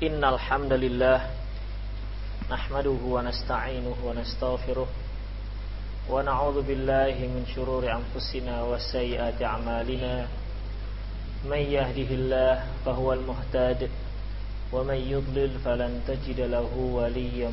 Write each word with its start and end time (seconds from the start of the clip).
Inna 0.00 0.32
alhamdulillah 0.32 1.28
Nahmaduhu 2.48 3.04
wa 3.04 3.20
nasta'inuhu 3.20 4.00
wa 4.00 4.16
nasta'afiruh 4.16 4.88
billahi 6.64 7.28
min 7.28 7.44
syururi 7.44 7.92
anfusina 7.92 8.64
wa 8.64 8.80
sayyati 8.80 9.44
amalina. 9.44 10.24
Man 11.44 11.68
yahdihillah 11.68 12.80
fahuwa 12.80 13.20
al-muhtad 13.20 13.92
Wa 14.72 14.80
man 14.88 15.04
falan 15.60 16.00
tajida 16.08 16.48
lahu 16.48 16.96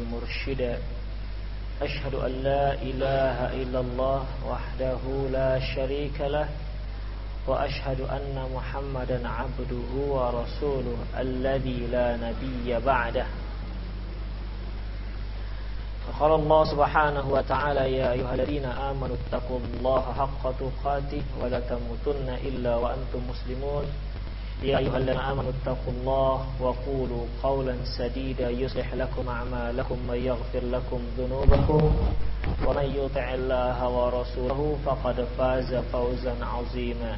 murshida. 0.08 0.80
Ashadu 1.84 2.24
an 2.24 2.32
ilaha 2.80 3.52
illallah 3.60 4.24
wahdahu 4.48 5.36
la 5.36 5.60
sharika 5.60 6.48
وأشهد 7.48 8.02
أن 8.02 8.50
محمدا 8.56 9.28
عبده 9.28 9.92
ورسوله 9.96 10.98
الذي 11.20 11.88
لا 11.92 12.18
نبي 12.18 12.80
بعده. 12.86 13.26
قال 16.20 16.32
الله 16.32 16.66
سبحانه 16.66 17.26
وتعالى 17.30 17.98
يا 17.98 18.12
أيها 18.12 18.34
الذين 18.34 18.66
آمنوا 18.66 19.16
اتقوا 19.16 19.60
الله 19.60 20.04
حق 20.18 20.44
تقاته 20.60 21.24
ولا 21.42 21.60
تموتن 21.60 22.30
إلا 22.48 22.76
وأنتم 22.76 23.22
مسلمون. 23.30 23.86
يا 24.64 24.78
أيها 24.78 24.98
الذين 24.98 25.20
آمنوا 25.20 25.52
اتقوا 25.62 25.94
الله 25.94 26.46
وقولوا 26.62 27.26
قولا 27.44 27.76
سديدا 27.98 28.50
يصلح 28.50 28.94
لكم 28.94 29.30
أعمالكم 29.30 29.98
ويغفر 30.10 30.64
لكم 30.64 31.00
ذنوبكم 31.18 31.96
ومن 32.66 32.88
يطع 32.96 33.34
الله 33.34 33.90
ورسوله 33.90 34.78
فقد 34.86 35.28
فاز 35.38 35.76
فوزا 35.94 36.36
عظيما. 36.42 37.18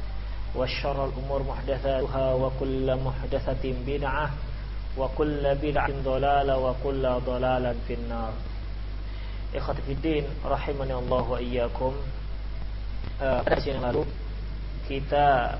وشر 0.56 0.98
الأمور 1.04 1.42
محدثاتها 1.42 2.26
وكل 2.34 2.96
محدثة 2.96 3.64
بدعة 3.86 4.30
وكل 4.98 5.54
بدعة 5.54 5.92
ضلالة 6.04 6.54
وكل 6.58 7.04
ضلالة 7.26 7.74
في 7.88 7.94
النار 7.94 8.32
Ikhwatifiddin 9.56 10.26
rahimani 10.42 10.92
Allah 10.92 11.24
wa 11.24 11.38
iyyakum. 11.38 11.94
Uh, 13.16 13.40
pada 13.46 13.56
sesi 13.56 13.72
yang 13.72 13.86
lalu 13.88 14.04
kita 14.84 15.56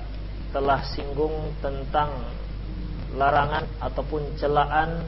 telah 0.51 0.83
singgung 0.93 1.33
tentang 1.63 2.11
larangan 3.15 3.65
ataupun 3.79 4.37
celaan 4.37 5.01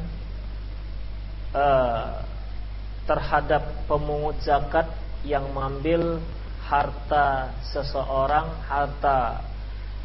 uh, 1.54 2.24
terhadap 3.06 3.86
pemungut 3.86 4.40
zakat 4.42 4.90
yang 5.22 5.46
mengambil 5.54 6.18
harta 6.66 7.54
seseorang, 7.70 8.48
harta 8.66 9.44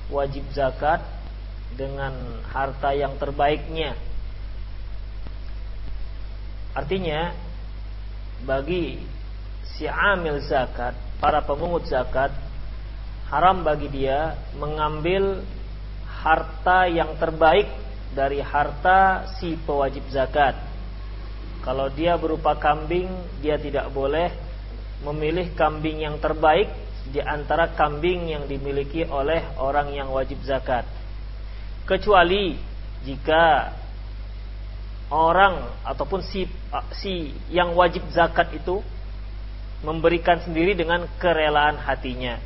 wajib 0.10 0.46
zakat 0.54 1.02
dengan 1.78 2.14
harta 2.50 2.92
yang 2.98 3.16
terbaiknya. 3.16 3.94
Artinya 6.74 7.34
bagi 8.46 9.02
si 9.78 9.86
amil 9.86 10.42
zakat, 10.44 10.98
para 11.22 11.42
pemungut 11.46 11.86
zakat 11.88 12.34
haram 13.30 13.62
bagi 13.62 13.88
dia 13.94 14.34
mengambil 14.58 15.46
harta 16.10 16.90
yang 16.90 17.16
terbaik 17.22 17.70
dari 18.12 18.42
harta 18.42 19.30
si 19.38 19.54
pewajib 19.54 20.04
zakat. 20.10 20.58
Kalau 21.62 21.92
dia 21.94 22.18
berupa 22.18 22.58
kambing, 22.58 23.08
dia 23.46 23.62
tidak 23.62 23.94
boleh 23.94 24.34
memilih 25.06 25.54
kambing 25.54 26.04
yang 26.04 26.18
terbaik 26.18 26.68
di 27.10 27.20
antara 27.20 27.74
kambing 27.74 28.30
yang 28.30 28.46
dimiliki 28.46 29.06
oleh 29.10 29.42
orang 29.58 29.90
yang 29.94 30.14
wajib 30.14 30.38
zakat. 30.46 30.86
Kecuali 31.90 32.54
jika 33.02 33.74
orang 35.10 35.74
ataupun 35.82 36.22
si 36.22 36.46
si 36.94 37.34
yang 37.50 37.74
wajib 37.74 38.06
zakat 38.14 38.54
itu 38.54 38.86
memberikan 39.82 40.38
sendiri 40.44 40.78
dengan 40.78 41.10
kerelaan 41.18 41.82
hatinya. 41.82 42.38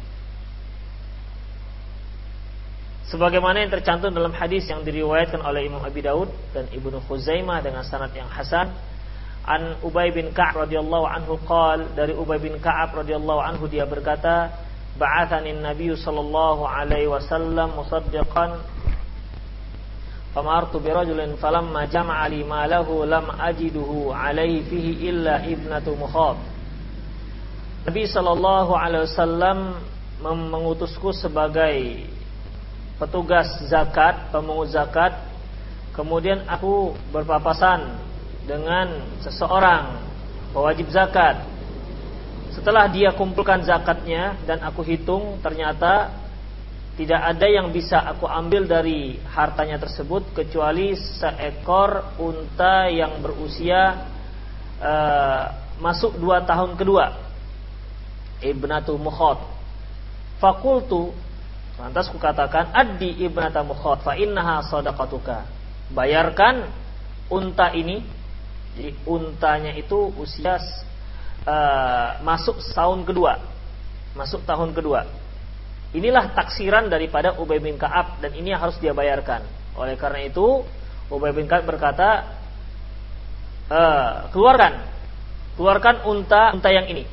Sebagaimana 3.11 3.61
yang 3.61 3.69
tercantum 3.69 4.15
dalam 4.15 4.31
hadis 4.31 4.65
yang 4.65 4.81
diriwayatkan 4.81 5.43
oleh 5.43 5.67
Imam 5.67 5.83
Abi 5.83 6.01
Daud 6.01 6.31
dan 6.55 6.65
Ibnu 6.71 7.03
Khuzaimah 7.03 7.61
dengan 7.61 7.83
sanad 7.83 8.15
yang 8.15 8.31
hasan 8.31 8.73
an 9.43 9.75
Ubay 9.83 10.11
bin 10.15 10.31
Ka'ab 10.31 10.67
radhiyallahu 10.67 11.05
anhu 11.07 11.35
qal 11.43 11.91
dari 11.95 12.15
Ubay 12.15 12.39
bin 12.39 12.55
Ka'ab 12.63 12.95
radhiyallahu 12.95 13.41
anhu 13.43 13.67
dia 13.67 13.83
berkata 13.83 14.51
ba'athani 14.95 15.57
Nabi 15.59 15.91
sallallahu 15.95 16.63
alaihi 16.63 17.11
wasallam 17.11 17.75
musaddiqan 17.75 18.63
famartu 20.31 20.79
bi 20.79 20.89
rajulin 20.95 21.35
falamma 21.37 21.85
jama'a 21.91 22.25
li 22.31 22.47
malahu 22.47 23.03
lam 23.03 23.27
ajiduhu 23.35 24.15
alaihi 24.15 24.63
fihi 24.63 25.11
illa 25.11 25.43
ibnatu 25.43 25.91
mukhab 25.99 26.39
Nabi 27.83 28.07
sallallahu 28.07 28.71
alaihi 28.79 29.11
wasallam 29.11 29.75
mengutusku 30.23 31.11
sebagai 31.11 32.07
petugas 32.95 33.47
zakat, 33.67 34.31
pemungut 34.31 34.71
zakat. 34.71 35.11
Kemudian 35.91 36.47
aku 36.47 36.95
berpapasan 37.11 37.99
dengan 38.43 39.19
seseorang 39.23 39.99
pewajib 40.51 40.91
zakat. 40.91 41.43
Setelah 42.53 42.85
dia 42.91 43.15
kumpulkan 43.17 43.65
zakatnya 43.65 44.37
dan 44.45 44.61
aku 44.61 44.85
hitung 44.85 45.41
ternyata 45.41 46.13
tidak 46.93 47.21
ada 47.25 47.47
yang 47.49 47.73
bisa 47.73 47.97
aku 48.05 48.29
ambil 48.29 48.69
dari 48.69 49.17
hartanya 49.33 49.81
tersebut 49.81 50.29
kecuali 50.37 50.93
seekor 50.93 52.21
unta 52.21 52.85
yang 52.85 53.17
berusia 53.17 54.05
uh, 54.77 55.43
masuk 55.81 56.21
dua 56.21 56.45
tahun 56.45 56.77
kedua. 56.77 57.17
Ibnatu 58.45 58.93
mukhot. 59.01 59.41
Fakultu 60.37 61.09
lantas 61.73 62.05
kukatakan 62.13 62.69
addi 62.69 63.25
ibnata 63.25 63.65
mukhot 63.65 64.05
fa 64.05 64.13
innaha 64.13 64.61
bayarkan 65.89 66.69
unta 67.33 67.73
ini 67.73 68.05
jadi 68.73 68.91
untanya 69.05 69.71
itu 69.77 70.09
usia 70.17 70.57
uh, 71.45 72.17
masuk 72.25 72.57
tahun 72.73 73.05
kedua. 73.05 73.37
Masuk 74.17 74.41
tahun 74.49 74.73
kedua. 74.73 75.05
Inilah 75.93 76.33
taksiran 76.33 76.89
daripada 76.89 77.37
Ubay 77.37 77.61
bin 77.61 77.77
Ka'ab 77.77 78.17
dan 78.17 78.33
ini 78.33 78.49
harus 78.49 78.77
dia 78.81 78.97
bayarkan. 78.97 79.45
Oleh 79.77 79.93
karena 79.93 80.25
itu 80.25 80.65
Ubay 81.13 81.29
bin 81.37 81.45
Ka'ab 81.45 81.69
berkata 81.69 82.33
uh, 83.69 84.33
keluarkan. 84.33 84.89
Keluarkan 85.53 86.09
unta 86.09 86.57
unta 86.57 86.69
yang 86.73 86.89
ini. 86.89 87.05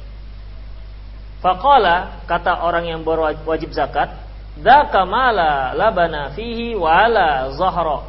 Faqala 1.44 2.24
kata 2.24 2.64
orang 2.64 2.88
yang 2.88 3.00
berwajib 3.04 3.72
zakat, 3.72 4.12
"Dzaka 4.56 5.04
mala 5.04 5.76
labana 5.76 6.32
fihi 6.32 6.72
wala 6.72 7.52
zahra." 7.52 8.08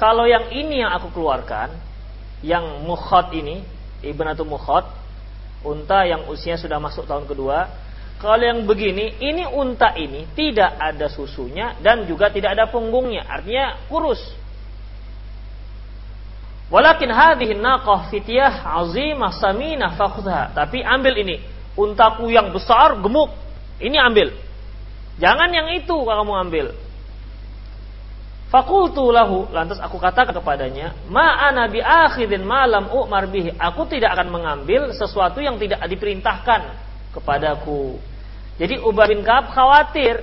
Kalau 0.00 0.24
yang 0.24 0.48
ini 0.48 0.80
yang 0.80 0.96
aku 0.96 1.12
keluarkan, 1.12 1.89
yang 2.40 2.84
mukhot 2.84 3.32
ini, 3.36 3.64
ibnatu 4.00 4.44
mukhot, 4.48 4.88
unta 5.64 6.08
yang 6.08 6.28
usia 6.32 6.56
sudah 6.56 6.80
masuk 6.80 7.04
tahun 7.04 7.28
kedua, 7.28 7.68
kalau 8.20 8.44
yang 8.44 8.68
begini, 8.68 9.16
ini 9.16 9.48
unta 9.48 9.96
ini 9.96 10.28
tidak 10.36 10.76
ada 10.76 11.08
susunya 11.08 11.76
dan 11.80 12.04
juga 12.04 12.28
tidak 12.28 12.52
ada 12.52 12.68
punggungnya, 12.68 13.24
artinya 13.24 13.80
kurus. 13.88 14.20
Walakin 16.70 17.10
hadhihi 17.10 17.58
naqah 17.58 18.12
fityah 18.12 18.62
azimah 18.62 19.34
saminah 19.34 19.98
fakhudha. 19.98 20.54
Tapi 20.54 20.84
ambil 20.86 21.18
ini, 21.18 21.42
untaku 21.74 22.30
yang 22.30 22.54
besar 22.54 22.94
gemuk. 23.02 23.34
Ini 23.82 23.98
ambil. 24.06 24.36
Jangan 25.18 25.50
yang 25.50 25.66
itu 25.74 25.96
kalau 26.06 26.22
kamu 26.22 26.34
ambil 26.46 26.66
Fakultu 28.50 29.14
lahu 29.14 29.46
lantas 29.54 29.78
aku 29.78 29.94
katakan 30.02 30.34
kepadanya 30.34 30.90
ma 31.06 31.54
bi 31.70 31.78
malam 32.42 32.90
umar 32.90 33.30
bihi 33.30 33.54
aku 33.54 33.86
tidak 33.86 34.18
akan 34.18 34.26
mengambil 34.26 34.90
sesuatu 34.90 35.38
yang 35.38 35.54
tidak 35.54 35.78
diperintahkan 35.86 36.66
kepadaku 37.14 37.94
jadi 38.60 38.76
Ubay 38.84 39.16
bin 39.16 39.24
Ka'ab 39.24 39.56
khawatir 39.56 40.20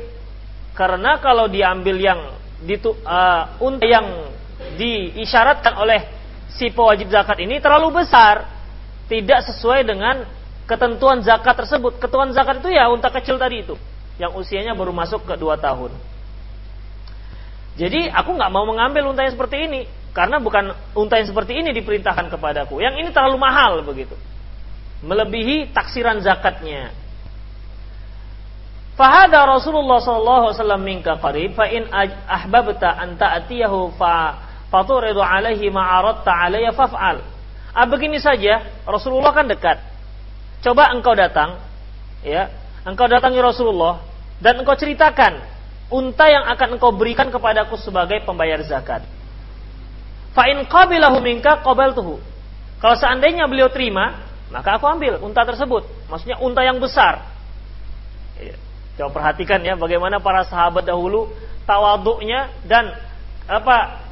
karena 0.78 1.18
kalau 1.18 1.50
diambil 1.50 1.98
yang 1.98 2.38
ditu, 2.62 2.94
uh, 3.02 3.50
yang 3.82 4.30
diisyaratkan 4.78 5.74
oleh 5.74 6.06
si 6.54 6.70
pewajib 6.70 7.10
zakat 7.10 7.42
ini 7.42 7.58
terlalu 7.58 8.06
besar 8.06 8.46
tidak 9.10 9.42
sesuai 9.50 9.90
dengan 9.90 10.22
ketentuan 10.70 11.26
zakat 11.26 11.66
tersebut. 11.66 11.98
Ketentuan 11.98 12.30
zakat 12.30 12.62
itu 12.62 12.70
ya 12.78 12.94
unta 12.94 13.10
kecil 13.10 13.42
tadi 13.42 13.66
itu, 13.66 13.74
yang 14.22 14.38
usianya 14.38 14.78
baru 14.78 14.94
masuk 14.94 15.26
ke 15.26 15.34
dua 15.34 15.58
tahun. 15.58 15.90
Jadi 17.78 18.10
aku 18.10 18.34
nggak 18.34 18.50
mau 18.50 18.66
mengambil 18.66 19.14
unta 19.14 19.22
yang 19.22 19.38
seperti 19.38 19.70
ini 19.70 19.86
karena 20.10 20.42
bukan 20.42 20.74
unta 20.98 21.22
yang 21.22 21.30
seperti 21.30 21.62
ini 21.62 21.70
diperintahkan 21.78 22.34
kepadaku. 22.34 22.82
Yang 22.82 23.06
ini 23.06 23.10
terlalu 23.14 23.38
mahal 23.38 23.86
begitu, 23.86 24.18
melebihi 25.06 25.70
taksiran 25.78 26.18
zakatnya. 26.26 26.90
Fahada 28.98 29.46
Rasulullah 29.46 30.02
sallallahu 30.02 30.44
alaihi 30.50 30.58
wasallam 30.58 30.82
minka 30.82 31.14
qarib 31.22 31.54
fa 31.54 31.70
in 31.70 31.86
ahbabta 32.26 32.98
an 32.98 33.14
ta'tiyahu 33.14 33.94
fa 33.94 34.42
faturidu 34.74 35.22
alaihi 35.22 35.70
ma 35.70 36.02
aradta 36.02 36.34
alayya 36.34 36.74
faf'al. 36.74 37.22
Ah 37.78 37.86
begini 37.86 38.18
saja, 38.18 38.66
Rasulullah 38.90 39.38
kan 39.38 39.46
dekat. 39.46 39.78
Coba 40.66 40.90
engkau 40.98 41.14
datang, 41.14 41.62
ya. 42.26 42.50
Engkau 42.82 43.06
datangi 43.06 43.38
Rasulullah 43.38 44.02
dan 44.42 44.66
engkau 44.66 44.74
ceritakan 44.74 45.57
unta 45.88 46.26
yang 46.28 46.46
akan 46.52 46.80
engkau 46.80 46.92
berikan 46.92 47.32
kepadaku 47.32 47.80
sebagai 47.80 48.24
pembayar 48.28 48.60
zakat. 48.64 49.04
Fa 50.36 50.46
in 50.52 50.68
qabilahu 50.68 51.24
minka 51.24 51.64
qabaltuhu. 51.64 52.20
Kalau 52.78 52.96
seandainya 53.00 53.50
beliau 53.50 53.74
terima, 53.74 54.22
maka 54.54 54.78
aku 54.78 54.86
ambil 54.86 55.18
unta 55.24 55.42
tersebut. 55.48 55.88
Maksudnya 56.12 56.38
unta 56.40 56.62
yang 56.62 56.78
besar. 56.78 57.26
Ya. 58.38 58.56
Coba 58.98 59.22
perhatikan 59.22 59.62
ya 59.66 59.78
bagaimana 59.78 60.22
para 60.22 60.46
sahabat 60.46 60.86
dahulu 60.86 61.30
tawaduknya 61.66 62.54
dan 62.66 62.94
apa 63.46 64.04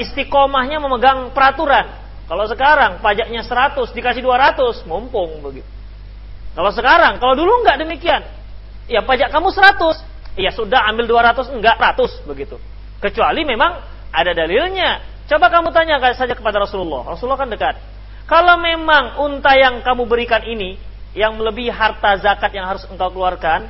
istiqomahnya 0.00 0.80
memegang 0.80 1.30
peraturan. 1.34 1.86
Kalau 2.24 2.48
sekarang 2.48 3.04
pajaknya 3.04 3.44
100 3.44 3.92
dikasih 3.92 4.24
200, 4.24 4.88
mumpung 4.88 5.44
begitu. 5.44 5.68
Kalau 6.54 6.70
sekarang, 6.72 7.20
kalau 7.20 7.34
dulu 7.36 7.60
enggak 7.60 7.82
demikian. 7.82 8.22
Ya 8.88 9.04
pajak 9.04 9.28
kamu 9.28 9.52
100, 9.52 10.00
ya 10.34 10.50
sudah 10.50 10.86
ambil 10.90 11.06
200 11.06 11.54
enggak 11.54 11.76
100 11.78 12.28
begitu. 12.30 12.56
Kecuali 12.98 13.42
memang 13.46 13.80
ada 14.10 14.32
dalilnya. 14.32 15.02
Coba 15.24 15.48
kamu 15.48 15.72
tanya 15.72 15.98
saja 16.12 16.36
kepada 16.36 16.60
Rasulullah. 16.60 17.16
Rasulullah 17.16 17.40
kan 17.40 17.48
dekat. 17.48 17.76
Kalau 18.24 18.56
memang 18.60 19.20
unta 19.20 19.52
yang 19.56 19.80
kamu 19.84 20.04
berikan 20.08 20.44
ini 20.44 20.76
yang 21.16 21.36
melebihi 21.36 21.72
harta 21.72 22.16
zakat 22.20 22.52
yang 22.52 22.68
harus 22.68 22.84
engkau 22.88 23.12
keluarkan, 23.12 23.68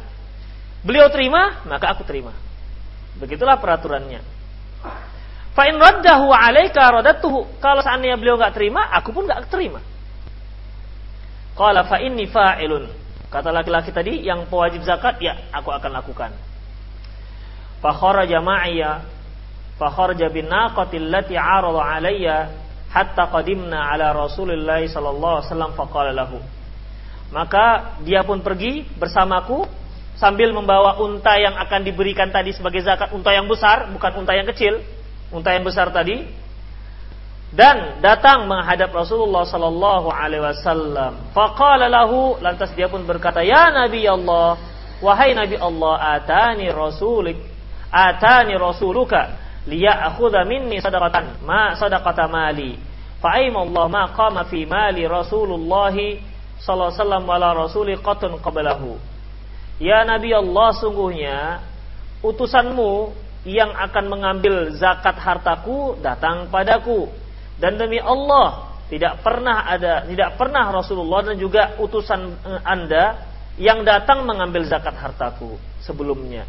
Beliau 0.84 1.08
terima, 1.08 1.64
maka 1.64 1.96
aku 1.96 2.04
terima. 2.04 2.36
Begitulah 3.16 3.56
peraturannya. 3.56 4.20
Fa 5.56 5.64
in 5.64 5.80
raddahu 5.80 6.28
alaika 6.28 6.92
radatuhu. 6.92 7.56
Kalau 7.56 7.80
seandainya 7.80 8.20
beliau 8.20 8.36
nggak 8.36 8.52
terima, 8.52 8.92
aku 8.92 9.16
pun 9.16 9.24
nggak 9.24 9.48
terima. 9.48 9.80
Qala 11.56 11.88
fa 11.88 12.04
inni 12.04 12.28
fa'ilun. 12.28 12.84
Kata 13.32 13.48
laki-laki 13.48 13.96
tadi 13.96 14.28
yang 14.28 14.44
pewajib 14.44 14.84
zakat, 14.84 15.16
ya 15.24 15.48
aku 15.56 15.72
akan 15.72 15.90
lakukan. 16.04 16.36
Kharaja 17.92 18.40
ma'iyya 18.40 19.04
fa 19.74 19.90
kharaja 19.90 20.30
bin 20.30 20.46
naqati 20.46 20.96
allati 20.96 21.34
'arada 21.34 21.82
'alayya 21.82 22.36
hatta 22.94 23.26
qadimna 23.26 23.90
ala 23.90 24.14
Rasulillah 24.14 24.80
sallallahu 24.86 25.34
alaihi 25.42 25.46
wasallam 25.50 25.72
faqala 25.74 26.10
lahu. 26.14 26.38
Maka 27.34 27.98
dia 28.06 28.22
pun 28.22 28.38
pergi 28.38 28.86
bersamaku 28.94 29.66
sambil 30.14 30.54
membawa 30.54 31.02
unta 31.02 31.34
yang 31.34 31.58
akan 31.58 31.82
diberikan 31.82 32.30
tadi 32.30 32.54
sebagai 32.54 32.86
zakat, 32.86 33.10
unta 33.10 33.34
yang 33.34 33.50
besar, 33.50 33.90
bukan 33.90 34.22
unta 34.22 34.32
yang 34.38 34.46
kecil, 34.46 34.78
unta 35.34 35.50
yang 35.50 35.66
besar 35.66 35.90
tadi, 35.90 36.22
dan 37.50 37.98
datang 37.98 38.46
menghadap 38.46 38.94
Rasulullah 38.94 39.42
sallallahu 39.42 40.10
alaihi 40.10 40.42
wasallam. 40.42 41.34
Faqala 41.34 41.90
lahu, 41.90 42.38
lantas 42.38 42.70
dia 42.78 42.86
pun 42.86 43.02
berkata, 43.02 43.42
"Ya 43.42 43.74
Nabi 43.74 44.06
Allah, 44.06 44.54
wahai 45.02 45.34
Nabi 45.34 45.58
Allah, 45.58 46.18
atani 46.18 46.70
rasulik, 46.70 47.53
atani 47.92 48.54
rasuluka 48.56 49.34
liya'khudha 49.68 50.44
minni 50.44 50.80
sadaqatan 50.80 51.44
ma 51.44 51.74
sadaqata 51.76 52.28
mali." 52.28 52.94
Fa 53.24 53.40
Allah 53.40 53.84
ma 53.88 54.04
qama 54.12 54.44
fi 54.44 54.68
mali 54.68 55.08
Rasulullah 55.08 55.96
sallallahu 56.60 56.92
alaihi 56.92 57.00
wasallam 57.00 57.24
wala 57.24 57.48
rasuli 57.56 57.96
qatun 57.96 58.36
qablahu. 58.36 59.00
Ya 59.80 60.04
Nabi 60.04 60.36
Allah 60.36 60.76
sungguhnya 60.76 61.64
utusanmu 62.20 63.16
yang 63.48 63.72
akan 63.72 64.04
mengambil 64.08 64.72
zakat 64.76 65.16
hartaku 65.20 65.96
datang 66.00 66.48
padaku 66.48 67.08
dan 67.60 67.76
demi 67.76 68.00
Allah 68.00 68.72
tidak 68.88 69.20
pernah 69.20 69.68
ada 69.68 70.04
tidak 70.04 70.36
pernah 70.36 70.72
Rasulullah 70.72 71.24
dan 71.24 71.36
juga 71.36 71.76
utusan 71.80 72.20
eh, 72.44 72.60
Anda 72.64 73.04
yang 73.60 73.84
datang 73.84 74.28
mengambil 74.28 74.68
zakat 74.68 74.96
hartaku 74.96 75.56
sebelumnya. 75.80 76.48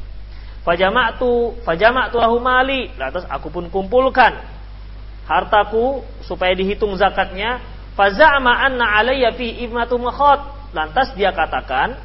Fajama'tu 0.65 1.61
fajama'tu 1.61 2.17
lahu 2.17 2.41
mali. 2.41 2.89
Lantas 2.97 3.29
aku 3.29 3.53
pun 3.53 3.69
kumpulkan 3.69 4.33
hartaku 5.29 6.01
supaya 6.25 6.57
dihitung 6.57 6.97
zakatnya. 6.97 7.61
Faza'ama 7.93 8.65
anna 8.65 8.97
alayya 8.97 9.29
fi 9.37 9.61
ibmatu 9.61 10.01
makhat. 10.01 10.41
Lantas 10.73 11.13
dia 11.13 11.29
katakan 11.31 11.95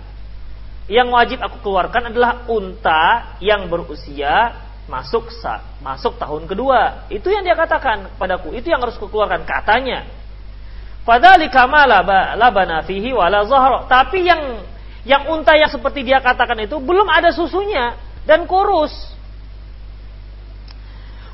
yang 0.87 1.09
wajib 1.09 1.41
aku 1.41 1.65
keluarkan 1.65 2.12
adalah 2.12 2.45
unta 2.53 3.35
yang 3.41 3.67
berusia 3.67 4.53
masuk 4.87 5.33
masuk 5.81 6.21
tahun 6.21 6.45
kedua. 6.45 7.09
Itu 7.09 7.33
yang 7.33 7.41
dia 7.41 7.57
katakan 7.57 8.12
padaku. 8.21 8.53
Itu 8.53 8.69
yang 8.69 8.85
harus 8.85 9.01
kukeluarkan 9.01 9.49
katanya. 9.49 10.05
Fadzalika 11.09 11.65
ma 11.65 11.89
labana 12.37 12.85
fihi 12.85 13.17
wala 13.17 13.49
zahra. 13.49 13.89
Tapi 13.89 14.21
yang 14.21 14.61
yang 15.09 15.33
unta 15.33 15.57
yang 15.57 15.73
seperti 15.73 16.05
dia 16.05 16.21
katakan 16.21 16.61
itu 16.61 16.77
belum 16.77 17.09
ada 17.09 17.33
susunya 17.33 18.10
dan 18.25 18.45
kurus. 18.45 18.93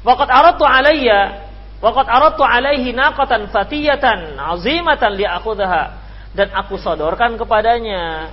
Waqad 0.07 0.31
aradtu 0.31 0.63
alayya 0.63 1.51
waqad 1.83 2.07
aradtu 2.07 2.47
alaihi 2.47 2.95
naqatan 2.95 3.51
fatiyatan 3.51 4.39
azimatan 4.39 5.19
liakhudha 5.19 5.99
dan 6.33 6.49
aku 6.55 6.79
sodorkan 6.79 7.35
kepadanya 7.35 8.31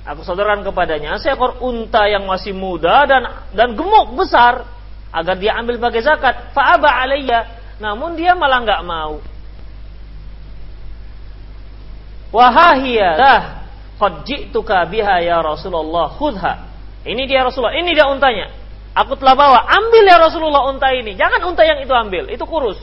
Aku 0.00 0.24
sodorkan 0.24 0.64
kepadanya 0.64 1.20
seekor 1.20 1.60
unta 1.60 2.08
yang 2.08 2.24
masih 2.24 2.56
muda 2.56 3.04
dan 3.04 3.44
dan 3.52 3.76
gemuk 3.76 4.16
besar 4.16 4.64
agar 5.12 5.36
dia 5.36 5.52
ambil 5.60 5.76
sebagai 5.76 6.00
zakat. 6.00 6.56
Fa'aba 6.56 6.88
alayya. 7.04 7.60
Namun 7.76 8.16
dia 8.16 8.32
malah 8.32 8.64
nggak 8.64 8.82
mau. 8.86 9.20
Wahahiyah 12.30 13.12
dah 13.18 13.42
qad 13.98 14.24
ji'tuka 14.24 14.86
biha 14.88 15.20
ya 15.20 15.44
Rasulullah 15.44 16.08
khudha. 16.16 16.69
Ini 17.00 17.22
dia 17.24 17.40
Rasulullah, 17.44 17.76
ini 17.76 17.96
dia 17.96 18.08
untanya. 18.08 18.52
Aku 18.92 19.14
telah 19.16 19.38
bawa, 19.38 19.64
ambil 19.70 20.02
ya 20.02 20.18
Rasulullah 20.18 20.66
unta 20.68 20.90
ini. 20.92 21.14
Jangan 21.14 21.40
unta 21.46 21.62
yang 21.62 21.78
itu 21.80 21.94
ambil, 21.94 22.26
itu 22.28 22.44
kurus. 22.44 22.76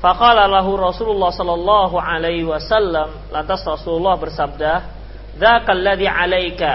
Faqala 0.00 0.48
lahu 0.48 0.80
Rasulullah 0.80 1.28
sallallahu 1.28 2.00
alaihi 2.00 2.48
wasallam, 2.48 3.28
lantas 3.28 3.60
Rasulullah 3.66 4.16
bersabda, 4.16 4.72
"Dzakal 5.36 5.82
ladzi 5.84 6.08
'alaika." 6.08 6.74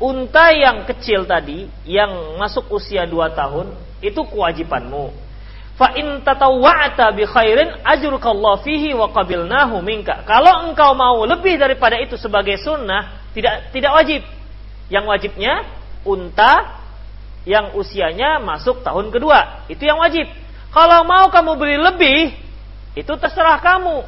Unta 0.00 0.50
yang 0.56 0.88
kecil 0.88 1.28
tadi 1.28 1.68
yang 1.84 2.40
masuk 2.40 2.72
usia 2.72 3.04
dua 3.04 3.30
tahun 3.30 3.76
itu 4.00 4.18
kewajibanmu. 4.26 5.12
Fa 5.80 5.96
in 5.96 6.20
tatawwa'ta 6.20 7.16
bi 7.16 7.24
khairin 7.24 7.80
ajrukallahu 7.80 8.60
fihi 8.60 8.92
wa 8.92 9.08
qabilnahu 9.08 9.80
minka. 9.80 10.28
Kalau 10.28 10.68
engkau 10.68 10.92
mau 10.92 11.24
lebih 11.24 11.56
daripada 11.56 11.96
itu 11.96 12.20
sebagai 12.20 12.60
sunnah, 12.60 13.32
tidak 13.32 13.72
tidak 13.72 13.96
wajib. 13.96 14.20
Yang 14.92 15.04
wajibnya 15.08 15.64
unta 16.04 16.84
yang 17.48 17.72
usianya 17.72 18.44
masuk 18.44 18.84
tahun 18.84 19.08
kedua. 19.08 19.64
Itu 19.72 19.88
yang 19.88 19.96
wajib. 19.96 20.28
Kalau 20.68 21.00
mau 21.08 21.32
kamu 21.32 21.56
beli 21.56 21.80
lebih, 21.80 22.36
itu 22.92 23.12
terserah 23.16 23.56
kamu. 23.64 24.04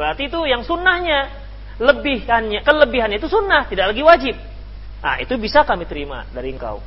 Berarti 0.00 0.32
itu 0.32 0.40
yang 0.48 0.64
sunnahnya. 0.64 1.36
Lebihannya, 1.80 2.64
kelebihannya 2.64 3.20
itu 3.20 3.28
sunnah, 3.28 3.68
tidak 3.68 3.92
lagi 3.92 4.02
wajib. 4.04 4.36
Nah, 5.00 5.16
itu 5.20 5.32
bisa 5.40 5.64
kami 5.64 5.84
terima 5.88 6.28
dari 6.32 6.52
engkau. 6.52 6.80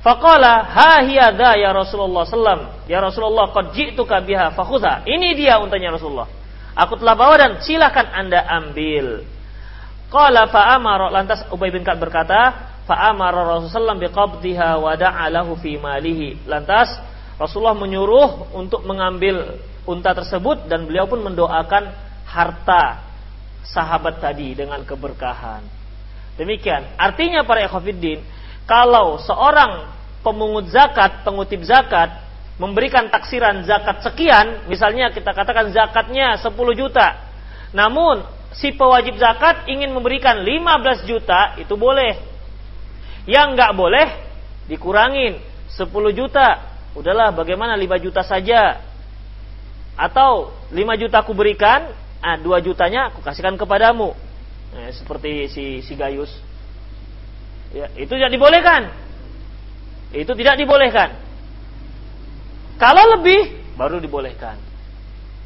Faqala 0.00 0.64
ha 0.64 1.04
hiyadha 1.04 1.60
ya 1.60 1.76
Rasulullah 1.76 2.24
sallam. 2.24 2.60
Ya 2.88 3.04
Rasulullah 3.04 3.52
qad 3.52 3.76
ji'tuka 3.76 4.24
biha 4.24 4.56
fakhudha. 4.56 5.04
Ini 5.04 5.36
dia 5.36 5.60
untanya 5.60 5.92
Rasulullah. 5.92 6.28
Aku 6.72 6.96
telah 6.96 7.12
bawa 7.12 7.34
dan 7.36 7.52
silakan 7.60 8.08
Anda 8.08 8.40
ambil. 8.48 9.28
Qala 10.08 10.48
fa 10.48 10.72
amara 10.74 11.12
lantas 11.12 11.44
Ubay 11.52 11.68
bin 11.70 11.84
Ka'ab 11.84 12.00
berkata, 12.00 12.72
fa 12.88 13.12
amara 13.12 13.44
Rasulullah 13.44 14.00
biqabdiha 14.00 14.80
wa 14.80 14.96
da'a 14.96 15.28
lahu 15.28 15.54
fi 15.60 15.76
malihi. 15.76 16.48
Lantas 16.48 16.88
Rasulullah 17.36 17.76
menyuruh 17.76 18.56
untuk 18.56 18.82
mengambil 18.88 19.60
unta 19.84 20.16
tersebut 20.16 20.64
dan 20.66 20.88
beliau 20.88 21.04
pun 21.06 21.20
mendoakan 21.20 21.92
harta 22.24 23.04
sahabat 23.68 24.18
tadi 24.18 24.56
dengan 24.56 24.80
keberkahan. 24.82 25.62
Demikian. 26.40 26.96
Artinya 26.96 27.44
para 27.44 27.62
ekhofiddin, 27.68 28.24
kalau 28.70 29.18
seorang 29.18 29.90
pemungut 30.22 30.70
zakat, 30.70 31.26
pengutip 31.26 31.66
zakat, 31.66 32.22
memberikan 32.54 33.10
taksiran 33.10 33.66
zakat 33.66 34.06
sekian, 34.06 34.70
misalnya 34.70 35.10
kita 35.10 35.34
katakan 35.34 35.74
zakatnya 35.74 36.38
10 36.38 36.54
juta. 36.78 37.18
Namun 37.74 38.22
si 38.54 38.70
pewajib 38.70 39.18
zakat 39.18 39.66
ingin 39.66 39.90
memberikan 39.90 40.38
15 40.46 41.02
juta, 41.02 41.58
itu 41.58 41.74
boleh. 41.74 42.14
Yang 43.26 43.58
nggak 43.58 43.72
boleh 43.74 44.06
dikurangin 44.70 45.42
10 45.74 45.90
juta. 46.14 46.70
Udahlah 46.94 47.34
bagaimana 47.34 47.74
5 47.74 47.98
juta 47.98 48.22
saja. 48.22 48.86
Atau 49.98 50.54
5 50.70 50.78
juta 50.94 51.26
aku 51.26 51.34
berikan, 51.34 51.90
ah 52.22 52.38
2 52.38 52.46
jutanya 52.62 53.10
aku 53.10 53.18
kasihkan 53.18 53.58
kepadamu. 53.58 54.14
Nah, 54.70 54.94
seperti 54.94 55.50
si 55.50 55.82
si 55.82 55.98
Gayus. 55.98 56.30
Ya, 57.70 57.86
itu 57.94 58.10
tidak 58.10 58.34
dibolehkan. 58.34 58.90
Itu 60.10 60.34
tidak 60.34 60.58
dibolehkan. 60.58 61.14
Kalau 62.80 63.04
lebih 63.18 63.54
baru 63.78 64.02
dibolehkan. 64.02 64.58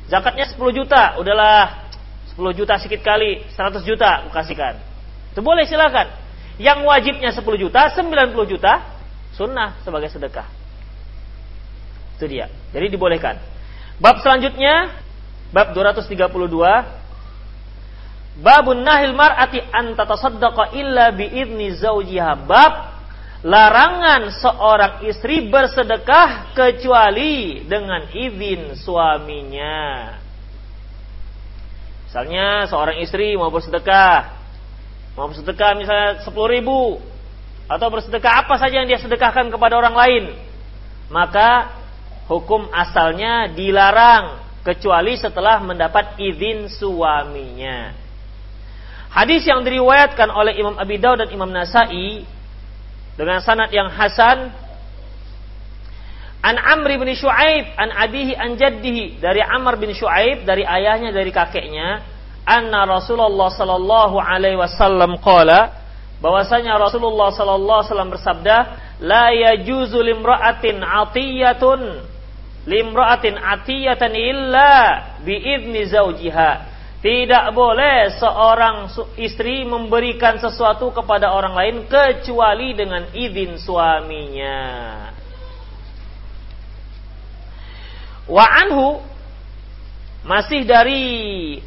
Zakatnya 0.09 0.49
10 0.49 0.61
juta, 0.73 1.17
udahlah 1.21 1.89
10 2.33 2.57
juta 2.57 2.77
sedikit 2.81 3.05
kali 3.05 3.45
100 3.53 3.85
juta 3.85 4.25
aku 4.25 4.33
kasihkan. 4.33 4.81
Itu 5.33 5.41
boleh 5.45 5.69
silakan. 5.69 6.09
Yang 6.57 6.79
wajibnya 6.87 7.31
10 7.35 7.45
juta, 7.59 7.93
90 7.93 8.53
juta 8.53 8.73
sunnah 9.35 9.77
sebagai 9.83 10.09
sedekah. 10.09 10.47
Itu 12.17 12.31
dia. 12.31 12.47
Jadi 12.71 12.95
dibolehkan. 12.95 13.43
Bab 13.99 14.23
selanjutnya 14.23 14.95
bab 15.51 15.75
232 15.75 17.04
Babun 18.35 18.83
nahil 18.83 19.15
mar'ati 19.15 19.63
an 19.71 19.95
tatasaddaqa 19.95 20.75
illa 20.75 21.15
bi 21.15 21.31
idni 21.31 21.71
zawjiha. 21.79 22.47
Bab 22.51 22.73
larangan 23.47 24.33
seorang 24.35 24.95
istri 25.07 25.47
bersedekah 25.47 26.57
kecuali 26.57 27.63
dengan 27.69 28.11
izin 28.11 28.75
suaminya. 28.75 30.19
Misalnya 32.09 32.67
seorang 32.71 32.99
istri 33.03 33.35
mau 33.39 33.51
bersedekah, 33.51 34.39
mau 35.19 35.31
bersedekah 35.31 35.71
misalnya 35.79 36.11
10 36.23 36.55
ribu, 36.59 36.99
atau 37.67 37.87
bersedekah 37.91 38.45
apa 38.47 38.55
saja 38.59 38.83
yang 38.83 38.89
dia 38.89 39.03
sedekahkan 39.03 39.51
kepada 39.51 39.75
orang 39.79 39.95
lain, 39.95 40.25
maka 41.11 41.75
hukum 42.31 42.71
asalnya 42.71 43.51
dilarang 43.53 44.41
kecuali 44.65 45.19
setelah 45.19 45.61
mendapat 45.61 46.17
izin 46.23 46.71
suaminya. 46.71 48.04
Hadis 49.15 49.47
yang 49.47 49.63
diriwayatkan 49.63 50.27
oleh 50.27 50.59
Imam 50.59 50.75
Abi 50.75 50.99
Dawud 50.99 51.23
dan 51.23 51.31
Imam 51.31 51.47
Nasai 51.47 52.27
dengan 53.15 53.39
sanad 53.39 53.71
yang 53.71 53.87
hasan 53.95 54.51
An 56.45 56.61
Amr 56.61 57.01
bin 57.01 57.09
Shu'aib 57.17 57.73
an 57.81 57.89
abihi 57.89 58.37
an 58.37 58.61
jaddihi 58.61 59.17
dari 59.17 59.41
Amr 59.41 59.81
bin 59.81 59.97
Shu'aib 59.97 60.45
dari 60.45 60.61
ayahnya 60.61 61.09
dari 61.09 61.33
kakeknya 61.33 62.05
anna 62.45 62.85
Rasulullah 62.85 63.49
sallallahu 63.49 64.21
alaihi 64.21 64.61
wasallam 64.61 65.17
qala 65.25 65.73
bahwasanya 66.21 66.77
Rasulullah 66.77 67.33
sallallahu 67.33 67.81
alaihi 67.81 67.91
wasallam 67.97 68.13
bersabda 68.13 68.57
la 69.01 69.33
yajuzu 69.33 69.97
limra'atin 70.05 70.85
atiyatun 70.85 71.81
limra'atin 72.69 73.41
atiyatan 73.41 74.13
illa 74.13 74.73
bi 75.25 75.41
idni 75.41 75.89
zaujiha 75.89 76.74
tidak 77.05 77.53
boleh 77.53 78.17
seorang 78.17 78.89
istri 79.21 79.61
memberikan 79.69 80.41
sesuatu 80.41 80.89
kepada 80.89 81.37
orang 81.37 81.53
lain 81.53 81.77
kecuali 81.85 82.73
dengan 82.73 83.13
izin 83.13 83.61
suaminya. 83.61 84.65
Wa 88.25 88.45
anhu 88.65 89.05
masih 90.25 90.65
dari 90.65 91.05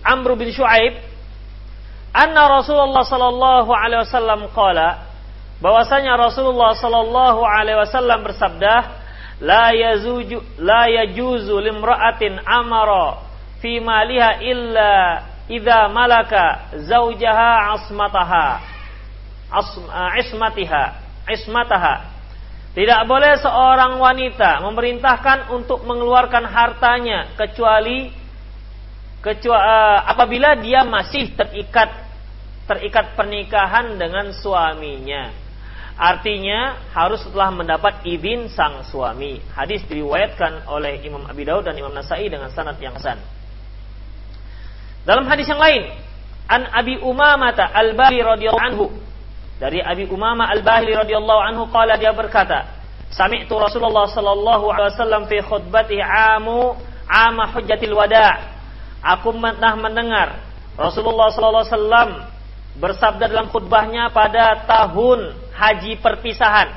Amr 0.02 0.34
bin 0.34 0.50
Shu'aib 0.50 1.06
anna 2.18 2.58
Rasulullah 2.58 3.06
sallallahu 3.06 3.70
alaihi 3.70 4.10
wasallam 4.10 4.50
qala 4.58 5.06
bahwasanya 5.62 6.18
Rasulullah 6.18 6.74
sallallahu 6.74 7.46
alaihi 7.46 7.78
wasallam 7.78 8.26
bersabda 8.26 9.06
la 9.46 9.70
yazuju 9.70 10.42
la 10.66 10.90
yajuzu 10.90 11.62
limra'atin 11.62 12.42
amara 12.42 13.27
fi 13.62 13.80
maliha 13.82 14.42
illa 14.44 14.92
idza 15.48 15.88
malaka 15.90 16.76
zaujaha 16.86 17.80
asmataha 17.80 18.48
eh, 19.54 20.12
ismatiha 20.22 20.84
ismataha 21.32 21.96
tidak 22.78 23.10
boleh 23.10 23.34
seorang 23.42 23.98
wanita 23.98 24.62
memerintahkan 24.62 25.50
untuk 25.50 25.82
mengeluarkan 25.82 26.46
hartanya 26.46 27.34
kecuali 27.34 28.14
kecuali 29.18 29.58
uh, 29.58 30.06
apabila 30.14 30.54
dia 30.62 30.86
masih 30.86 31.34
terikat 31.34 31.90
terikat 32.70 33.18
pernikahan 33.18 33.98
dengan 33.98 34.30
suaminya. 34.36 35.34
Artinya 35.98 36.78
harus 36.94 37.26
setelah 37.26 37.50
mendapat 37.50 38.06
izin 38.06 38.54
sang 38.54 38.86
suami. 38.86 39.42
Hadis 39.58 39.82
diriwayatkan 39.90 40.70
oleh 40.70 41.02
Imam 41.02 41.26
Abi 41.26 41.42
Daud 41.42 41.66
dan 41.66 41.74
Imam 41.74 41.90
Nasai 41.90 42.30
dengan 42.30 42.54
sanad 42.54 42.78
yang 42.78 42.94
hasan. 42.94 43.18
Dalam 45.08 45.24
hadis 45.32 45.48
yang 45.48 45.64
lain, 45.64 45.88
an 46.52 46.68
Abi 46.76 47.00
Umamah 47.00 47.56
Al-Bahili 47.56 48.28
radhiyallahu 48.28 48.60
anhu 48.60 48.86
dari 49.56 49.80
Abi 49.80 50.04
Umamah 50.12 50.52
Al-Bahili 50.52 50.92
radhiyallahu 50.92 51.42
anhu 51.48 51.64
qala 51.72 51.96
dia 51.96 52.12
berkata, 52.12 52.76
Sami'tu 53.08 53.56
Rasulullah 53.56 54.12
sallallahu 54.12 54.68
alaihi 54.68 54.92
wasallam 55.00 55.24
fi 55.32 55.40
khutbatihi 55.40 56.04
amu 56.04 56.76
ama 57.08 57.56
hujjatil 57.56 57.96
wada'. 57.96 58.60
Aku 59.00 59.32
pernah 59.32 59.74
mendengar 59.80 60.44
Rasulullah 60.76 61.32
sallallahu 61.32 61.64
alaihi 61.64 61.76
wasallam 61.80 62.10
bersabda 62.78 63.32
dalam 63.32 63.48
khutbahnya 63.48 64.12
pada 64.12 64.68
tahun 64.68 65.40
haji 65.56 66.04
perpisahan. 66.04 66.76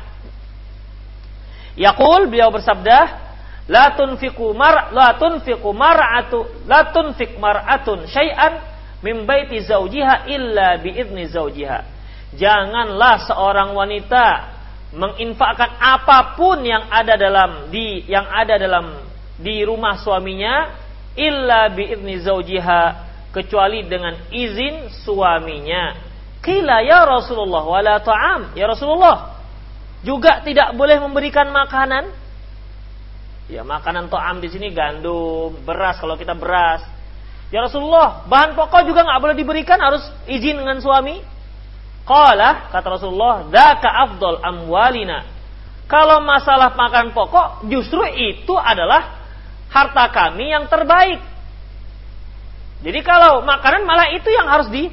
Yaqul 1.75 2.31
beliau 2.31 2.55
bersabda, 2.55 2.99
La 3.71 3.95
tunfiqu 3.95 4.51
mar 4.51 4.91
la 4.91 5.15
tunfiqu 5.15 5.71
mar'atu 5.71 6.67
la 6.67 6.91
tunfiq 6.91 7.39
mar'atun 7.39 8.11
syai'an 8.11 8.59
min 9.07 9.23
baiti 9.23 9.63
zaujiha 9.63 10.27
illa 10.27 10.83
bi 10.83 10.91
idni 10.91 11.31
zaujiha. 11.31 11.79
Janganlah 12.35 13.31
seorang 13.31 13.71
wanita 13.71 14.27
menginfakkan 14.91 15.79
apa 15.79 16.35
pun 16.35 16.67
yang 16.67 16.91
ada 16.91 17.15
dalam 17.15 17.71
di 17.71 18.03
yang 18.11 18.27
ada 18.27 18.59
dalam 18.59 19.07
di 19.39 19.63
rumah 19.63 20.03
suaminya 20.03 20.75
illa 21.15 21.71
bi 21.71 21.95
idni 21.95 22.19
zaujiha 22.19 22.83
kecuali 23.31 23.87
dengan 23.87 24.19
izin 24.35 24.91
suaminya. 25.07 25.95
Qila 26.43 26.83
ya 26.83 27.07
Rasulullah 27.07 27.63
wala 27.63 27.95
ta'am. 28.03 28.59
Ya 28.59 28.67
Rasulullah, 28.67 29.39
juga 30.03 30.43
tidak 30.43 30.75
boleh 30.75 30.99
memberikan 30.99 31.53
makanan 31.55 32.20
Ya 33.51 33.67
makanan 33.67 34.07
to'am 34.07 34.39
di 34.39 34.47
sini 34.47 34.71
gandum, 34.71 35.59
beras 35.67 35.99
kalau 35.99 36.15
kita 36.15 36.39
beras. 36.39 36.87
Ya 37.51 37.67
Rasulullah, 37.67 38.23
bahan 38.31 38.55
pokok 38.55 38.87
juga 38.87 39.03
nggak 39.03 39.21
boleh 39.21 39.37
diberikan, 39.37 39.83
harus 39.83 40.07
izin 40.31 40.63
dengan 40.63 40.79
suami. 40.79 41.19
Qala 42.07 42.71
kata 42.71 42.87
Rasulullah, 42.87 43.51
"Dzaka 43.51 43.91
afdol 43.91 44.39
amwalina." 44.39 45.27
Kalau 45.91 46.23
masalah 46.23 46.79
makan 46.79 47.11
pokok, 47.11 47.67
justru 47.67 48.07
itu 48.15 48.55
adalah 48.55 49.19
harta 49.67 50.07
kami 50.15 50.55
yang 50.55 50.71
terbaik. 50.71 51.19
Jadi 52.87 53.01
kalau 53.03 53.43
makanan 53.43 53.83
malah 53.83 54.15
itu 54.15 54.31
yang 54.31 54.47
harus 54.47 54.71
di 54.71 54.87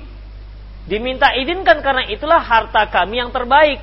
diminta 0.89 1.37
izinkan 1.37 1.85
karena 1.85 2.09
itulah 2.09 2.41
harta 2.41 2.89
kami 2.89 3.21
yang 3.21 3.29
terbaik. 3.29 3.77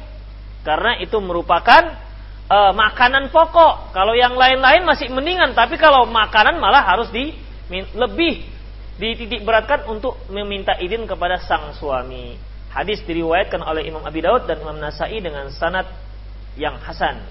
Karena 0.66 0.98
itu 0.98 1.14
merupakan 1.22 2.03
e, 2.48 2.58
makanan 2.72 3.32
pokok. 3.32 3.94
Kalau 3.96 4.12
yang 4.16 4.36
lain-lain 4.36 4.84
masih 4.84 5.08
mendingan, 5.12 5.52
tapi 5.56 5.80
kalau 5.80 6.08
makanan 6.08 6.60
malah 6.60 6.84
harus 6.84 7.08
di 7.10 7.32
lebih 7.96 8.44
dititik 9.00 9.42
beratkan 9.42 9.88
untuk 9.90 10.14
meminta 10.30 10.76
izin 10.78 11.08
kepada 11.08 11.40
sang 11.42 11.74
suami. 11.74 12.38
Hadis 12.70 13.02
diriwayatkan 13.06 13.62
oleh 13.62 13.86
Imam 13.86 14.02
Abi 14.02 14.20
Daud 14.22 14.50
dan 14.50 14.58
Imam 14.62 14.78
Nasai 14.78 15.22
dengan 15.22 15.46
sanad 15.54 15.86
yang 16.58 16.78
hasan. 16.82 17.22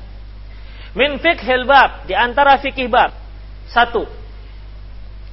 Min 0.95 1.19
fiqhil 1.19 1.67
bab 1.67 2.07
di 2.07 2.15
antara 2.15 2.59
fikih 2.59 2.87
bab. 2.87 3.11
Satu. 3.67 4.05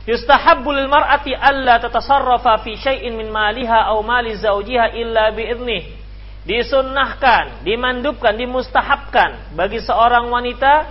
Yustahabbu 0.09 0.71
lil 0.73 0.89
mar'ati 0.89 1.37
alla 1.37 1.77
tatasarrafa 1.79 2.65
fi 2.65 2.73
syai'in 2.75 3.15
min 3.15 3.29
maliha 3.29 3.93
aw 3.93 4.01
mali 4.01 4.33
zawjiha 4.33 4.97
illa 4.97 5.29
bi 5.31 5.45
idnih 5.45 6.00
disunnahkan, 6.45 7.65
dimandupkan, 7.67 8.33
dimustahabkan 8.33 9.53
bagi 9.53 9.85
seorang 9.85 10.33
wanita 10.33 10.89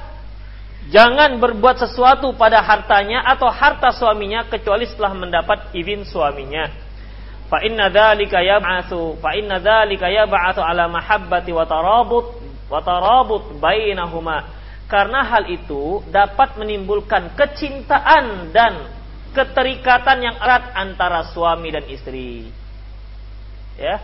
jangan 0.93 1.41
berbuat 1.41 1.81
sesuatu 1.81 2.33
pada 2.37 2.61
hartanya 2.61 3.25
atau 3.25 3.49
harta 3.49 3.89
suaminya 3.93 4.45
kecuali 4.45 4.85
setelah 4.85 5.17
mendapat 5.17 5.73
izin 5.73 6.05
suaminya. 6.05 6.69
Fa 7.49 7.65
inna 7.65 7.89
dzalika 7.89 8.45
yab'atsu 8.45 9.17
fa 9.17 9.33
inna 9.33 9.57
dzalika 9.57 10.05
yab'atsu 10.05 10.61
ala 10.61 10.85
mahabbati 10.85 11.49
wa 11.49 11.65
tarabut 11.65 12.37
wa 12.69 12.79
tarabut 12.85 13.57
bainahuma. 13.57 14.61
karena 14.89 15.21
hal 15.21 15.45
itu 15.53 16.01
dapat 16.09 16.57
menimbulkan 16.57 17.37
kecintaan 17.37 18.49
dan 18.49 18.89
keterikatan 19.37 20.17
yang 20.17 20.37
erat 20.41 20.73
antara 20.73 21.29
suami 21.29 21.69
dan 21.69 21.85
istri. 21.85 22.49
Ya. 23.77 24.01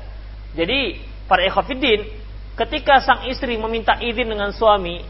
Jadi, 0.53 1.01
para 1.25 1.46
ikhwatiddin, 1.46 2.05
ketika 2.55 3.01
sang 3.03 3.27
istri 3.29 3.58
meminta 3.60 3.98
izin 4.00 4.32
dengan 4.32 4.53
suami, 4.55 5.03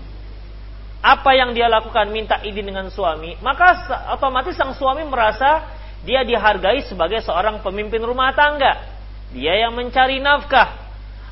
apa 1.05 1.38
yang 1.38 1.53
dia 1.53 1.69
lakukan 1.69 2.10
minta 2.10 2.41
izin 2.41 2.65
dengan 2.65 2.89
suami, 2.89 3.38
maka 3.45 3.77
otomatis 4.17 4.57
sang 4.57 4.74
suami 4.74 5.05
merasa 5.05 5.69
dia 6.01 6.25
dihargai 6.25 6.86
sebagai 6.86 7.22
seorang 7.22 7.62
pemimpin 7.62 8.01
rumah 8.01 8.34
tangga. 8.34 8.98
Dia 9.34 9.57
yang 9.67 9.74
mencari 9.74 10.22
nafkah. 10.22 10.86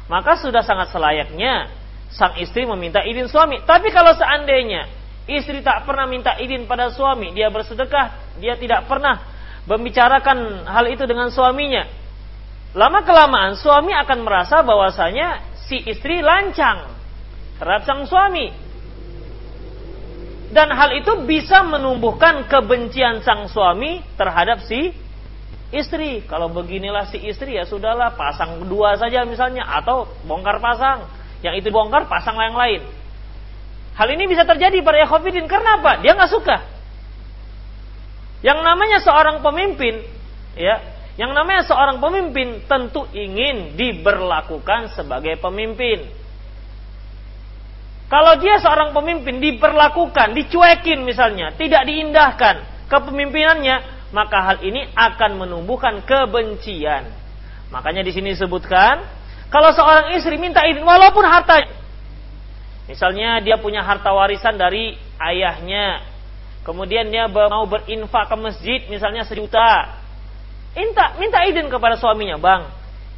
Maka 0.10 0.36
sudah 0.38 0.62
sangat 0.66 0.92
selayaknya 0.92 1.72
sang 2.14 2.38
istri 2.38 2.70
meminta 2.70 3.02
izin 3.02 3.30
suami. 3.30 3.66
Tapi 3.66 3.90
kalau 3.90 4.14
seandainya 4.14 4.90
istri 5.26 5.64
tak 5.66 5.88
pernah 5.90 6.06
minta 6.06 6.36
izin 6.38 6.70
pada 6.70 6.94
suami, 6.94 7.32
dia 7.32 7.50
bersedekah, 7.50 8.38
dia 8.38 8.54
tidak 8.60 8.86
pernah 8.86 9.22
membicarakan 9.66 10.68
hal 10.68 10.86
itu 10.92 11.08
dengan 11.08 11.32
suaminya. 11.32 11.88
Lama 12.74 13.06
kelamaan 13.06 13.54
suami 13.54 13.94
akan 13.94 14.20
merasa 14.26 14.66
bahwasanya 14.66 15.46
si 15.70 15.78
istri 15.86 16.26
lancang 16.26 16.90
terhadap 17.62 17.86
sang 17.86 18.04
suami. 18.10 18.50
Dan 20.54 20.70
hal 20.70 20.94
itu 20.98 21.26
bisa 21.26 21.66
menumbuhkan 21.66 22.46
kebencian 22.46 23.26
sang 23.26 23.50
suami 23.50 24.02
terhadap 24.18 24.62
si 24.66 24.94
istri. 25.74 26.26
Kalau 26.26 26.50
beginilah 26.50 27.10
si 27.10 27.22
istri 27.22 27.58
ya 27.58 27.66
sudahlah 27.66 28.14
pasang 28.14 28.66
dua 28.70 28.98
saja 28.98 29.26
misalnya 29.26 29.66
atau 29.66 30.06
bongkar 30.26 30.62
pasang 30.62 31.10
yang 31.44 31.60
itu 31.60 31.68
bongkar, 31.70 32.08
pasang 32.08 32.40
yang 32.40 32.56
lain. 32.56 32.82
Hal 33.94 34.08
ini 34.10 34.26
bisa 34.32 34.48
terjadi 34.48 34.80
pada 34.80 35.04
Yahovidin. 35.04 35.46
Karena 35.46 35.78
apa? 35.78 36.00
Dia 36.00 36.16
nggak 36.16 36.32
suka. 36.32 36.58
Yang 38.42 38.60
namanya 38.64 38.98
seorang 39.04 39.44
pemimpin, 39.44 40.08
ya, 40.56 40.80
yang 41.14 41.30
namanya 41.32 41.62
seorang 41.70 42.02
pemimpin 42.02 42.66
tentu 42.66 43.06
ingin 43.14 43.78
diberlakukan 43.78 44.98
sebagai 44.98 45.38
pemimpin. 45.38 46.10
Kalau 48.10 48.38
dia 48.38 48.62
seorang 48.62 48.94
pemimpin 48.94 49.42
diperlakukan, 49.42 50.38
dicuekin 50.38 51.02
misalnya, 51.02 51.54
tidak 51.58 51.86
diindahkan 51.86 52.86
kepemimpinannya, 52.90 54.10
maka 54.14 54.38
hal 54.54 54.58
ini 54.62 54.86
akan 54.94 55.42
menumbuhkan 55.42 56.02
kebencian. 56.06 57.10
Makanya 57.74 58.06
di 58.06 58.14
sini 58.14 58.38
disebutkan 58.38 59.02
kalau 59.50 59.74
seorang 59.74 60.14
istri 60.18 60.38
minta 60.38 60.62
izin 60.66 60.86
walaupun 60.86 61.26
harta 61.26 61.62
Misalnya 62.84 63.40
dia 63.40 63.56
punya 63.58 63.80
harta 63.80 64.12
warisan 64.12 64.60
dari 64.60 65.00
ayahnya. 65.16 66.04
Kemudian 66.68 67.08
dia 67.12 67.32
mau 67.32 67.64
berinfak 67.64 68.28
ke 68.28 68.36
masjid 68.36 68.80
misalnya 68.92 69.24
sejuta. 69.24 70.03
Minta 70.74 71.14
minta 71.22 71.46
izin 71.46 71.70
kepada 71.70 71.94
suaminya, 72.02 72.42
"Bang, 72.42 72.66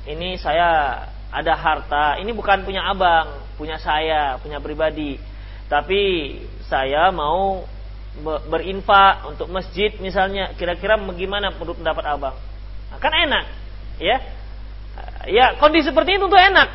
ini 0.03 0.35
saya 0.35 0.99
ada 1.31 1.53
harta. 1.55 2.19
Ini 2.19 2.31
bukan 2.35 2.67
punya 2.67 2.83
abang, 2.91 3.47
punya 3.55 3.79
saya, 3.79 4.35
punya 4.43 4.59
pribadi. 4.59 5.15
Tapi 5.71 6.35
saya 6.67 7.09
mau 7.15 7.63
berinfak 8.51 9.23
untuk 9.31 9.47
masjid 9.47 9.91
misalnya. 10.03 10.51
Kira-kira 10.59 10.99
bagaimana 10.99 11.55
menurut 11.55 11.79
pendapat 11.79 12.05
abang?" 12.11 12.35
Nah, 12.91 12.99
kan 12.99 13.11
enak, 13.15 13.45
ya 14.03 14.19
ya 15.27 15.55
kondisi 15.55 15.89
seperti 15.89 16.19
itu 16.19 16.27
tuh 16.27 16.39
enak. 16.39 16.69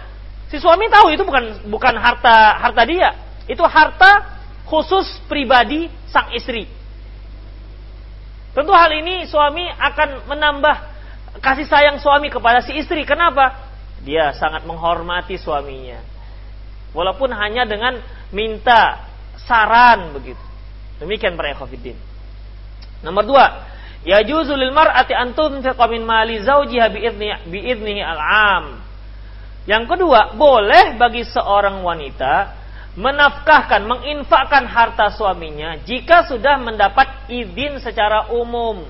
Si 0.48 0.58
suami 0.58 0.90
tahu 0.90 1.14
itu 1.14 1.22
bukan 1.22 1.70
bukan 1.70 1.94
harta 2.00 2.56
harta 2.56 2.82
dia, 2.88 3.14
itu 3.46 3.62
harta 3.62 4.40
khusus 4.66 5.06
pribadi 5.28 5.92
sang 6.08 6.32
istri. 6.32 6.79
Tentu 8.50 8.72
hal 8.74 8.90
ini 8.98 9.26
suami 9.30 9.66
akan 9.70 10.26
menambah 10.26 10.76
kasih 11.38 11.66
sayang 11.70 12.02
suami 12.02 12.28
kepada 12.28 12.60
si 12.66 12.74
istri. 12.74 13.06
Kenapa? 13.06 13.70
Dia 14.02 14.34
sangat 14.34 14.66
menghormati 14.66 15.38
suaminya. 15.38 16.02
Walaupun 16.90 17.30
hanya 17.30 17.62
dengan 17.68 18.02
minta 18.34 19.06
saran 19.46 20.10
begitu. 20.10 20.42
Demikian 20.98 21.38
para 21.38 21.54
ekofidin. 21.54 21.96
Nomor 23.00 23.24
dua, 23.24 23.46
Ya 24.00 24.24
lil 24.24 24.72
mar'ati 24.72 25.12
an 25.12 25.36
tunfiqa 25.36 25.84
min 25.92 26.08
mali 26.08 26.40
zawjiha 26.40 26.88
bi 26.88 27.60
al-'am. 28.00 28.80
Yang 29.68 29.84
kedua, 29.92 30.32
boleh 30.40 30.96
bagi 30.96 31.20
seorang 31.28 31.84
wanita 31.84 32.59
menafkahkan, 32.98 33.86
menginfakkan 33.86 34.66
harta 34.66 35.14
suaminya 35.14 35.78
jika 35.86 36.26
sudah 36.26 36.58
mendapat 36.58 37.30
izin 37.30 37.78
secara 37.78 38.30
umum. 38.34 38.82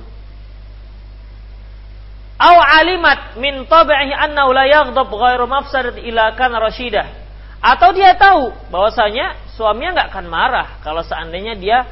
Aw 2.40 2.56
alimat 2.80 3.36
min 3.36 3.68
tabi'ihi 3.68 4.16
annahu 4.16 4.56
la 4.56 4.64
yaghdab 4.64 5.12
ghairu 5.12 5.44
mafsadat 5.44 6.00
ila 6.00 6.32
kana 6.32 6.56
rasyidah. 6.56 7.20
Atau 7.60 7.92
dia 7.92 8.16
tahu 8.16 8.48
bahwasanya 8.72 9.36
suaminya 9.52 10.00
nggak 10.00 10.08
akan 10.16 10.26
marah 10.32 10.68
kalau 10.80 11.04
seandainya 11.04 11.60
dia 11.60 11.84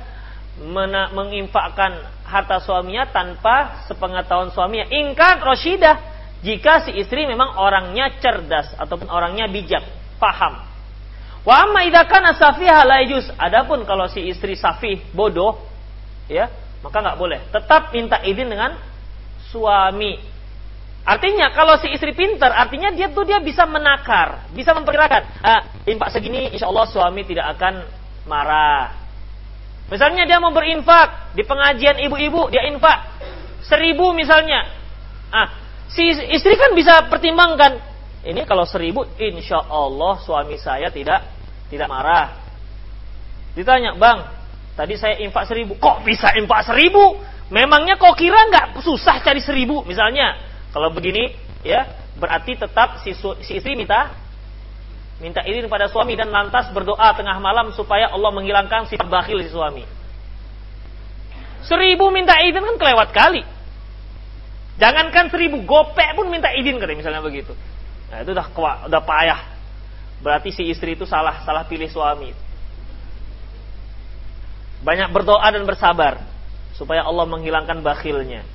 menginfakkan 1.12 1.92
harta 2.24 2.60
suaminya 2.64 3.08
tanpa 3.08 3.84
sepengetahuan 3.88 4.52
suaminya. 4.52 4.88
Ingkat 4.88 5.44
rosyidah 5.44 5.96
jika 6.44 6.86
si 6.86 6.96
istri 6.96 7.24
memang 7.28 7.56
orangnya 7.56 8.14
cerdas 8.20 8.72
ataupun 8.76 9.10
orangnya 9.10 9.48
bijak, 9.50 9.82
paham. 10.16 10.67
Wa 11.46 11.66
amma 11.66 11.86
idza 11.86 12.04
kana 12.06 12.34
safiha 12.34 12.82
la 12.82 13.02
Adapun 13.38 13.86
kalau 13.86 14.10
si 14.10 14.26
istri 14.26 14.58
safih, 14.58 15.00
bodoh, 15.14 15.58
ya, 16.26 16.50
maka 16.82 16.98
nggak 17.02 17.18
boleh. 17.18 17.40
Tetap 17.50 17.94
minta 17.94 18.22
izin 18.22 18.50
dengan 18.50 18.76
suami. 19.48 20.18
Artinya 21.08 21.48
kalau 21.56 21.80
si 21.80 21.88
istri 21.88 22.12
pintar, 22.12 22.52
artinya 22.52 22.92
dia 22.92 23.08
tuh 23.08 23.24
dia 23.24 23.40
bisa 23.40 23.64
menakar, 23.64 24.52
bisa 24.52 24.76
memperkirakan. 24.76 25.40
Ah, 25.40 25.64
infak 25.88 26.12
segini, 26.12 26.52
insya 26.52 26.68
Allah 26.68 26.84
suami 26.84 27.24
tidak 27.24 27.56
akan 27.56 27.80
marah. 28.28 28.92
Misalnya 29.88 30.28
dia 30.28 30.36
mau 30.36 30.52
berinfak 30.52 31.32
di 31.32 31.48
pengajian 31.48 31.96
ibu-ibu, 32.04 32.52
dia 32.52 32.68
infak 32.68 33.08
seribu 33.64 34.12
misalnya. 34.12 34.68
Ah, 35.32 35.48
si 35.88 36.12
istri 36.12 36.60
kan 36.60 36.76
bisa 36.76 37.08
pertimbangkan. 37.08 37.87
Ini 38.28 38.44
kalau 38.44 38.68
seribu, 38.68 39.08
insya 39.16 39.64
Allah 39.64 40.20
suami 40.20 40.60
saya 40.60 40.92
tidak 40.92 41.24
tidak 41.72 41.88
marah. 41.88 42.36
Ditanya, 43.56 43.96
bang, 43.96 44.20
tadi 44.76 45.00
saya 45.00 45.16
infak 45.24 45.48
seribu, 45.48 45.80
kok 45.80 46.04
bisa 46.04 46.36
infak 46.36 46.68
seribu? 46.68 47.16
Memangnya 47.48 47.96
kok 47.96 48.12
kira 48.20 48.52
nggak 48.52 48.84
susah 48.84 49.24
cari 49.24 49.40
seribu 49.40 49.80
misalnya? 49.88 50.36
Kalau 50.76 50.92
begini, 50.92 51.32
ya 51.64 51.88
berarti 52.20 52.60
tetap 52.60 53.00
si, 53.00 53.16
si 53.16 53.52
istri 53.56 53.72
minta 53.72 54.12
minta 55.18 55.40
izin 55.42 55.66
pada 55.66 55.88
suami 55.88 56.14
dan 56.14 56.28
lantas 56.28 56.68
berdoa 56.70 57.10
tengah 57.16 57.40
malam 57.40 57.72
supaya 57.74 58.12
Allah 58.12 58.28
menghilangkan 58.28 58.92
si 58.92 59.00
bakhil 59.00 59.40
si 59.40 59.48
suami. 59.48 59.88
Seribu 61.64 62.12
minta 62.12 62.36
izin 62.44 62.60
kan 62.60 62.76
kelewat 62.76 63.08
kali. 63.16 63.40
Jangankan 64.78 65.32
seribu, 65.32 65.64
gopek 65.64 66.12
pun 66.12 66.28
minta 66.28 66.52
izin 66.52 66.76
katanya 66.76 67.00
misalnya 67.00 67.22
begitu. 67.24 67.56
Nah, 68.08 68.24
itu 68.24 68.30
udah 68.32 68.46
udah 68.88 69.02
payah. 69.04 69.40
Berarti 70.24 70.50
si 70.50 70.66
istri 70.66 70.96
itu 70.98 71.04
salah 71.04 71.44
salah 71.44 71.68
pilih 71.68 71.86
suami. 71.86 72.32
Banyak 74.82 75.10
berdoa 75.10 75.46
dan 75.50 75.66
bersabar 75.66 76.22
supaya 76.74 77.02
Allah 77.02 77.26
menghilangkan 77.26 77.82
bakhilnya. 77.82 78.46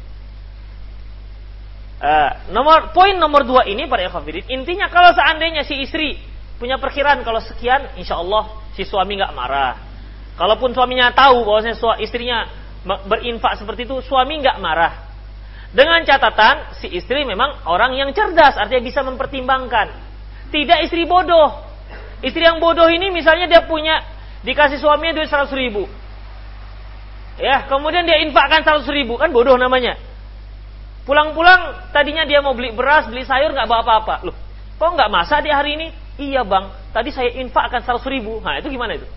Uh, 2.03 2.31
nomor 2.51 2.91
poin 2.91 3.15
nomor 3.15 3.47
dua 3.47 3.63
ini 3.63 3.87
pada 3.87 4.03
ikhwatiddin 4.03 4.51
intinya 4.51 4.91
kalau 4.91 5.15
seandainya 5.15 5.63
si 5.63 5.87
istri 5.87 6.19
punya 6.59 6.79
perkiraan 6.79 7.23
kalau 7.27 7.39
sekian, 7.39 7.95
insya 7.99 8.19
Allah 8.19 8.59
si 8.75 8.87
suami 8.87 9.19
nggak 9.19 9.35
marah. 9.35 9.75
Kalaupun 10.39 10.73
suaminya 10.73 11.13
tahu 11.13 11.45
bahwasanya 11.45 11.77
istrinya 12.01 12.47
berinfak 12.83 13.59
seperti 13.59 13.85
itu, 13.85 13.99
suami 14.03 14.41
nggak 14.41 14.57
marah. 14.63 15.12
Dengan 15.73 16.05
catatan 16.05 16.77
si 16.77 16.85
istri 16.93 17.25
memang 17.25 17.65
orang 17.65 17.97
yang 17.97 18.13
cerdas, 18.13 18.61
artinya 18.61 18.85
bisa 18.85 19.01
mempertimbangkan. 19.01 19.89
Tidak 20.53 20.85
istri 20.85 21.09
bodoh. 21.09 21.65
Istri 22.21 22.45
yang 22.45 22.61
bodoh 22.61 22.85
ini 22.87 23.09
misalnya 23.09 23.49
dia 23.49 23.65
punya 23.65 24.05
dikasih 24.45 24.77
suaminya 24.77 25.17
duit 25.17 25.27
seratus 25.27 25.51
ribu. 25.57 25.89
Ya, 27.41 27.65
kemudian 27.65 28.05
dia 28.05 28.21
infakkan 28.21 28.61
seratus 28.61 28.85
ribu, 28.93 29.17
kan 29.17 29.33
bodoh 29.33 29.57
namanya. 29.57 29.97
Pulang-pulang 31.09 31.89
tadinya 31.89 32.23
dia 32.23 32.39
mau 32.39 32.53
beli 32.53 32.71
beras, 32.71 33.09
beli 33.09 33.25
sayur 33.25 33.51
nggak 33.51 33.65
bawa 33.65 33.81
apa-apa. 33.81 34.15
Loh, 34.29 34.37
kok 34.77 34.93
nggak 34.93 35.09
masak 35.09 35.41
di 35.43 35.51
hari 35.51 35.75
ini? 35.75 35.87
Iya 36.21 36.45
bang, 36.45 36.69
tadi 36.93 37.09
saya 37.09 37.33
infak 37.33 37.73
akan 37.73 37.81
100 37.97 38.13
ribu. 38.13 38.37
Nah 38.39 38.61
itu 38.61 38.69
gimana 38.69 38.93
itu? 38.93 39.09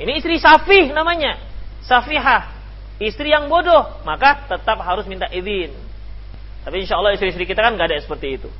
Ini 0.00 0.12
istri 0.18 0.40
safih 0.40 0.90
namanya. 0.90 1.36
Safihah. 1.84 2.57
Istri 2.98 3.30
yang 3.30 3.46
bodoh. 3.46 4.02
Maka 4.02 4.46
tetap 4.50 4.82
harus 4.82 5.06
minta 5.06 5.30
izin. 5.30 5.74
Tapi 6.66 6.84
insya 6.84 6.98
Allah 6.98 7.14
istri-istri 7.14 7.46
kita 7.46 7.62
kan 7.62 7.78
nggak 7.78 7.88
ada 7.94 8.02
seperti 8.02 8.42
itu. 8.42 8.50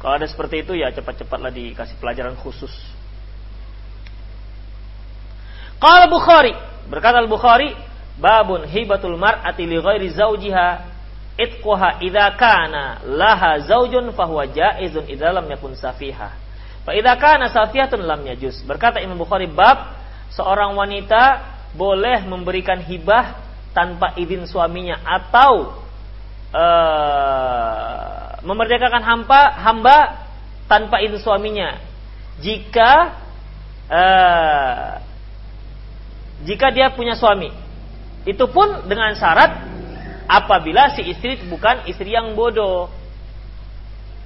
Kalau 0.00 0.16
ada 0.16 0.26
seperti 0.26 0.64
itu 0.64 0.72
ya 0.74 0.90
cepat-cepatlah 0.90 1.52
dikasih 1.52 1.96
pelajaran 2.00 2.34
khusus. 2.40 2.72
Qala 5.80 6.12
Bukhari, 6.12 6.52
berkata 6.92 7.24
Al-Bukhari, 7.24 7.72
babun 8.20 8.68
hibatul 8.68 9.16
mar'ati 9.16 9.64
li 9.64 9.80
ghairi 9.80 10.12
zawjiha 10.12 10.68
itquha 11.40 12.04
idza 12.04 12.36
kana 12.36 13.00
laha 13.08 13.64
zaujun 13.64 14.12
fahuwa 14.12 14.44
jaizun 14.48 15.08
idza 15.08 15.32
lam 15.32 15.48
yakun 15.48 15.72
safiha. 15.72 16.28
Fa 16.84 16.92
idza 16.92 17.16
kana 17.16 17.48
safihatun 17.48 18.04
lam 18.04 18.20
yajuz. 18.28 18.60
Berkata 18.68 19.00
Imam 19.00 19.16
Bukhari 19.16 19.48
bab 19.48 19.96
seorang 20.32 20.76
wanita 20.76 21.40
boleh 21.74 22.26
memberikan 22.26 22.82
hibah 22.82 23.38
tanpa 23.70 24.18
izin 24.18 24.46
suaminya 24.50 24.98
atau 25.06 25.78
uh, 26.50 28.42
memerdekakan 28.42 29.02
hamba 29.02 29.40
hamba 29.62 29.96
tanpa 30.66 30.98
izin 30.98 31.22
suaminya 31.22 31.78
jika 32.42 33.14
uh, 33.86 34.90
jika 36.44 36.72
dia 36.72 36.90
punya 36.96 37.14
suami. 37.14 37.52
Itu 38.24 38.48
pun 38.52 38.88
dengan 38.88 39.16
syarat 39.16 39.64
apabila 40.28 40.92
si 40.92 41.04
istri 41.08 41.40
bukan 41.48 41.88
istri 41.88 42.12
yang 42.12 42.32
bodoh. 42.36 42.88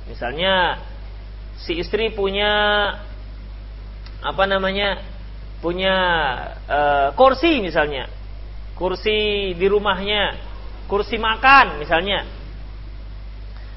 Misalnya 0.06 0.78
si 1.58 1.78
istri 1.78 2.12
punya 2.12 2.52
apa 4.24 4.44
namanya? 4.48 5.13
Punya 5.58 5.96
uh, 6.66 7.08
kursi 7.14 7.62
misalnya. 7.62 8.10
Kursi 8.74 9.52
di 9.54 9.66
rumahnya, 9.70 10.34
kursi 10.90 11.14
makan 11.14 11.78
misalnya. 11.78 12.26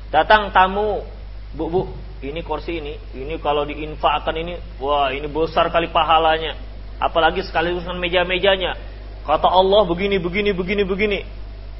Datang 0.09 0.49
tamu, 0.49 1.05
"Bu, 1.53 1.69
Bu, 1.69 1.81
ini 2.25 2.41
kursi 2.41 2.81
ini, 2.81 2.97
ini 3.13 3.37
kalau 3.37 3.67
diinfakkan 3.67 4.33
ini, 4.33 4.57
wah, 4.81 5.13
ini 5.13 5.29
besar 5.29 5.69
kali 5.69 5.93
pahalanya." 5.93 6.67
apalagi 6.97 7.45
sekaligus 7.45 7.85
dengan 7.85 8.01
meja-mejanya. 8.01 8.77
Kata 9.25 9.47
Allah 9.49 9.81
begini, 9.85 10.17
begini, 10.17 10.51
begini, 10.53 10.83
begini. 10.83 11.19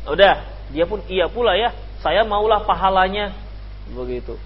Udah, 0.08 0.46
dia 0.72 0.86
pun 0.86 1.02
iya 1.10 1.28
pula 1.28 1.58
ya. 1.58 1.74
Saya 2.04 2.24
maulah 2.24 2.64
pahalanya. 2.64 3.34
Begitu. 3.90 4.38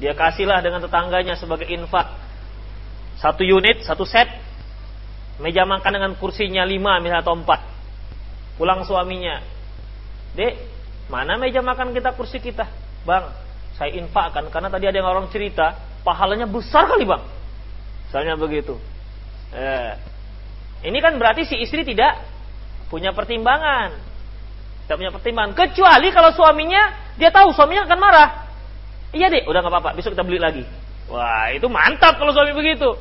Dia 0.00 0.16
kasihlah 0.16 0.64
dengan 0.64 0.82
tetangganya 0.82 1.36
sebagai 1.38 1.68
infak. 1.68 2.08
Satu 3.20 3.44
unit, 3.44 3.84
satu 3.86 4.02
set. 4.08 4.26
Meja 5.40 5.64
makan 5.64 5.90
dengan 5.96 6.12
kursinya 6.20 6.66
lima 6.66 7.00
misalnya 7.00 7.24
atau 7.24 7.38
empat. 7.38 7.60
Pulang 8.60 8.84
suaminya. 8.84 9.40
Dek, 10.36 10.54
mana 11.08 11.40
meja 11.40 11.64
makan 11.64 11.92
kita, 11.96 12.12
kursi 12.16 12.40
kita? 12.40 12.68
Bang, 13.04 13.32
saya 13.76 13.96
infakkan. 13.96 14.48
Karena 14.52 14.68
tadi 14.68 14.88
ada 14.88 14.96
yang 14.96 15.08
orang 15.08 15.28
cerita, 15.32 15.76
pahalanya 16.04 16.44
besar 16.48 16.88
kali 16.88 17.08
bang. 17.08 17.22
Misalnya 18.08 18.34
begitu. 18.36 18.76
Eh, 19.52 19.92
ini 20.88 20.98
kan 21.00 21.16
berarti 21.16 21.48
si 21.48 21.56
istri 21.60 21.84
tidak 21.84 22.20
punya 22.92 23.12
pertimbangan. 23.16 23.92
Tidak 24.84 24.96
punya 24.96 25.12
pertimbangan. 25.12 25.52
Kecuali 25.56 26.08
kalau 26.12 26.32
suaminya, 26.36 27.14
dia 27.16 27.32
tahu 27.32 27.52
suaminya 27.56 27.88
akan 27.88 27.98
marah. 28.00 28.28
Iya 29.12 29.28
deh, 29.28 29.42
udah 29.44 29.60
nggak 29.60 29.72
apa-apa, 29.72 29.90
besok 29.96 30.16
kita 30.16 30.24
beli 30.24 30.40
lagi. 30.40 30.64
Wah, 31.12 31.52
itu 31.52 31.68
mantap 31.68 32.16
kalau 32.16 32.32
suami 32.32 32.56
begitu. 32.56 32.96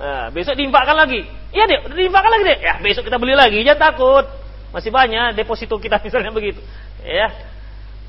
Nah, 0.00 0.32
besok 0.32 0.56
diinfakkan 0.56 0.96
lagi. 0.96 1.28
Iya 1.52 1.68
deh, 1.68 1.80
diinfakkan 1.92 2.32
lagi 2.32 2.44
deh. 2.48 2.58
Ya, 2.64 2.74
besok 2.80 3.04
kita 3.04 3.20
beli 3.20 3.36
lagi, 3.36 3.60
jangan 3.60 3.92
takut. 3.92 4.24
Masih 4.72 4.88
banyak 4.88 5.36
deposito 5.36 5.76
kita 5.76 6.00
misalnya 6.06 6.32
begitu. 6.32 6.64
Ya. 7.04 7.28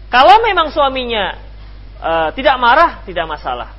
Kalau 0.07 0.39
memang 0.39 0.71
suaminya 0.71 1.35
uh, 1.99 2.29
tidak 2.31 2.55
marah, 2.63 3.03
tidak 3.03 3.27
masalah. 3.27 3.75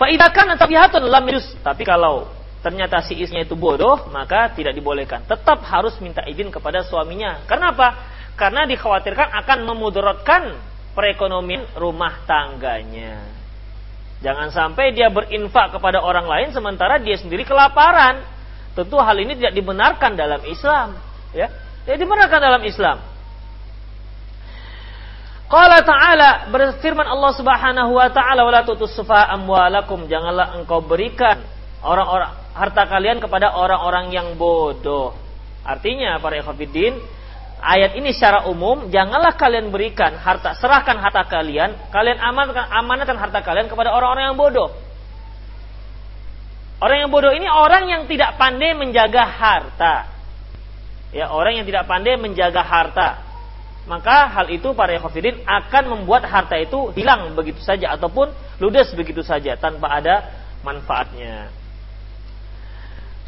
Faidakan 0.00 0.56
tabihatun 0.56 1.04
lam 1.12 1.28
Tapi 1.60 1.82
kalau 1.84 2.32
ternyata 2.64 3.04
si 3.04 3.20
istrinya 3.20 3.44
itu 3.44 3.52
bodoh, 3.52 4.08
maka 4.08 4.48
tidak 4.56 4.72
dibolehkan. 4.72 5.28
Tetap 5.28 5.60
harus 5.68 6.00
minta 6.00 6.24
izin 6.24 6.48
kepada 6.48 6.80
suaminya. 6.88 7.44
Karena 7.44 7.76
apa? 7.76 7.88
Karena 8.32 8.64
dikhawatirkan 8.64 9.28
akan 9.44 9.58
memudaratkan 9.68 10.42
perekonomian 10.96 11.68
rumah 11.76 12.24
tangganya. 12.24 13.41
Jangan 14.22 14.54
sampai 14.54 14.94
dia 14.94 15.10
berinfak 15.10 15.74
kepada 15.74 15.98
orang 15.98 16.30
lain 16.30 16.48
sementara 16.54 17.02
dia 17.02 17.18
sendiri 17.18 17.42
kelaparan. 17.42 18.22
Tentu 18.72 18.96
hal 18.96 19.18
ini 19.18 19.36
tidak 19.36 19.52
dibenarkan 19.52 20.14
dalam 20.14 20.40
Islam, 20.48 20.96
ya. 21.34 21.50
Tidak 21.84 21.98
dibenarkan 21.98 22.40
dalam 22.40 22.62
Islam. 22.62 23.02
Qala 25.52 25.84
ta'ala 25.84 26.48
berfirman 26.48 27.04
Allah 27.04 27.32
Subhanahu 27.36 27.92
wa 27.92 28.08
taala 28.08 28.40
wala 28.40 28.64
tutus 28.64 28.96
amwalakum 29.04 30.08
janganlah 30.08 30.56
engkau 30.56 30.80
berikan 30.80 31.44
orang-orang 31.84 32.32
harta 32.56 32.88
kalian 32.88 33.20
kepada 33.20 33.52
orang-orang 33.52 34.08
yang 34.16 34.32
bodoh. 34.40 35.12
Artinya 35.60 36.16
para 36.24 36.40
ikhwatiddin, 36.40 36.96
ayat 37.62 37.94
ini 37.94 38.10
secara 38.10 38.50
umum 38.50 38.90
janganlah 38.90 39.38
kalian 39.38 39.70
berikan 39.70 40.18
harta 40.18 40.58
serahkan 40.58 40.98
harta 40.98 41.22
kalian, 41.30 41.78
kalian 41.94 42.18
amankan 42.18 42.66
amanatkan 42.66 43.16
harta 43.16 43.40
kalian 43.40 43.70
kepada 43.70 43.94
orang-orang 43.94 44.34
yang 44.34 44.38
bodoh. 44.38 44.70
Orang 46.82 46.98
yang 46.98 47.10
bodoh 47.14 47.30
ini 47.30 47.46
orang 47.46 47.86
yang 47.86 48.02
tidak 48.10 48.34
pandai 48.34 48.74
menjaga 48.74 49.22
harta. 49.22 49.94
Ya, 51.14 51.30
orang 51.30 51.62
yang 51.62 51.66
tidak 51.68 51.86
pandai 51.86 52.18
menjaga 52.18 52.58
harta. 52.58 53.22
Maka 53.86 54.30
hal 54.30 54.50
itu 54.50 54.74
para 54.74 54.90
ikhwatiddin 54.98 55.46
akan 55.46 55.84
membuat 55.94 56.26
harta 56.26 56.58
itu 56.58 56.90
hilang 56.98 57.34
begitu 57.38 57.62
saja 57.62 57.94
ataupun 57.94 58.34
ludes 58.58 58.90
begitu 58.98 59.22
saja 59.22 59.54
tanpa 59.54 60.02
ada 60.02 60.26
manfaatnya. 60.66 61.61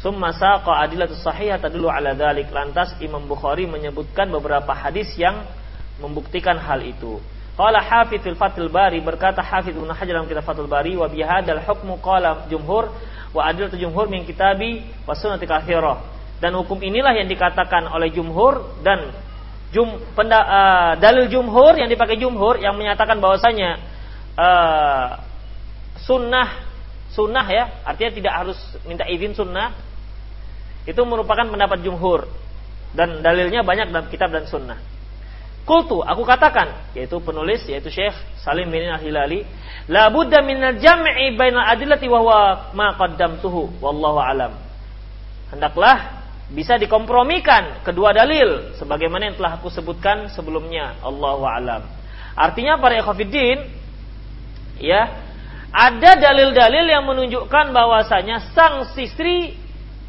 Summa 0.05 0.29
saqa 0.37 0.85
adilatus 0.85 1.17
sahihah 1.25 1.57
tadullu 1.57 1.89
ala 1.89 2.13
dzalik. 2.13 2.53
Lantas 2.53 2.93
Imam 3.01 3.25
Bukhari 3.25 3.65
menyebutkan 3.65 4.29
beberapa 4.29 4.69
hadis 4.69 5.09
yang 5.17 5.49
membuktikan 5.97 6.61
hal 6.61 6.85
itu. 6.85 7.17
Qala 7.57 7.81
Hafidz 7.81 8.21
fil 8.21 8.37
Fathul 8.37 8.69
Bari 8.69 9.01
berkata 9.01 9.41
Hafidz 9.41 9.73
Ibnu 9.73 9.89
Hajar 9.89 10.13
dalam 10.13 10.29
kitab 10.29 10.45
Fathul 10.45 10.69
Bari 10.69 10.93
wa 10.93 11.09
bihadzal 11.09 11.57
hukmu 11.57 11.97
qala 12.05 12.45
jumhur 12.53 12.93
wa 13.33 13.41
adilatu 13.49 13.81
jumhur 13.81 14.05
min 14.05 14.29
kitabi 14.29 14.85
wa 15.09 15.17
sunnati 15.17 15.49
katsirah. 15.49 15.97
Dan 16.37 16.53
hukum 16.53 16.85
inilah 16.85 17.17
yang 17.17 17.25
dikatakan 17.25 17.89
oleh 17.89 18.13
jumhur 18.13 18.77
dan 18.85 19.09
jum, 19.73 19.89
penda, 20.13 20.37
uh, 20.45 20.91
dalil 21.01 21.25
jumhur 21.33 21.81
yang 21.81 21.89
dipakai 21.89 22.21
jumhur 22.21 22.61
yang 22.61 22.77
menyatakan 22.77 23.17
bahwasanya 23.17 23.81
uh, 24.37 25.17
sunnah 25.97 26.61
sunnah 27.09 27.47
ya 27.49 27.81
artinya 27.87 28.11
tidak 28.11 28.33
harus 28.35 28.59
minta 28.83 29.07
izin 29.07 29.31
sunnah 29.33 29.94
itu 30.85 31.01
merupakan 31.05 31.45
pendapat 31.49 31.81
jumhur 31.81 32.29
dan 32.95 33.19
dalilnya 33.19 33.65
banyak 33.65 33.91
dalam 33.91 34.07
kitab 34.07 34.31
dan 34.31 34.45
sunnah. 34.47 34.79
Kultu, 35.65 36.05
aku 36.05 36.21
katakan, 36.21 36.93
yaitu 36.93 37.17
penulis, 37.25 37.65
yaitu 37.65 37.89
Syekh 37.89 38.13
Salim 38.37 38.69
bin 38.69 38.85
Al-Hilali, 38.85 39.41
la 39.89 40.13
budda 40.13 40.45
min 40.45 40.61
al-jam'i 40.61 41.33
bainal 41.33 41.65
adillati 41.65 42.05
wa 42.05 42.19
huwa 42.21 42.41
ma 42.77 42.93
qaddamtuhu 42.93 43.81
wallahu 43.81 44.21
alam. 44.21 44.53
Hendaklah 45.49 46.21
bisa 46.53 46.77
dikompromikan 46.77 47.81
kedua 47.81 48.13
dalil 48.13 48.77
sebagaimana 48.77 49.33
yang 49.33 49.35
telah 49.41 49.57
aku 49.57 49.73
sebutkan 49.73 50.29
sebelumnya. 50.29 51.01
Allahu 51.01 51.41
alam. 51.49 51.81
Artinya 52.37 52.77
para 52.77 53.01
ikhwatiddin 53.01 53.65
ya, 54.77 55.09
ada 55.73 56.11
dalil-dalil 56.13 56.85
yang 56.85 57.09
menunjukkan 57.09 57.73
bahwasanya 57.73 58.53
sang 58.53 58.85
istri 59.01 59.57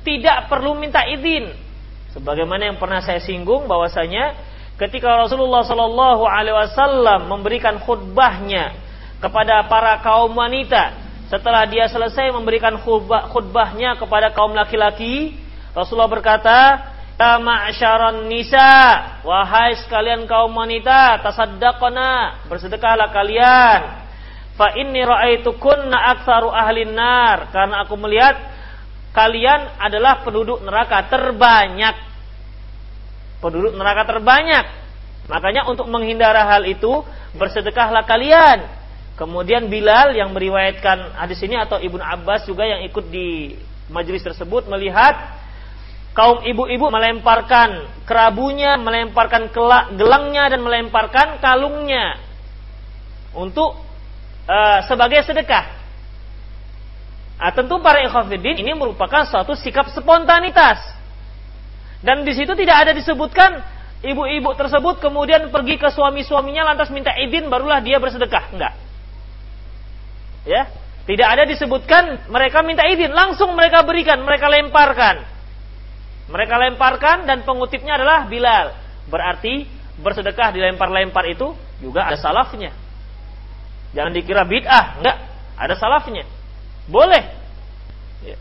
tidak 0.06 0.46
perlu 0.46 0.78
minta 0.78 1.02
izin. 1.02 1.50
Sebagaimana 2.14 2.70
yang 2.70 2.78
pernah 2.78 3.02
saya 3.02 3.18
singgung 3.18 3.66
bahwasanya 3.66 4.38
ketika 4.78 5.26
Rasulullah 5.26 5.66
Shallallahu 5.66 6.22
Alaihi 6.22 6.54
Wasallam 6.54 7.26
memberikan 7.26 7.82
khutbahnya 7.82 8.78
kepada 9.18 9.66
para 9.66 9.98
kaum 10.06 10.30
wanita, 10.38 10.94
setelah 11.26 11.66
dia 11.66 11.90
selesai 11.90 12.30
memberikan 12.30 12.78
khutbah, 12.78 13.26
khutbahnya 13.34 13.98
kepada 13.98 14.30
kaum 14.30 14.54
laki-laki, 14.54 15.34
Rasulullah 15.74 16.08
berkata, 16.08 16.58
Ya 17.16 17.40
ma'syaran 17.40 18.28
nisa, 18.28 18.76
wahai 19.24 19.72
sekalian 19.80 20.28
kaum 20.28 20.52
wanita, 20.52 21.24
tasaddaqna, 21.24 22.44
bersedekahlah 22.44 23.08
kalian. 23.08 23.80
Fa 24.52 24.76
inni 24.76 25.00
ra'aitukunna 25.00 25.96
aktsaru 26.12 26.52
ahlin 26.52 26.92
nar, 26.92 27.48
karena 27.56 27.88
aku 27.88 27.96
melihat 27.96 28.36
kalian 29.16 29.80
adalah 29.80 30.20
penduduk 30.20 30.60
neraka 30.60 31.08
terbanyak. 31.08 31.96
Penduduk 33.40 33.72
neraka 33.72 34.04
terbanyak. 34.04 34.64
Makanya 35.32 35.64
untuk 35.66 35.88
menghindari 35.88 36.44
hal 36.44 36.62
itu, 36.68 37.00
bersedekahlah 37.34 38.04
kalian. 38.04 38.68
Kemudian 39.16 39.72
Bilal 39.72 40.12
yang 40.12 40.36
meriwayatkan 40.36 41.16
hadis 41.16 41.40
ini 41.40 41.56
atau 41.56 41.80
Ibnu 41.80 42.04
Abbas 42.04 42.44
juga 42.44 42.68
yang 42.68 42.84
ikut 42.84 43.08
di 43.08 43.56
majelis 43.88 44.20
tersebut 44.20 44.68
melihat 44.68 45.16
kaum 46.12 46.44
ibu-ibu 46.44 46.92
melemparkan 46.92 47.88
kerabunya, 48.04 48.76
melemparkan 48.76 49.48
gelangnya 49.96 50.52
dan 50.52 50.60
melemparkan 50.60 51.40
kalungnya 51.40 52.20
untuk 53.36 53.80
uh, 54.48 54.80
sebagai 54.84 55.24
sedekah. 55.24 55.75
Nah, 57.36 57.52
tentu 57.52 57.76
para 57.84 58.00
ikhwafidin 58.00 58.64
ini 58.64 58.72
merupakan 58.72 59.28
suatu 59.28 59.52
sikap 59.52 59.92
spontanitas. 59.92 60.80
Dan 62.00 62.24
di 62.24 62.32
situ 62.32 62.56
tidak 62.56 62.88
ada 62.88 62.92
disebutkan 62.96 63.60
ibu-ibu 64.00 64.52
tersebut 64.56 65.00
kemudian 65.04 65.48
pergi 65.52 65.76
ke 65.76 65.88
suami-suaminya 65.92 66.72
lantas 66.72 66.88
minta 66.88 67.12
izin 67.12 67.52
barulah 67.52 67.84
dia 67.84 68.00
bersedekah. 68.00 68.56
Enggak. 68.56 68.74
Ya, 70.48 70.70
tidak 71.04 71.28
ada 71.28 71.42
disebutkan 71.44 72.30
mereka 72.32 72.64
minta 72.64 72.88
izin, 72.88 73.12
langsung 73.12 73.52
mereka 73.52 73.84
berikan, 73.84 74.22
mereka 74.24 74.48
lemparkan. 74.48 75.26
Mereka 76.26 76.54
lemparkan 76.58 77.28
dan 77.28 77.46
pengutipnya 77.46 78.00
adalah 78.00 78.26
Bilal. 78.26 78.74
Berarti 79.06 79.66
bersedekah 80.00 80.50
dilempar-lempar 80.50 81.26
itu 81.30 81.54
juga 81.78 82.08
ada 82.08 82.18
salafnya. 82.18 82.74
Jangan 83.94 84.12
dikira 84.12 84.42
bid'ah, 84.42 84.98
enggak, 84.98 85.16
ada 85.56 85.74
salafnya. 85.78 86.35
Boleh. 86.86 87.22
Ya. 88.22 88.36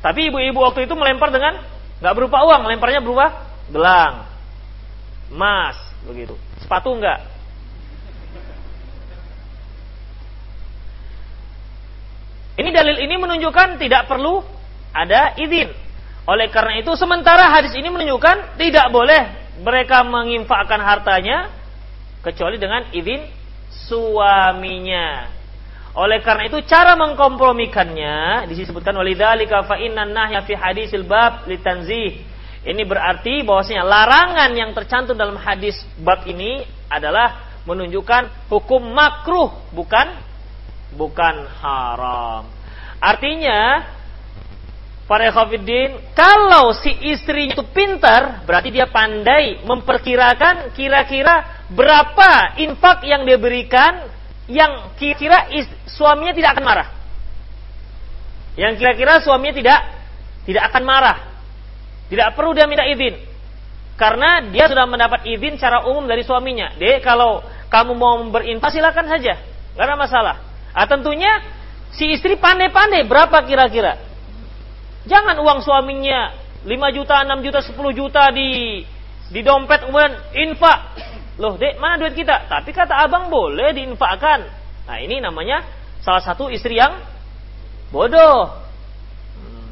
Tapi 0.00 0.32
ibu-ibu 0.32 0.60
waktu 0.64 0.88
itu 0.88 0.94
melempar 0.96 1.32
dengan 1.32 1.60
nggak 2.00 2.14
berupa 2.16 2.44
uang, 2.44 2.64
melemparnya 2.68 3.00
berupa 3.04 3.44
gelang, 3.72 4.28
emas, 5.32 5.76
begitu. 6.04 6.36
Sepatu 6.60 6.92
enggak. 6.96 7.20
Ini 12.54 12.70
dalil 12.70 13.02
ini 13.02 13.14
menunjukkan 13.18 13.82
tidak 13.82 14.06
perlu 14.06 14.44
ada 14.94 15.34
izin. 15.34 15.74
Oleh 16.24 16.48
karena 16.48 16.80
itu 16.80 16.94
sementara 16.94 17.50
hadis 17.50 17.74
ini 17.74 17.90
menunjukkan 17.90 18.56
tidak 18.56 18.88
boleh 18.94 19.22
mereka 19.60 20.06
menginfakkan 20.06 20.80
hartanya 20.80 21.50
kecuali 22.22 22.56
dengan 22.56 22.88
izin 22.94 23.26
suaminya. 23.68 25.28
Oleh 25.94 26.18
karena 26.26 26.50
itu 26.50 26.58
cara 26.66 26.98
mengkompromikannya 26.98 28.50
disebutkan 28.50 28.98
walidzalika 28.98 29.62
fa 29.62 29.78
innan 29.78 30.10
nahya 30.10 30.42
fi 30.42 30.58
hadisil 30.58 31.06
bab 31.06 31.46
litanzih. 31.46 32.18
Ini 32.64 32.82
berarti 32.82 33.46
bahwasanya 33.46 33.84
larangan 33.86 34.50
yang 34.58 34.74
tercantum 34.74 35.14
dalam 35.14 35.38
hadis 35.38 35.78
bab 36.02 36.26
ini 36.26 36.66
adalah 36.90 37.54
menunjukkan 37.62 38.50
hukum 38.50 38.82
makruh 38.90 39.54
bukan 39.70 40.18
bukan 40.98 41.46
haram. 41.62 42.50
Artinya 42.98 43.86
para 45.06 45.30
khafiddin 45.30 45.94
kalau 46.16 46.74
si 46.74 46.90
istri 47.06 47.54
itu 47.54 47.62
pintar 47.70 48.42
berarti 48.42 48.72
dia 48.74 48.90
pandai 48.90 49.62
memperkirakan 49.62 50.72
kira-kira 50.74 51.68
berapa 51.70 52.58
infak 52.58 53.04
yang 53.04 53.22
dia 53.28 53.36
berikan 53.36 54.13
yang 54.50 54.92
kira-kira 55.00 55.48
suaminya 55.88 56.36
tidak 56.36 56.50
akan 56.56 56.64
marah. 56.64 56.88
Yang 58.54 58.72
kira-kira 58.80 59.12
suaminya 59.24 59.54
tidak 59.56 59.80
tidak 60.44 60.62
akan 60.72 60.82
marah. 60.84 61.16
Tidak 62.12 62.36
perlu 62.36 62.52
dia 62.52 62.68
minta 62.68 62.84
izin. 62.84 63.16
Karena 63.96 64.42
dia 64.50 64.68
sudah 64.68 64.84
mendapat 64.84 65.24
izin 65.24 65.56
secara 65.56 65.86
umum 65.88 66.04
dari 66.04 66.26
suaminya. 66.26 66.76
Dek, 66.76 67.00
kalau 67.00 67.40
kamu 67.72 67.92
mau 67.96 68.20
berinfak 68.28 68.74
silakan 68.74 69.06
saja. 69.08 69.38
Gak 69.74 69.84
ada 69.86 69.96
masalah. 69.96 70.36
Ah, 70.74 70.86
tentunya 70.86 71.40
si 71.94 72.10
istri 72.12 72.36
pandai-pandai 72.36 73.06
berapa 73.06 73.42
kira-kira. 73.46 73.96
Jangan 75.06 75.38
uang 75.40 75.62
suaminya 75.62 76.34
5 76.66 76.96
juta, 76.96 77.22
6 77.22 77.44
juta, 77.44 77.60
10 77.62 77.92
juta 77.94 78.22
di 78.34 78.82
di 79.32 79.40
dompet 79.40 79.88
kemudian 79.88 80.14
infak 80.36 80.78
Loh, 81.34 81.58
dek, 81.58 81.82
mana 81.82 81.98
duit 81.98 82.14
kita? 82.14 82.46
Tapi 82.46 82.70
kata 82.70 82.94
abang 82.94 83.26
boleh 83.26 83.74
diinfakkan. 83.74 84.40
Nah, 84.86 84.96
ini 85.02 85.18
namanya 85.18 85.66
salah 86.04 86.22
satu 86.22 86.46
istri 86.46 86.78
yang 86.78 86.94
bodoh. 87.90 88.54
Hmm. 89.38 89.68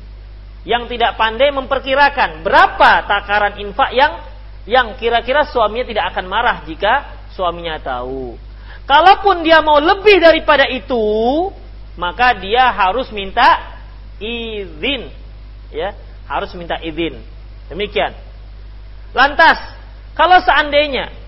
Yang 0.66 0.96
tidak 0.96 1.14
pandai 1.14 1.54
memperkirakan 1.54 2.42
berapa 2.42 3.06
takaran 3.06 3.62
infak 3.62 3.94
yang 3.94 4.12
yang 4.66 4.94
kira-kira 4.98 5.46
suaminya 5.46 5.86
tidak 5.86 6.04
akan 6.14 6.26
marah 6.26 6.66
jika 6.66 7.26
suaminya 7.34 7.78
tahu. 7.78 8.34
Kalaupun 8.82 9.46
dia 9.46 9.62
mau 9.62 9.78
lebih 9.78 10.18
daripada 10.18 10.66
itu, 10.66 10.98
maka 11.94 12.34
dia 12.34 12.74
harus 12.74 13.06
minta 13.14 13.78
izin. 14.18 15.10
Ya, 15.70 15.94
harus 16.26 16.50
minta 16.58 16.82
izin. 16.82 17.22
Demikian. 17.70 18.12
Lantas, 19.14 19.62
kalau 20.18 20.42
seandainya 20.42 21.21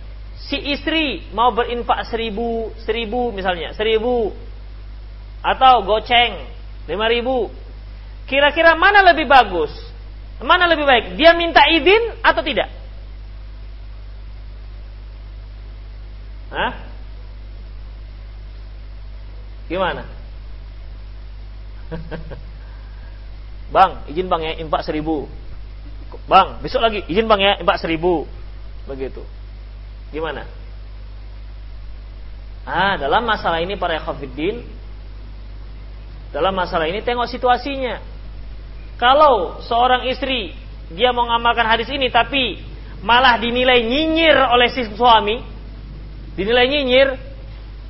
si 0.45 0.61
istri 0.77 1.25
mau 1.33 1.53
berinfak 1.57 2.05
seribu, 2.09 2.73
seribu 2.85 3.33
misalnya, 3.33 3.73
seribu, 3.73 4.33
atau 5.41 5.85
goceng 5.85 6.45
lima 6.85 7.09
ribu, 7.09 7.49
kira-kira 8.29 8.77
mana 8.77 9.01
lebih 9.13 9.25
bagus? 9.25 9.73
Mana 10.45 10.69
lebih 10.69 10.85
baik? 10.85 11.17
Dia 11.17 11.33
minta 11.33 11.65
izin 11.73 12.21
atau 12.21 12.45
tidak? 12.45 12.69
Hah? 16.53 16.73
Gimana? 19.65 20.05
bang, 23.75 23.91
izin 24.13 24.29
bang 24.29 24.43
ya, 24.45 24.53
infak 24.61 24.85
seribu. 24.85 25.25
Bang, 26.29 26.61
besok 26.61 26.85
lagi, 26.85 27.01
izin 27.09 27.25
bang 27.25 27.41
ya, 27.41 27.53
infak 27.65 27.81
seribu. 27.81 28.29
Begitu. 28.85 29.25
Gimana? 30.15 30.47
Ah, 32.63 32.95
dalam 32.97 33.27
masalah 33.27 33.59
ini 33.61 33.75
para 33.75 33.99
khafiddin 33.99 34.63
dalam 36.35 36.51
masalah 36.51 36.91
ini 36.91 36.99
tengok 36.99 37.31
situasinya. 37.31 38.03
Kalau 38.99 39.63
seorang 39.63 40.11
istri 40.11 40.51
dia 40.91 41.15
mau 41.15 41.31
mengamalkan 41.31 41.63
hadis 41.63 41.87
ini 41.87 42.11
tapi 42.11 42.59
malah 43.07 43.39
dinilai 43.39 43.87
nyinyir 43.87 44.35
oleh 44.51 44.67
si 44.75 44.83
suami, 44.99 45.39
dinilai 46.35 46.67
nyinyir, 46.67 47.09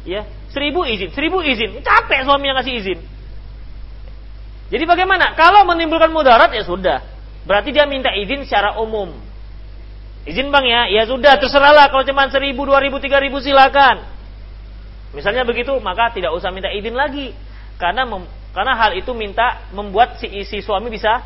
ya 0.04 0.28
seribu 0.52 0.84
izin, 0.84 1.08
seribu 1.16 1.40
izin, 1.40 1.80
capek 1.80 2.28
suami 2.28 2.52
yang 2.52 2.60
kasih 2.60 2.74
izin. 2.84 2.98
Jadi 4.68 4.84
bagaimana? 4.84 5.32
Kalau 5.32 5.64
menimbulkan 5.64 6.12
mudarat 6.12 6.52
ya 6.52 6.68
sudah, 6.68 7.00
berarti 7.48 7.72
dia 7.72 7.88
minta 7.88 8.12
izin 8.12 8.44
secara 8.44 8.76
umum. 8.76 9.23
Izin 10.24 10.48
bang 10.48 10.64
ya, 10.64 10.82
ya 10.88 11.02
sudah 11.04 11.36
terserahlah 11.36 11.92
kalau 11.92 12.00
cuma 12.08 12.24
seribu, 12.32 12.64
dua 12.64 12.80
ribu, 12.80 12.96
tiga 12.96 13.20
ribu 13.20 13.44
silakan. 13.44 14.08
Misalnya 15.12 15.44
begitu, 15.44 15.76
maka 15.84 16.10
tidak 16.16 16.32
usah 16.32 16.48
minta 16.48 16.72
izin 16.72 16.96
lagi, 16.96 17.36
karena 17.76 18.08
mem, 18.08 18.24
karena 18.56 18.72
hal 18.72 18.96
itu 18.96 19.12
minta 19.12 19.68
membuat 19.76 20.16
si 20.16 20.26
si 20.48 20.64
suami 20.64 20.88
bisa 20.88 21.20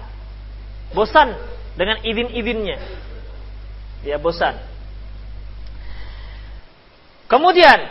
bosan 0.92 1.30
dengan 1.78 2.02
izin-izinnya. 2.02 2.76
Ya 4.02 4.18
bosan. 4.18 4.58
Kemudian 7.30 7.87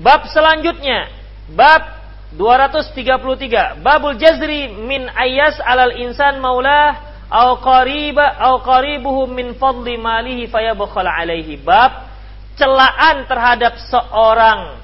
bab 0.00 0.24
selanjutnya, 0.32 1.12
bab 1.52 1.98
233, 2.32 3.80
babul 3.84 4.16
jazri 4.16 4.72
min 4.72 5.04
ayas 5.12 5.60
alal 5.64 5.96
insan 6.00 6.40
maulah 6.40 7.07
au 7.28 7.60
qariba 7.60 8.40
au 8.40 8.64
qaribuhu 8.64 9.28
min 9.28 9.56
fadli 9.56 10.00
malihi 10.00 10.48
fayabkhal 10.48 11.08
alaihi. 11.08 11.60
Bab 11.60 12.08
celaan 12.56 13.28
terhadap 13.28 13.78
seorang. 13.88 14.80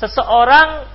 Seseorang 0.00 0.88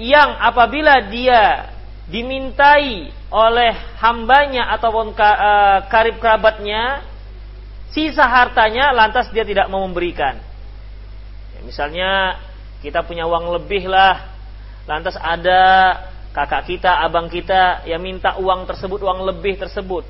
yang 0.00 0.40
apabila 0.40 1.04
dia 1.12 1.68
dimintai 2.08 3.12
oleh 3.28 3.72
hambanya 4.00 4.72
ataupun 4.76 5.12
eh, 5.12 5.78
karib 5.92 6.16
kerabatnya 6.18 7.04
sisa 7.92 8.24
hartanya 8.24 8.90
lantas 8.96 9.28
dia 9.30 9.44
tidak 9.44 9.68
mau 9.68 9.84
memberikan. 9.84 10.40
Ya, 11.52 11.60
misalnya 11.60 12.40
kita 12.80 13.04
punya 13.04 13.28
uang 13.28 13.52
lebih 13.60 13.86
lah 13.86 14.32
lantas 14.88 15.14
ada 15.14 15.94
kakak 16.32 16.64
kita, 16.64 17.04
abang 17.04 17.28
kita 17.28 17.84
yang 17.84 18.00
minta 18.00 18.40
uang 18.40 18.64
tersebut, 18.64 19.04
uang 19.04 19.28
lebih 19.28 19.60
tersebut. 19.60 20.04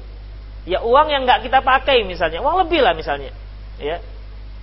Ya 0.63 0.79
uang 0.83 1.11
yang 1.11 1.27
nggak 1.27 1.43
kita 1.43 1.59
pakai 1.61 2.07
misalnya, 2.07 2.39
uang 2.39 2.63
lebih 2.67 2.81
lah 2.83 2.95
misalnya. 2.95 3.35
Ya. 3.83 3.99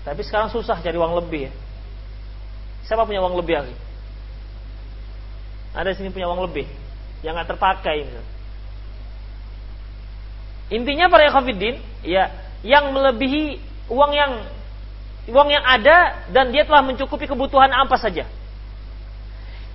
Tapi 0.08 0.24
sekarang 0.24 0.48
susah 0.48 0.80
cari 0.80 0.96
uang 0.96 1.20
lebih 1.20 1.52
ya. 1.52 1.54
Siapa 2.88 3.04
punya 3.04 3.20
uang 3.20 3.36
lebih 3.36 3.60
lagi? 3.60 3.76
Ada 5.76 5.94
sini 5.94 6.10
punya 6.10 6.32
uang 6.32 6.48
lebih 6.48 6.66
yang 7.22 7.36
nggak 7.36 7.52
terpakai 7.52 8.08
misalnya. 8.08 8.34
Intinya 10.70 11.06
para 11.12 11.28
ikhwatiddin, 11.28 11.82
ya, 12.06 12.32
yang 12.62 12.94
melebihi 12.96 13.58
uang 13.90 14.12
yang 14.14 14.32
uang 15.30 15.50
yang 15.50 15.66
ada 15.66 16.26
dan 16.30 16.54
dia 16.54 16.64
telah 16.64 16.86
mencukupi 16.86 17.28
kebutuhan 17.28 17.70
apa 17.74 18.00
saja. 18.00 18.26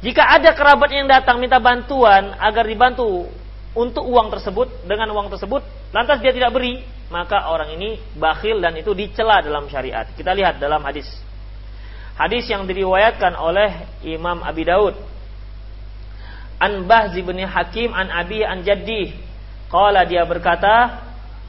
Jika 0.05 0.21
ada 0.21 0.53
kerabat 0.53 0.93
yang 0.93 1.09
datang 1.09 1.41
minta 1.41 1.57
bantuan 1.57 2.37
agar 2.37 2.69
dibantu 2.69 3.25
untuk 3.73 4.05
uang 4.05 4.29
tersebut 4.37 4.85
dengan 4.85 5.09
uang 5.17 5.33
tersebut, 5.33 5.65
lantas 5.97 6.21
dia 6.21 6.29
tidak 6.37 6.53
beri, 6.53 6.85
maka 7.09 7.49
orang 7.49 7.73
ini 7.73 7.97
bakhil 8.13 8.61
dan 8.61 8.77
itu 8.77 8.93
dicela 8.93 9.41
dalam 9.41 9.65
syariat. 9.65 10.05
Kita 10.13 10.37
lihat 10.37 10.61
dalam 10.61 10.85
hadis. 10.85 11.09
Hadis 12.21 12.45
yang 12.53 12.69
diriwayatkan 12.69 13.33
oleh 13.33 13.89
Imam 14.05 14.45
Abi 14.45 14.69
Daud. 14.69 14.95
an 16.61 16.85
Bahz 16.85 17.17
bin 17.17 17.41
Hakim 17.41 17.91
an 17.97 18.13
Abi 18.13 18.45
an 18.45 18.61
Jaddi. 18.61 19.17
Qala 19.73 20.05
dia 20.05 20.23
berkata 20.29 21.01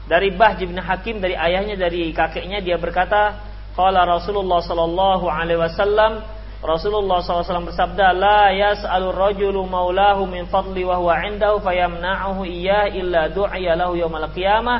dari 0.08 0.32
Bahz 0.32 0.58
bin 0.58 0.80
Hakim 0.80 1.20
dari 1.20 1.36
ayahnya 1.36 1.76
dari 1.76 2.08
kakeknya 2.10 2.64
dia 2.64 2.80
berkata 2.80 3.36
qala 3.76 4.02
Rasulullah 4.08 4.64
sallallahu 4.64 5.28
alaihi 5.28 5.60
wasallam 5.60 6.24
Rasulullah 6.64 7.20
SAW 7.20 7.68
bersabda, 7.68 8.16
La 8.16 8.48
yas'alur 8.52 9.12
rajulu 9.12 9.60
maulahu 9.68 10.24
min 10.24 10.48
fadli 10.48 10.82
wa 10.88 10.96
huwa 10.96 11.20
indahu 11.20 11.60
fayamna'ahu 11.60 12.48
iyyah 12.48 12.96
illa 12.96 13.28
du'iya 13.28 13.76
lahu 13.76 13.96
yawmal 14.00 14.32
qiyamah 14.32 14.78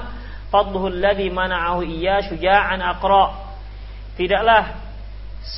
fadluhu 0.48 0.88
alladhi 0.88 1.28
mana'ahu 1.28 1.84
iyyah 1.84 2.24
syuja'an 2.32 2.80
aqra. 2.80 3.52
Tidaklah 4.16 4.64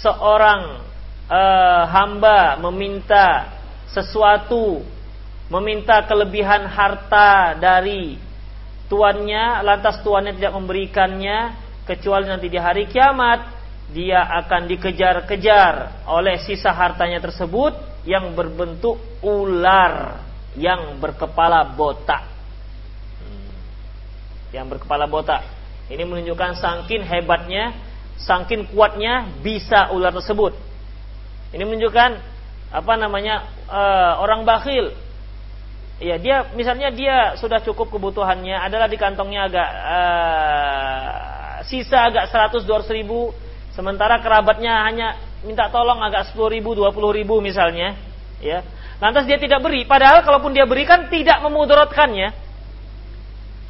seorang 0.02 0.82
uh, 1.30 1.82
hamba 1.86 2.58
meminta 2.66 3.54
sesuatu, 3.94 4.82
meminta 5.48 6.02
kelebihan 6.02 6.66
harta 6.66 7.54
dari 7.54 8.18
tuannya, 8.90 9.62
lantas 9.62 10.02
tuannya 10.02 10.34
tidak 10.34 10.52
memberikannya, 10.58 11.38
kecuali 11.88 12.28
nanti 12.28 12.52
di 12.52 12.58
hari 12.60 12.84
kiamat 12.84 13.57
dia 13.88 14.20
akan 14.44 14.68
dikejar-kejar 14.68 16.04
oleh 16.04 16.36
sisa 16.44 16.76
hartanya 16.76 17.24
tersebut 17.24 17.72
yang 18.04 18.36
berbentuk 18.36 19.00
ular 19.24 20.24
yang 20.56 21.00
berkepala 21.00 21.72
botak. 21.72 22.28
Hmm. 23.24 23.52
Yang 24.52 24.66
berkepala 24.76 25.08
botak. 25.08 25.40
Ini 25.88 26.04
menunjukkan 26.04 26.60
sangkin 26.60 27.00
hebatnya, 27.00 27.72
sangkin 28.20 28.68
kuatnya 28.68 29.24
bisa 29.40 29.88
ular 29.96 30.12
tersebut. 30.12 30.52
Ini 31.56 31.64
menunjukkan 31.64 32.10
apa 32.68 32.92
namanya 33.00 33.48
uh, 33.72 34.20
orang 34.20 34.44
bakhil. 34.44 34.92
Ya 35.98 36.20
dia 36.20 36.52
misalnya 36.52 36.92
dia 36.92 37.40
sudah 37.40 37.64
cukup 37.64 37.88
kebutuhannya 37.88 38.54
adalah 38.54 38.86
di 38.86 39.00
kantongnya 39.00 39.48
agak 39.48 39.70
uh, 39.72 41.08
sisa 41.66 42.06
agak 42.12 42.30
100 42.30 42.68
200 42.68 43.00
ribu 43.02 43.34
Sementara 43.78 44.18
kerabatnya 44.18 44.90
hanya 44.90 45.14
minta 45.46 45.70
tolong 45.70 46.02
agak 46.02 46.34
10 46.34 46.50
ribu, 46.50 46.74
20 46.74 46.98
ribu 47.14 47.38
misalnya. 47.38 47.94
ya 48.42 48.66
Lantas 48.98 49.22
dia 49.30 49.38
tidak 49.38 49.62
beri. 49.62 49.86
Padahal 49.86 50.26
kalaupun 50.26 50.50
dia 50.50 50.66
berikan 50.66 51.06
tidak 51.06 51.38
memudaratkannya. 51.46 52.34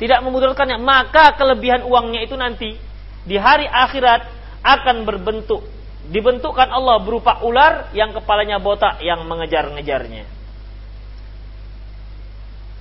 Tidak 0.00 0.24
memudaratkannya. 0.24 0.80
Maka 0.80 1.36
kelebihan 1.36 1.84
uangnya 1.84 2.24
itu 2.24 2.32
nanti 2.40 2.80
di 3.28 3.36
hari 3.36 3.68
akhirat 3.68 4.24
akan 4.64 5.04
berbentuk. 5.04 5.60
Dibentukkan 6.08 6.72
Allah 6.72 7.04
berupa 7.04 7.44
ular 7.44 7.92
yang 7.92 8.16
kepalanya 8.16 8.56
botak 8.56 9.04
yang 9.04 9.28
mengejar-ngejarnya. 9.28 10.24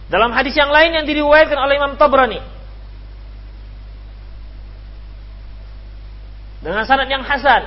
Dalam 0.07 0.31
hadis 0.31 0.55
yang 0.55 0.71
lain 0.71 0.95
yang 0.95 1.03
diriwayatkan 1.03 1.59
oleh 1.59 1.75
Imam 1.75 1.99
Tabrani 1.99 2.56
dengan 6.67 6.83
sanad 6.83 7.07
yang 7.07 7.23
hasan. 7.23 7.63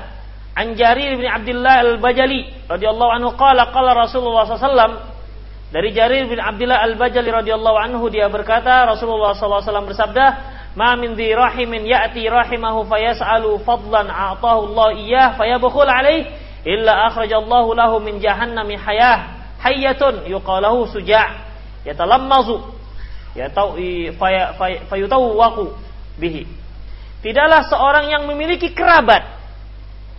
An 0.52 0.76
Jarir 0.76 1.16
bin 1.16 1.24
Abdullah 1.24 1.80
al-Bajali 1.88 2.68
radhiyallahu 2.68 3.12
anhu 3.16 3.32
qala 3.32 3.72
qala 3.72 3.96
Rasulullah 3.96 4.44
SAW 4.44 5.08
dari 5.72 5.88
Jarir 5.96 6.28
bin 6.28 6.36
Abdullah 6.36 6.84
al-Bajali 6.84 7.32
radhiyallahu 7.32 7.80
anhu 7.80 8.12
dia 8.12 8.28
berkata 8.28 8.84
Rasulullah 8.84 9.32
SAW 9.32 9.88
bersabda 9.88 10.26
ma 10.76 11.00
min 11.00 11.16
dhi 11.16 11.32
rahimin 11.32 11.88
ya'ti 11.88 12.28
rahimahu 12.28 12.84
fayas'alu 12.84 13.64
fadlan 13.64 14.12
a'tahu 14.12 14.68
Allah 14.74 14.88
iyyah 14.92 15.28
fayabkhul 15.40 15.88
alaih 15.88 16.28
illa 16.68 17.08
akhrajallahu 17.08 17.72
lahu 17.72 18.04
min 18.04 18.20
jahannami 18.20 18.76
hayah 18.76 19.32
hayyatun 19.64 20.28
yuqalahu 20.28 20.92
suja' 20.92 21.40
yatalammazu 21.88 22.60
yatau 23.32 23.80
fayutawwaqu 24.92 25.72
bihi 26.20 26.59
Tidaklah 27.20 27.68
seorang 27.68 28.06
yang 28.08 28.24
memiliki 28.24 28.72
kerabat. 28.72 29.22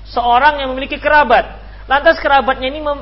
Seorang 0.05 0.61
yang 0.61 0.69
memiliki 0.73 1.01
kerabat. 1.01 1.61
Lantas 1.89 2.21
kerabatnya 2.21 2.69
ini 2.69 2.79
mem, 2.81 2.99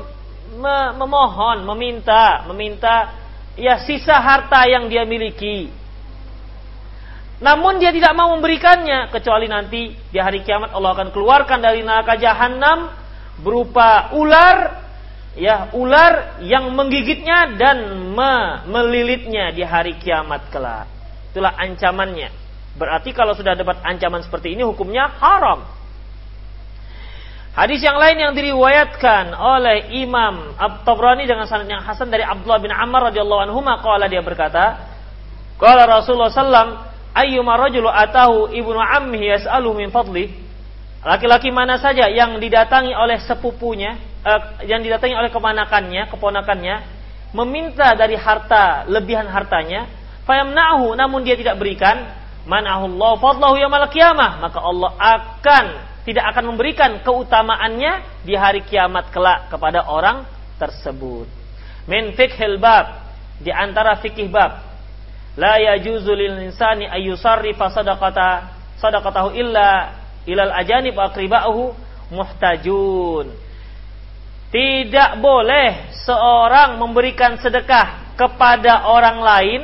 me, 0.56 0.76
memohon, 0.96 1.68
meminta, 1.68 2.48
meminta 2.48 3.12
ya 3.60 3.76
sisa 3.84 4.16
harta 4.16 4.64
yang 4.64 4.88
dia 4.88 5.04
miliki. 5.04 5.68
Namun 7.40 7.80
dia 7.80 7.88
tidak 7.92 8.12
mau 8.12 8.36
memberikannya 8.36 9.08
kecuali 9.08 9.48
nanti 9.48 9.96
di 9.96 10.18
hari 10.20 10.44
kiamat 10.44 10.76
Allah 10.76 10.92
akan 10.92 11.08
keluarkan 11.08 11.60
dari 11.64 11.80
neraka 11.80 12.20
jahanam 12.20 12.92
berupa 13.40 14.12
ular 14.12 14.84
ya 15.40 15.72
ular 15.72 16.42
yang 16.44 16.68
menggigitnya 16.76 17.56
dan 17.56 17.96
me 18.12 18.64
melilitnya 18.68 19.56
di 19.56 19.64
hari 19.64 19.96
kiamat 19.96 20.52
kelak. 20.52 20.84
Itulah 21.32 21.56
ancamannya. 21.56 22.39
Berarti 22.80 23.12
kalau 23.12 23.36
sudah 23.36 23.52
dapat 23.52 23.84
ancaman 23.84 24.24
seperti 24.24 24.56
ini 24.56 24.64
hukumnya 24.64 25.12
haram. 25.20 25.68
Hadis 27.52 27.84
yang 27.84 28.00
lain 28.00 28.16
yang 28.16 28.32
diriwayatkan 28.32 29.36
oleh 29.36 29.92
Imam 30.00 30.56
At-Tabrani 30.56 31.28
dengan 31.28 31.44
sanad 31.44 31.68
yang 31.68 31.84
hasan 31.84 32.08
dari 32.08 32.24
Abdullah 32.24 32.62
bin 32.62 32.72
Amr 32.72 33.12
radhiyallahu 33.12 33.52
anhu 33.52 33.60
qala 33.84 34.08
dia 34.08 34.24
berkata, 34.24 34.80
qala 35.60 35.84
Rasulullah 35.84 36.32
sallam 36.32 36.88
ayyuma 37.12 37.58
rajulu 37.60 37.90
atahu 37.90 38.54
ibnu 38.54 38.78
ammihi 38.78 39.36
yas'alu 39.36 39.76
min 39.76 39.90
fadli 39.90 40.30
laki-laki 41.02 41.50
mana 41.50 41.80
saja 41.80 42.06
yang 42.06 42.38
didatangi 42.38 42.94
oleh 42.94 43.18
sepupunya 43.24 43.98
uh, 44.22 44.62
yang 44.64 44.84
didatangi 44.84 45.16
oleh 45.16 45.32
kemanakannya 45.32 46.06
keponakannya 46.12 46.76
meminta 47.34 47.98
dari 47.98 48.14
harta 48.14 48.86
lebihan 48.86 49.26
hartanya 49.26 49.90
fayamna'hu 50.22 50.94
namun 50.94 51.26
dia 51.26 51.34
tidak 51.34 51.58
berikan 51.58 52.19
manahullahu 52.50 53.22
fadlahu 53.22 53.54
yaumil 53.54 53.86
qiyamah, 53.94 54.42
maka 54.42 54.58
Allah 54.58 54.90
akan 54.98 55.64
tidak 56.02 56.34
akan 56.34 56.44
memberikan 56.50 56.98
keutamaannya 57.06 58.24
di 58.26 58.34
hari 58.34 58.66
kiamat 58.66 59.14
kelak 59.14 59.46
kepada 59.46 59.86
orang 59.86 60.26
tersebut. 60.58 61.30
Min 61.86 62.10
fikhil 62.18 62.58
bab 62.58 63.06
di 63.38 63.54
antara 63.54 63.94
fikih 64.02 64.26
bab 64.26 64.58
la 65.38 65.62
yajuzu 65.62 66.10
lil 66.10 66.50
insani 66.50 66.90
ayyusarrifa 66.90 67.70
sadaqata 67.70 68.50
sadaqatahu 68.82 69.38
illa 69.38 69.94
ilal 70.26 70.50
ajanib 70.50 70.98
aqribahu 70.98 71.70
muhtajun. 72.10 73.30
Tidak 74.50 75.22
boleh 75.22 75.94
seorang 76.02 76.74
memberikan 76.74 77.38
sedekah 77.38 78.18
kepada 78.18 78.90
orang 78.90 79.22
lain 79.22 79.60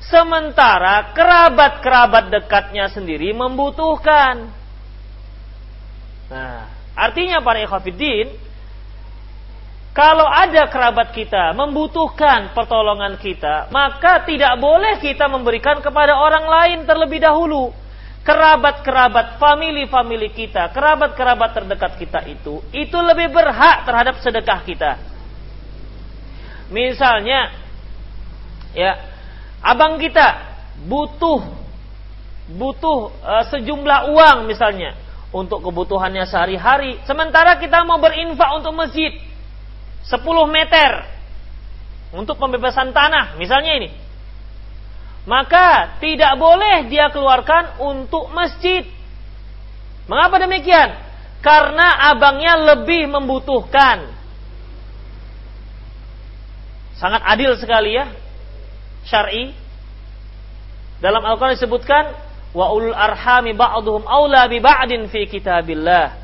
Sementara 0.00 1.12
kerabat-kerabat 1.12 2.32
dekatnya 2.32 2.88
sendiri 2.88 3.36
membutuhkan. 3.36 4.48
Nah, 6.32 6.72
artinya 6.96 7.44
para 7.44 7.60
ikhwatiddin, 7.60 8.32
kalau 9.90 10.24
ada 10.24 10.70
kerabat 10.70 11.10
kita 11.10 11.50
membutuhkan 11.52 12.54
pertolongan 12.54 13.18
kita, 13.18 13.68
maka 13.74 14.22
tidak 14.22 14.54
boleh 14.62 15.02
kita 15.02 15.26
memberikan 15.26 15.82
kepada 15.82 16.14
orang 16.14 16.46
lain 16.46 16.78
terlebih 16.86 17.18
dahulu. 17.18 17.74
Kerabat-kerabat 18.22 19.40
family-family 19.42 20.30
kita, 20.30 20.70
kerabat-kerabat 20.70 21.50
terdekat 21.56 21.92
kita 21.98 22.20
itu, 22.30 22.62
itu 22.70 22.98
lebih 23.00 23.32
berhak 23.34 23.82
terhadap 23.82 24.22
sedekah 24.22 24.60
kita. 24.62 24.92
Misalnya, 26.70 27.50
ya, 28.70 29.09
abang 29.60 30.00
kita 30.00 30.56
butuh 30.88 31.44
butuh 32.50 33.14
uh, 33.22 33.44
sejumlah 33.46 34.10
uang 34.10 34.38
misalnya 34.50 34.98
untuk 35.30 35.62
kebutuhannya 35.62 36.26
sehari-hari. 36.26 36.98
Sementara 37.06 37.60
kita 37.62 37.86
mau 37.86 38.02
berinfak 38.02 38.50
untuk 38.58 38.74
masjid 38.74 39.14
10 40.10 40.18
meter 40.50 41.06
untuk 42.10 42.34
pembebasan 42.40 42.90
tanah 42.90 43.38
misalnya 43.38 43.78
ini. 43.78 43.90
Maka 45.28 46.00
tidak 46.02 46.34
boleh 46.40 46.90
dia 46.90 47.12
keluarkan 47.12 47.78
untuk 47.78 48.32
masjid. 48.34 48.82
Mengapa 50.10 50.42
demikian? 50.42 50.90
Karena 51.44 52.10
abangnya 52.10 52.74
lebih 52.74 53.06
membutuhkan. 53.06 54.10
Sangat 56.98 57.22
adil 57.24 57.54
sekali 57.56 57.94
ya 57.94 58.10
syar'i 59.06 59.54
dalam 61.00 61.24
Al-Qur'an 61.24 61.56
disebutkan 61.56 62.12
wa 62.52 62.74
ulul 62.74 62.96
arhami 62.96 63.56
ba'dhum 63.56 64.04
aula 64.04 64.44
bi 64.50 64.60
ba'din 64.60 65.08
fi 65.08 65.24
kitabillah. 65.24 66.20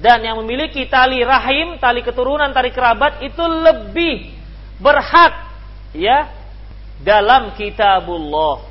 Dan 0.00 0.24
yang 0.24 0.40
memiliki 0.40 0.88
tali 0.88 1.20
rahim, 1.20 1.76
tali 1.76 2.00
keturunan, 2.00 2.48
tali 2.56 2.72
kerabat 2.72 3.20
itu 3.20 3.44
lebih 3.44 4.32
berhak 4.80 5.52
ya 5.92 6.32
dalam 7.04 7.52
kitabullah. 7.52 8.64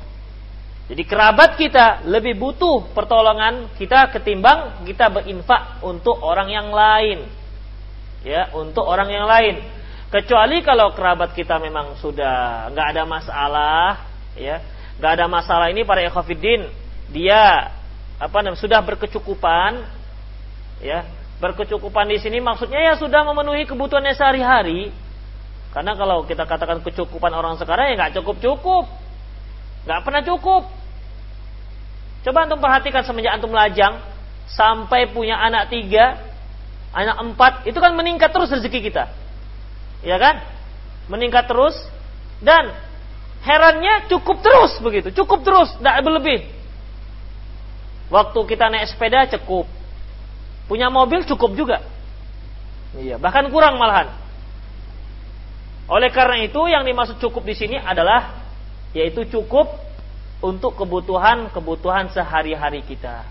Jadi 0.90 1.06
kerabat 1.06 1.54
kita 1.54 2.02
lebih 2.10 2.34
butuh 2.34 2.90
pertolongan 2.90 3.70
kita 3.78 4.10
ketimbang 4.10 4.82
kita 4.82 5.06
berinfak 5.06 5.78
untuk 5.86 6.18
orang 6.18 6.50
yang 6.50 6.74
lain. 6.74 7.30
Ya, 8.26 8.50
untuk 8.52 8.84
orang 8.84 9.06
yang 9.06 9.24
lain. 9.30 9.62
Kecuali 10.10 10.58
kalau 10.66 10.90
kerabat 10.90 11.38
kita 11.38 11.62
memang 11.62 11.94
sudah 12.02 12.66
nggak 12.74 12.86
ada 12.98 13.02
masalah, 13.06 14.10
ya, 14.34 14.58
nggak 14.98 15.12
ada 15.14 15.26
masalah 15.30 15.70
ini 15.70 15.86
para 15.86 16.02
ekofidin, 16.02 16.66
dia 17.14 17.70
apa 18.18 18.36
namanya 18.42 18.58
sudah 18.58 18.82
berkecukupan, 18.82 19.86
ya, 20.82 21.06
berkecukupan 21.38 22.10
di 22.10 22.18
sini 22.18 22.42
maksudnya 22.42 22.90
ya 22.90 22.94
sudah 22.98 23.22
memenuhi 23.22 23.70
kebutuhannya 23.70 24.10
sehari-hari. 24.18 24.90
Karena 25.70 25.94
kalau 25.94 26.26
kita 26.26 26.42
katakan 26.42 26.82
kecukupan 26.82 27.30
orang 27.30 27.54
sekarang 27.54 27.94
ya 27.94 27.94
nggak 27.94 28.18
cukup 28.18 28.42
cukup, 28.42 28.84
nggak 29.86 30.00
pernah 30.02 30.22
cukup. 30.26 30.62
Coba 32.26 32.50
antum 32.50 32.58
perhatikan 32.58 33.06
semenjak 33.06 33.38
antum 33.38 33.54
lajang 33.54 34.02
sampai 34.50 35.06
punya 35.06 35.38
anak 35.38 35.70
tiga, 35.70 36.18
anak 36.90 37.16
empat, 37.30 37.52
itu 37.70 37.78
kan 37.78 37.94
meningkat 37.94 38.34
terus 38.34 38.50
rezeki 38.50 38.90
kita. 38.90 39.06
Ya 40.00 40.16
kan? 40.16 40.40
Meningkat 41.10 41.50
terus 41.50 41.76
dan 42.40 42.72
herannya 43.44 44.08
cukup 44.08 44.40
terus 44.40 44.76
begitu, 44.80 45.12
cukup 45.12 45.44
terus, 45.44 45.72
tidak 45.80 46.00
berlebih. 46.04 46.40
Waktu 48.10 48.38
kita 48.48 48.66
naik 48.68 48.90
sepeda 48.90 49.28
cukup, 49.38 49.68
punya 50.66 50.90
mobil 50.90 51.22
cukup 51.24 51.54
juga. 51.54 51.78
Iya, 52.96 53.22
bahkan 53.22 53.46
kurang 53.54 53.78
malahan. 53.78 54.10
Oleh 55.90 56.10
karena 56.10 56.42
itu 56.42 56.58
yang 56.70 56.86
dimaksud 56.86 57.18
cukup 57.18 57.42
di 57.42 57.54
sini 57.54 57.76
adalah 57.78 58.46
yaitu 58.94 59.26
cukup 59.26 59.70
untuk 60.42 60.74
kebutuhan-kebutuhan 60.78 62.10
sehari-hari 62.10 62.82
kita. 62.86 63.26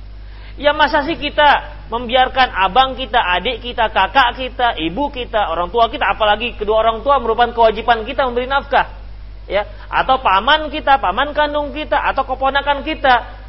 Ya 0.59 0.75
masa 0.75 1.07
sih 1.07 1.15
kita 1.15 1.79
membiarkan 1.87 2.51
abang 2.51 2.99
kita, 2.99 3.17
adik 3.17 3.63
kita, 3.63 3.87
kakak 3.89 4.35
kita, 4.35 4.75
ibu 4.75 5.07
kita, 5.09 5.49
orang 5.49 5.71
tua 5.71 5.87
kita, 5.87 6.05
apalagi 6.05 6.53
kedua 6.59 6.83
orang 6.83 6.99
tua 6.99 7.17
merupakan 7.17 7.55
kewajiban 7.55 8.03
kita 8.03 8.27
memberi 8.27 8.45
nafkah. 8.45 8.99
Ya, 9.49 9.65
atau 9.89 10.21
paman 10.21 10.69
kita, 10.69 11.01
paman 11.01 11.33
kandung 11.33 11.73
kita, 11.73 11.97
atau 11.97 12.21
keponakan 12.21 12.85
kita 12.85 13.39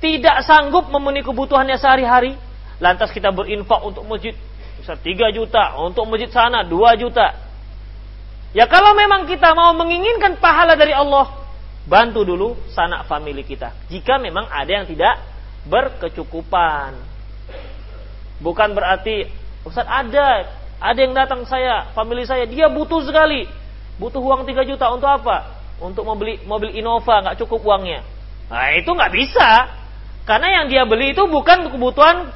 tidak 0.00 0.46
sanggup 0.46 0.88
memenuhi 0.88 1.26
kebutuhannya 1.26 1.76
sehari-hari, 1.76 2.38
lantas 2.78 3.10
kita 3.12 3.34
berinfak 3.34 3.82
untuk 3.82 4.06
masjid, 4.08 4.32
bisa 4.80 4.94
3 4.94 5.34
juta, 5.34 5.76
untuk 5.82 6.06
masjid 6.08 6.30
sana 6.32 6.64
2 6.64 7.02
juta. 7.02 7.34
Ya 8.56 8.64
kalau 8.64 8.96
memang 8.96 9.28
kita 9.28 9.52
mau 9.52 9.76
menginginkan 9.76 10.40
pahala 10.40 10.78
dari 10.78 10.96
Allah, 10.96 11.28
bantu 11.84 12.24
dulu 12.24 12.56
sanak 12.72 13.04
famili 13.04 13.44
kita. 13.44 13.74
Jika 13.92 14.16
memang 14.16 14.48
ada 14.48 14.70
yang 14.70 14.86
tidak 14.88 15.20
berkecukupan. 15.68 16.96
Bukan 18.40 18.72
berarti 18.72 19.28
Ustaz 19.66 19.84
ada 19.84 20.48
ada 20.78 20.98
yang 20.98 21.10
datang 21.10 21.42
saya, 21.42 21.90
famili 21.90 22.22
saya, 22.22 22.46
dia 22.46 22.70
butuh 22.70 23.02
sekali. 23.02 23.50
Butuh 23.98 24.22
uang 24.22 24.46
3 24.46 24.62
juta 24.62 24.94
untuk 24.94 25.10
apa? 25.10 25.58
Untuk 25.82 26.06
membeli 26.06 26.38
mobil 26.46 26.70
Innova, 26.78 27.18
nggak 27.22 27.38
cukup 27.42 27.66
uangnya. 27.66 28.06
Nah, 28.46 28.70
itu 28.78 28.86
nggak 28.86 29.10
bisa. 29.10 29.50
Karena 30.22 30.62
yang 30.62 30.66
dia 30.70 30.82
beli 30.86 31.18
itu 31.18 31.26
bukan 31.26 31.74
kebutuhan 31.74 32.30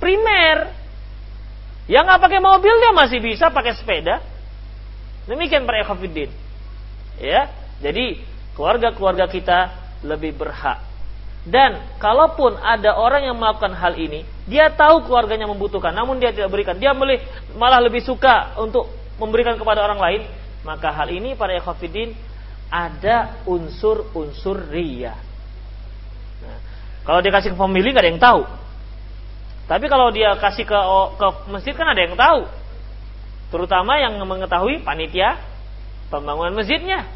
primer. 0.00 0.72
Yang 1.84 2.04
nggak 2.08 2.22
pakai 2.24 2.40
mobil 2.40 2.74
dia 2.80 2.92
masih 2.96 3.20
bisa 3.20 3.52
pakai 3.52 3.76
sepeda. 3.76 4.24
Demikian 5.28 5.68
para. 5.68 5.84
Ya, 7.20 7.52
jadi 7.84 8.20
keluarga-keluarga 8.56 9.28
kita 9.28 9.58
lebih 10.00 10.32
berhak. 10.32 10.85
Dan 11.46 11.78
kalaupun 12.02 12.58
ada 12.58 12.98
orang 12.98 13.22
yang 13.30 13.38
melakukan 13.38 13.70
hal 13.78 13.94
ini, 13.94 14.26
dia 14.50 14.66
tahu 14.74 15.06
keluarganya 15.06 15.46
membutuhkan, 15.46 15.94
namun 15.94 16.18
dia 16.18 16.34
tidak 16.34 16.50
berikan, 16.50 16.74
dia 16.74 16.90
malah 17.54 17.78
lebih 17.78 18.02
suka 18.02 18.58
untuk 18.58 18.90
memberikan 19.22 19.54
kepada 19.54 19.86
orang 19.86 20.02
lain, 20.02 20.22
maka 20.66 20.90
hal 20.90 21.06
ini 21.06 21.38
para 21.38 21.54
ikhwafidin 21.54 22.18
ada 22.66 23.46
unsur-unsur 23.46 24.74
ria. 24.74 25.14
Nah, 26.42 26.58
kalau 27.06 27.22
dia 27.22 27.30
kasih 27.30 27.54
ke 27.54 27.58
pemilik 27.58 27.94
nggak 27.94 28.02
ada 28.02 28.10
yang 28.10 28.22
tahu. 28.22 28.42
Tapi 29.70 29.86
kalau 29.86 30.10
dia 30.10 30.34
kasih 30.38 30.66
ke 30.66 30.78
ke 31.14 31.26
masjid 31.50 31.74
kan 31.78 31.86
ada 31.94 32.00
yang 32.02 32.18
tahu. 32.18 32.50
Terutama 33.54 34.02
yang 34.02 34.18
mengetahui 34.18 34.82
panitia 34.82 35.38
pembangunan 36.10 36.58
masjidnya. 36.58 37.06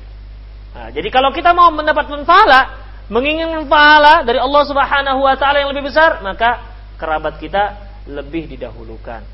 Nah, 0.70 0.94
jadi 0.94 1.10
kalau 1.10 1.34
kita 1.34 1.50
mau 1.50 1.74
mendapat 1.74 2.06
manfaat, 2.06 2.70
menginginkan 3.10 3.66
pahala 3.66 4.22
dari 4.22 4.38
Allah 4.38 4.62
Subhanahu 4.64 5.20
wa 5.26 5.34
taala 5.34 5.60
yang 5.60 5.70
lebih 5.74 5.90
besar, 5.90 6.22
maka 6.22 6.62
kerabat 6.96 7.42
kita 7.42 7.90
lebih 8.06 8.46
didahulukan. 8.46 9.26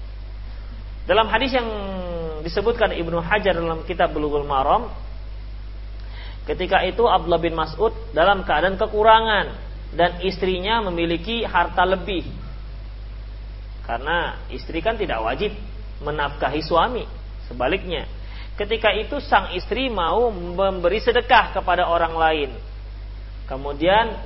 Dalam 1.07 1.31
hadis 1.31 1.55
yang 1.55 1.69
disebutkan 2.43 2.91
Ibnu 2.97 3.23
Hajar 3.23 3.55
dalam 3.55 3.87
kitab 3.87 4.11
Bulughul 4.11 4.49
Maram, 4.49 4.91
ketika 6.51 6.83
itu 6.83 7.07
Abdullah 7.07 7.39
bin 7.39 7.55
Mas'ud 7.55 7.95
dalam 8.11 8.43
keadaan 8.43 8.75
kekurangan 8.75 9.47
dan 9.95 10.19
istrinya 10.27 10.83
memiliki 10.91 11.47
harta 11.47 11.87
lebih. 11.87 12.27
Karena 13.87 14.43
istri 14.51 14.83
kan 14.83 14.99
tidak 14.99 15.23
wajib 15.23 15.55
menafkahi 16.03 16.59
suami, 16.59 17.07
sebaliknya 17.47 18.11
Ketika 18.57 18.89
itu 18.97 19.21
sang 19.21 19.53
istri 19.53 19.93
mau 19.93 20.33
memberi 20.33 20.97
sedekah 20.97 21.53
kepada 21.53 21.93
orang 21.93 22.17
lain. 22.17 22.51
Kemudian 23.47 24.19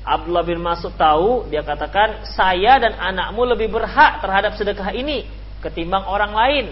Abdullah 0.00 0.46
bin 0.46 0.62
Mas'ud 0.64 0.94
tahu, 0.96 1.50
dia 1.52 1.60
katakan, 1.60 2.24
saya 2.24 2.80
dan 2.80 2.96
anakmu 2.96 3.44
lebih 3.44 3.68
berhak 3.68 4.24
terhadap 4.24 4.56
sedekah 4.56 4.94
ini 4.96 5.28
ketimbang 5.60 6.08
orang 6.08 6.32
lain. 6.32 6.66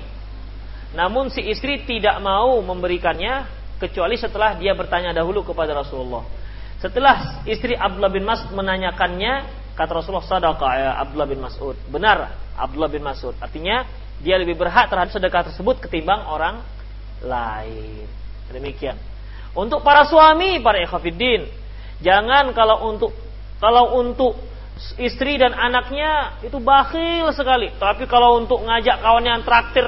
Namun 0.97 1.29
si 1.29 1.45
istri 1.45 1.85
tidak 1.85 2.17
mau 2.25 2.57
memberikannya 2.65 3.45
kecuali 3.77 4.17
setelah 4.17 4.57
dia 4.57 4.73
bertanya 4.73 5.13
dahulu 5.13 5.45
kepada 5.45 5.77
Rasulullah. 5.77 6.25
Setelah 6.81 7.45
istri 7.45 7.77
Abdullah 7.77 8.09
bin 8.09 8.25
Mas'ud 8.25 8.55
menanyakannya, 8.55 9.33
kata 9.77 9.91
Rasulullah 9.93 10.25
sadaqah 10.25 10.73
ya 10.79 10.91
Abdullah 11.03 11.29
bin 11.29 11.43
Mas'ud. 11.43 11.77
Benar 11.91 12.33
Abdullah 12.57 12.89
bin 12.89 13.05
Mas'ud. 13.05 13.37
Artinya 13.43 13.85
dia 14.23 14.39
lebih 14.41 14.57
berhak 14.57 14.89
terhadap 14.89 15.13
sedekah 15.13 15.53
tersebut 15.53 15.85
ketimbang 15.85 16.25
orang 16.27 16.65
lain. 17.23 18.07
Demikian. 18.51 18.97
Untuk 19.53 19.83
para 19.83 20.07
suami, 20.07 20.63
para 20.63 20.81
ikhafidin, 20.83 21.51
jangan 22.05 22.51
kalau 22.55 22.91
untuk 22.91 23.13
kalau 23.59 23.99
untuk 23.99 24.39
istri 24.99 25.35
dan 25.39 25.55
anaknya 25.55 26.39
itu 26.47 26.59
bakhil 26.63 27.35
sekali. 27.35 27.75
Tapi 27.75 28.07
kalau 28.07 28.39
untuk 28.39 28.63
ngajak 28.63 29.03
kawannya 29.03 29.43
traktir 29.43 29.87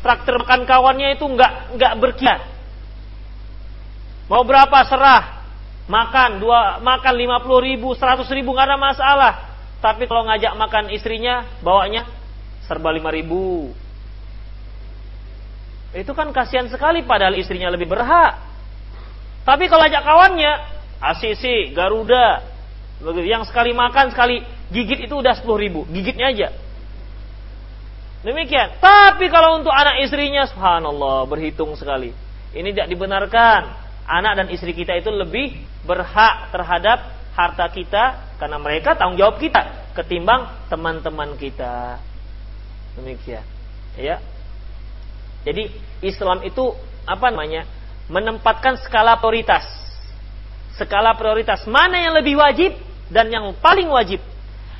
traktir 0.00 0.34
makan 0.40 0.64
kawannya 0.64 1.16
itu 1.16 1.24
nggak 1.28 1.76
nggak 1.76 1.92
berkiat. 2.00 2.40
Mau 4.30 4.46
berapa 4.46 4.78
serah? 4.88 5.42
Makan 5.90 6.38
dua 6.38 6.78
makan 6.78 7.14
lima 7.18 7.42
puluh 7.42 7.66
ribu, 7.66 7.92
seratus 7.98 8.30
ribu 8.30 8.54
nggak 8.54 8.68
ada 8.70 8.78
masalah. 8.78 9.34
Tapi 9.82 10.06
kalau 10.06 10.28
ngajak 10.28 10.54
makan 10.54 10.92
istrinya, 10.94 11.42
bawanya 11.64 12.06
serba 12.68 12.94
lima 12.94 13.10
ribu, 13.10 13.74
itu 15.90 16.12
kan 16.14 16.30
kasihan 16.30 16.70
sekali 16.70 17.02
padahal 17.02 17.34
istrinya 17.34 17.66
lebih 17.72 17.90
berhak. 17.90 18.38
Tapi 19.42 19.66
kalau 19.66 19.82
ajak 19.88 20.04
kawannya, 20.06 20.52
ACC, 21.00 21.72
Garuda, 21.72 22.44
yang 23.24 23.48
sekali 23.48 23.72
makan, 23.72 24.12
sekali 24.12 24.44
gigit 24.68 25.08
itu 25.08 25.14
udah 25.16 25.32
10 25.32 25.48
ribu. 25.56 25.88
Gigitnya 25.88 26.28
aja. 26.28 26.48
Demikian. 28.20 28.76
Tapi 28.84 29.32
kalau 29.32 29.56
untuk 29.56 29.72
anak 29.72 30.04
istrinya, 30.04 30.44
subhanallah, 30.44 31.24
berhitung 31.24 31.72
sekali. 31.72 32.12
Ini 32.52 32.68
tidak 32.76 32.88
dibenarkan. 32.92 33.60
Anak 34.04 34.32
dan 34.36 34.46
istri 34.52 34.76
kita 34.76 34.92
itu 34.98 35.08
lebih 35.08 35.56
berhak 35.88 36.52
terhadap 36.52 37.16
harta 37.32 37.66
kita 37.72 38.36
karena 38.36 38.58
mereka 38.60 38.98
tanggung 38.98 39.16
jawab 39.16 39.40
kita 39.40 39.92
ketimbang 39.96 40.68
teman-teman 40.68 41.38
kita. 41.40 41.96
Demikian. 42.98 43.46
Ya. 43.96 44.20
Jadi 45.46 45.72
Islam 46.04 46.44
itu 46.44 46.76
apa 47.08 47.32
namanya? 47.32 47.64
Menempatkan 48.10 48.76
skala 48.82 49.16
prioritas. 49.22 49.64
Skala 50.80 51.12
prioritas 51.12 51.68
mana 51.68 52.00
yang 52.00 52.16
lebih 52.16 52.40
wajib 52.40 52.72
dan 53.12 53.28
yang 53.28 53.52
paling 53.60 53.92
wajib. 53.92 54.24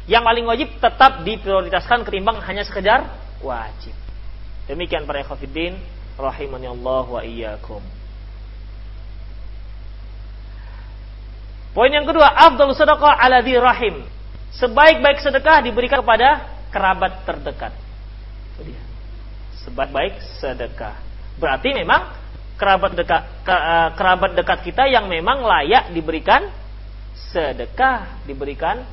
Yang 0.08 0.22
paling 0.24 0.46
wajib 0.48 0.68
tetap 0.80 1.20
diprioritaskan 1.28 2.08
ketimbang 2.08 2.40
hanya 2.40 2.64
sekedar 2.64 3.04
wajib. 3.44 3.92
Demikian 4.64 5.04
para 5.04 5.20
ikhwatiddin 5.20 5.76
rahimani 6.16 6.72
Allah 6.72 7.04
wa 7.04 7.20
iyyakum. 7.20 7.84
Poin 11.70 11.92
yang 11.92 12.08
kedua, 12.08 12.26
afdal 12.32 12.72
sedekah 12.74 13.14
ala 13.20 13.44
rahim. 13.44 14.02
Sebaik-baik 14.56 15.22
sedekah 15.22 15.62
diberikan 15.62 16.02
kepada 16.02 16.48
kerabat 16.74 17.22
terdekat. 17.28 17.76
Sebaik-baik 19.62 20.18
sedekah. 20.40 20.96
Berarti 21.38 21.76
memang 21.76 22.19
kerabat 22.60 22.92
dekat 22.92 23.22
eh, 23.48 23.88
kerabat 23.96 24.36
dekat 24.36 24.60
kita 24.60 24.84
yang 24.84 25.08
memang 25.08 25.40
layak 25.40 25.88
diberikan 25.96 26.52
sedekah, 27.32 28.20
diberikan 28.28 28.84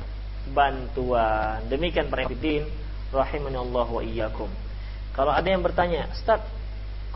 bantuan. 0.56 1.60
Demikian 1.68 2.08
para 2.08 2.24
hadirin 2.24 2.64
rahimanallahu 3.12 4.00
wa 4.00 4.02
iyyakum. 4.02 4.48
Kalau 5.12 5.36
ada 5.36 5.44
yang 5.44 5.60
bertanya, 5.60 6.08
"Ustaz, 6.08 6.40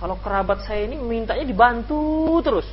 Kalau 0.02 0.18
kerabat 0.18 0.66
saya 0.66 0.82
ini 0.90 0.98
mintanya 0.98 1.46
dibantu 1.46 2.42
terus. 2.42 2.66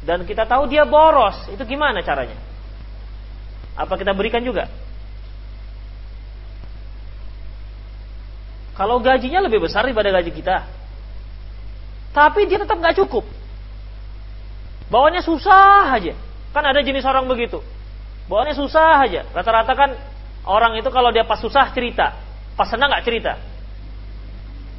Dan 0.00 0.24
kita 0.24 0.48
tahu 0.48 0.64
dia 0.64 0.88
boros, 0.88 1.36
itu 1.52 1.60
gimana 1.68 2.00
caranya? 2.00 2.40
Apa 3.76 4.00
kita 4.00 4.16
berikan 4.16 4.40
juga? 4.40 4.72
Kalau 8.72 9.04
gajinya 9.04 9.44
lebih 9.44 9.60
besar 9.60 9.84
daripada 9.84 10.08
gaji 10.08 10.32
kita, 10.32 10.64
tapi 12.12 12.44
dia 12.44 12.60
tetap 12.60 12.76
nggak 12.76 12.96
cukup. 13.04 13.24
Bawanya 14.92 15.24
susah 15.24 15.88
aja. 15.88 16.12
Kan 16.52 16.64
ada 16.68 16.84
jenis 16.84 17.08
orang 17.08 17.24
begitu. 17.24 17.64
Bawanya 18.28 18.52
susah 18.52 19.00
aja. 19.00 19.24
Rata-rata 19.32 19.72
kan 19.72 19.90
orang 20.44 20.76
itu 20.76 20.92
kalau 20.92 21.08
dia 21.08 21.24
pas 21.24 21.40
susah 21.40 21.72
cerita, 21.72 22.12
pas 22.54 22.68
senang 22.68 22.92
nggak 22.92 23.04
cerita. 23.08 23.32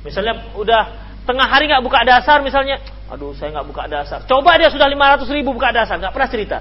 Misalnya 0.05 0.53
udah 0.53 0.81
tengah 1.25 1.47
hari 1.49 1.65
nggak 1.65 1.81
buka 1.81 2.05
dasar 2.05 2.45
misalnya, 2.45 2.77
aduh 3.09 3.33
saya 3.33 3.49
nggak 3.57 3.67
buka 3.67 3.83
dasar. 3.89 4.19
Coba 4.29 4.59
dia 4.61 4.69
sudah 4.69 4.85
500 4.85 5.25
ribu 5.33 5.55
buka 5.57 5.73
dasar, 5.73 5.97
nggak 5.97 6.13
pernah 6.13 6.29
cerita. 6.29 6.57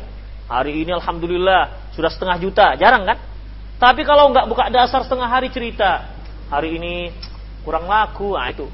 Hari 0.48 0.72
ini 0.84 0.90
alhamdulillah 0.96 1.92
sudah 1.92 2.10
setengah 2.10 2.36
juta, 2.40 2.66
jarang 2.80 3.04
kan? 3.04 3.18
Tapi 3.76 4.06
kalau 4.06 4.30
nggak 4.30 4.46
buka 4.46 4.70
dasar 4.70 5.02
setengah 5.02 5.26
hari 5.26 5.50
cerita, 5.50 6.06
hari 6.48 6.78
ini 6.78 7.10
kurang 7.66 7.90
laku, 7.90 8.38
nah 8.38 8.46
itu. 8.48 8.70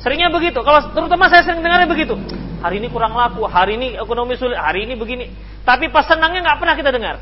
Seringnya 0.00 0.32
begitu. 0.32 0.62
Kalau 0.64 0.94
terutama 0.96 1.28
saya 1.28 1.44
sering 1.44 1.60
dengarnya 1.60 1.90
begitu. 1.90 2.16
Hari 2.62 2.78
ini 2.78 2.88
kurang 2.88 3.18
laku, 3.18 3.42
hari 3.50 3.74
ini 3.74 3.98
ekonomi 3.98 4.38
sulit, 4.38 4.56
hari 4.56 4.86
ini 4.86 4.94
begini. 4.94 5.26
Tapi 5.66 5.90
pas 5.90 6.06
senangnya 6.06 6.46
nggak 6.46 6.58
pernah 6.62 6.74
kita 6.78 6.90
dengar. 6.94 7.16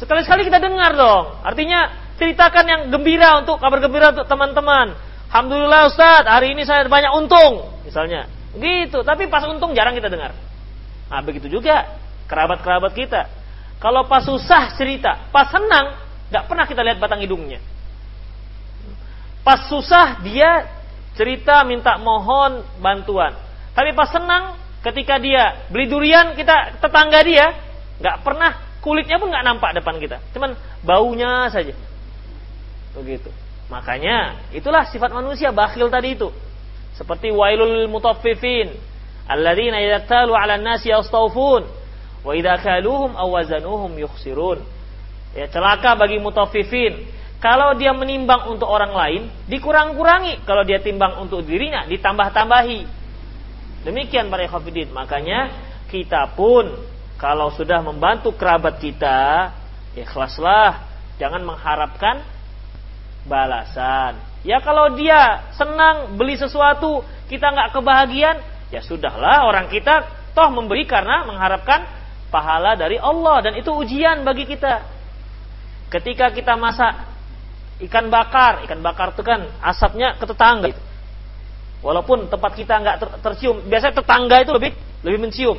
Sekali-sekali 0.00 0.48
kita 0.48 0.60
dengar 0.60 0.92
dong. 0.96 1.40
Artinya 1.44 2.12
ceritakan 2.16 2.64
yang 2.64 2.82
gembira 2.92 3.40
untuk 3.40 3.60
kabar 3.60 3.80
gembira 3.80 4.12
untuk 4.12 4.28
teman-teman. 4.28 4.96
Alhamdulillah 5.28 5.92
Ustaz, 5.92 6.24
hari 6.24 6.56
ini 6.56 6.64
saya 6.64 6.84
banyak 6.88 7.12
untung, 7.12 7.80
misalnya. 7.84 8.28
Gitu, 8.56 9.04
tapi 9.04 9.28
pas 9.28 9.44
untung 9.44 9.76
jarang 9.76 9.92
kita 9.92 10.08
dengar. 10.08 10.32
Nah, 11.12 11.20
begitu 11.20 11.52
juga 11.52 11.96
kerabat-kerabat 12.24 12.92
kita. 12.96 13.28
Kalau 13.76 14.08
pas 14.08 14.24
susah 14.24 14.72
cerita, 14.76 15.28
pas 15.28 15.52
senang 15.52 15.96
nggak 16.32 16.44
pernah 16.48 16.64
kita 16.64 16.80
lihat 16.80 16.98
batang 16.98 17.20
hidungnya. 17.20 17.60
Pas 19.44 19.68
susah 19.68 20.24
dia 20.24 20.75
cerita 21.16 21.64
minta 21.64 21.96
mohon 21.96 22.62
bantuan. 22.78 23.34
Tapi 23.72 23.96
pas 23.96 24.12
senang 24.12 24.56
ketika 24.84 25.18
dia 25.18 25.66
beli 25.72 25.90
durian 25.90 26.36
kita 26.36 26.78
tetangga 26.78 27.20
dia 27.26 27.50
nggak 27.98 28.22
pernah 28.22 28.52
kulitnya 28.84 29.18
pun 29.18 29.32
nggak 29.32 29.44
nampak 29.44 29.70
depan 29.74 29.98
kita, 29.98 30.22
cuman 30.30 30.54
baunya 30.86 31.50
saja. 31.50 31.74
Begitu. 32.94 33.28
Makanya 33.66 34.46
itulah 34.54 34.86
sifat 34.86 35.10
manusia 35.10 35.50
bakhil 35.50 35.90
tadi 35.90 36.14
itu. 36.14 36.30
Seperti 36.94 37.34
wailul 37.34 37.90
mutaffifin 37.90 38.72
alladzina 39.26 39.82
idza 39.82 40.06
talu 40.06 40.38
'alan 40.38 40.62
nasi 40.62 40.94
yastawfun 40.94 41.66
wa 42.22 42.32
idza 42.32 42.62
kaluhum 42.62 43.18
aw 43.18 43.26
wazanuhum 43.26 43.90
yukhsirun. 43.98 44.62
Ya 45.34 45.50
celaka 45.50 45.98
bagi 45.98 46.22
mutaffifin. 46.22 47.10
Kalau 47.46 47.78
dia 47.78 47.94
menimbang 47.94 48.50
untuk 48.50 48.66
orang 48.66 48.90
lain, 48.90 49.22
dikurang-kurangi. 49.46 50.42
Kalau 50.42 50.66
dia 50.66 50.82
timbang 50.82 51.14
untuk 51.22 51.46
dirinya, 51.46 51.86
ditambah-tambahi. 51.86 52.82
Demikian 53.86 54.26
para 54.26 54.50
ikhwafidin. 54.50 54.90
Makanya 54.90 55.54
kita 55.86 56.34
pun 56.34 56.74
kalau 57.22 57.54
sudah 57.54 57.86
membantu 57.86 58.34
kerabat 58.34 58.82
kita, 58.82 59.54
ikhlaslah, 59.94 60.90
jangan 61.22 61.46
mengharapkan 61.46 62.26
balasan. 63.30 64.18
Ya 64.42 64.58
kalau 64.58 64.98
dia 64.98 65.46
senang 65.54 66.18
beli 66.18 66.34
sesuatu, 66.34 67.06
kita 67.30 67.46
nggak 67.46 67.78
kebahagiaan, 67.78 68.42
ya 68.74 68.82
sudahlah 68.82 69.46
orang 69.46 69.70
kita 69.70 70.02
toh 70.34 70.50
memberi 70.50 70.82
karena 70.82 71.22
mengharapkan 71.22 71.86
pahala 72.26 72.74
dari 72.74 72.98
Allah 72.98 73.38
dan 73.38 73.54
itu 73.54 73.70
ujian 73.70 74.26
bagi 74.26 74.50
kita. 74.50 74.82
Ketika 75.94 76.34
kita 76.34 76.58
masak 76.58 77.15
ikan 77.84 78.08
bakar, 78.08 78.64
ikan 78.64 78.80
bakar 78.80 79.12
itu 79.12 79.20
kan 79.20 79.52
asapnya 79.60 80.16
ke 80.16 80.24
tetangga 80.24 80.72
itu. 80.72 80.82
Walaupun 81.84 82.32
tempat 82.32 82.56
kita 82.56 82.80
nggak 82.80 82.96
ter 82.98 83.08
tercium, 83.20 83.60
biasanya 83.68 84.00
tetangga 84.00 84.36
itu 84.40 84.52
lebih 84.56 84.72
lebih 85.04 85.18
mencium 85.20 85.58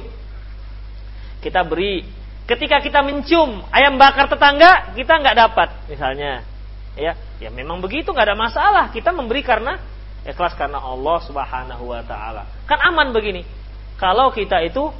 kita 1.42 1.62
beri. 1.64 2.04
Ketika 2.48 2.80
kita 2.80 3.04
mencium 3.04 3.60
ayam 3.76 4.00
bakar 4.00 4.32
tetangga, 4.32 4.96
kita 4.96 5.20
nggak 5.20 5.36
dapat, 5.36 5.70
misalnya, 5.92 6.48
ya, 6.96 7.14
ya 7.44 7.50
memang 7.52 7.84
begitu 7.84 8.16
nggak 8.16 8.28
ada 8.34 8.40
masalah. 8.40 8.86
Kita 8.92 9.12
memberi 9.12 9.44
karena 9.44 9.76
ikhlas 10.24 10.56
karena 10.56 10.80
Allah 10.80 11.18
Subhanahu 11.28 11.84
Wa 11.92 12.02
Taala. 12.08 12.44
Kan 12.64 12.80
aman 12.88 13.12
begini. 13.12 13.44
Kalau 14.00 14.32
kita 14.32 14.64
itu 14.64 14.92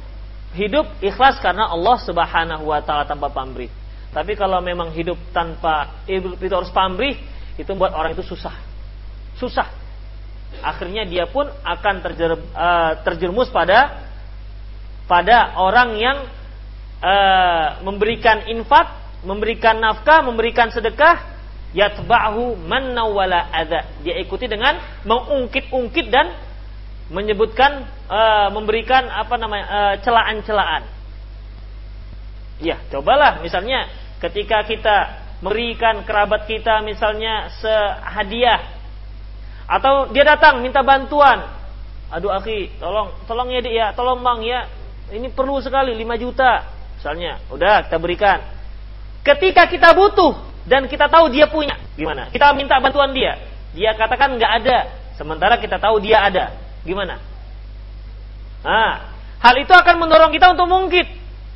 hidup 0.52 1.00
ikhlas 1.00 1.40
karena 1.40 1.72
Allah 1.72 1.96
Subhanahu 2.04 2.68
Wa 2.68 2.84
Taala 2.84 3.08
tanpa 3.08 3.32
pamrih. 3.32 3.72
Tapi 4.08 4.32
kalau 4.34 4.64
memang 4.64 4.88
hidup 4.96 5.20
tanpa 5.36 6.04
itu 6.08 6.32
harus 6.48 6.72
pamrih, 6.72 7.16
itu 7.60 7.68
buat 7.76 7.92
orang 7.92 8.16
itu 8.16 8.24
susah, 8.24 8.56
susah. 9.36 9.68
Akhirnya 10.64 11.04
dia 11.04 11.28
pun 11.28 11.44
akan 11.44 11.94
terjer, 12.00 12.32
uh, 12.56 12.92
terjerumus 13.04 13.52
pada 13.52 14.08
pada 15.04 15.60
orang 15.60 16.00
yang 16.00 16.18
uh, 17.04 17.84
memberikan 17.84 18.48
infak, 18.48 18.88
memberikan 19.28 19.76
nafkah, 19.76 20.24
memberikan 20.24 20.72
sedekah, 20.72 21.20
yatba'hu 21.76 22.56
man 22.64 22.96
wala 22.96 23.52
adza. 23.52 23.84
Dia 24.00 24.16
ikuti 24.24 24.48
dengan 24.48 24.80
mengungkit-ungkit 25.04 26.06
dan 26.08 26.32
menyebutkan 27.12 27.88
uh, 28.08 28.48
memberikan 28.52 29.08
apa 29.08 29.34
namanya 29.36 29.66
uh, 29.68 29.94
celaan-celaan. 30.00 30.82
Ya, 32.58 32.80
cobalah 32.90 33.38
misalnya 33.40 33.86
ketika 34.18 34.66
kita 34.66 34.96
memberikan 35.38 36.02
kerabat 36.02 36.50
kita 36.50 36.82
misalnya 36.82 37.50
sehadiah. 37.62 38.78
Atau 39.68 40.10
dia 40.10 40.24
datang 40.24 40.64
minta 40.64 40.80
bantuan. 40.80 41.44
Aduh 42.08 42.32
akhi, 42.32 42.72
tolong 42.80 43.12
tolong 43.28 43.52
ya 43.52 43.60
dia, 43.60 43.86
tolong 43.92 44.24
Bang 44.24 44.40
ya, 44.40 44.64
ini 45.12 45.28
perlu 45.28 45.60
sekali 45.60 45.92
5 45.92 46.24
juta. 46.24 46.64
Misalnya 46.96 47.38
udah 47.52 47.84
kita 47.86 47.98
berikan. 48.00 48.38
Ketika 49.22 49.68
kita 49.68 49.92
butuh 49.92 50.34
dan 50.64 50.88
kita 50.88 51.06
tahu 51.06 51.28
dia 51.28 51.46
punya 51.52 51.76
gimana? 51.94 52.32
Kita 52.32 52.56
minta 52.56 52.80
bantuan 52.80 53.12
dia. 53.12 53.36
Dia 53.76 53.92
katakan 53.92 54.40
nggak 54.40 54.52
ada. 54.64 54.78
Sementara 55.20 55.60
kita 55.60 55.76
tahu 55.76 56.00
dia 56.00 56.24
ada. 56.24 56.56
Gimana? 56.82 57.20
Nah 58.64 59.12
hal 59.38 59.54
itu 59.60 59.70
akan 59.70 60.00
mendorong 60.00 60.32
kita 60.32 60.56
untuk 60.56 60.64
mungkit. 60.64 61.06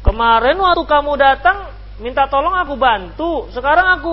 Kemarin 0.05 0.61
waktu 0.61 0.85
kamu 0.85 1.13
datang 1.17 1.72
minta 2.03 2.27
tolong 2.27 2.53
aku 2.53 2.75
bantu 2.75 3.47
sekarang 3.55 3.87
aku 3.97 4.13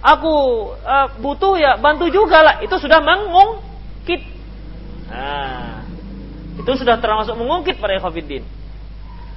aku 0.00 0.34
uh, 0.82 1.08
butuh 1.20 1.54
ya 1.60 1.76
bantu 1.76 2.08
juga 2.08 2.40
lah 2.42 2.54
itu 2.64 2.74
sudah 2.80 2.98
mengungkit 3.04 4.24
nah 5.12 5.82
itu 6.58 6.72
sudah 6.76 7.00
termasuk 7.00 7.32
mengungkit 7.34 7.80
para 7.80 7.96
ikhwatiddin. 7.96 8.44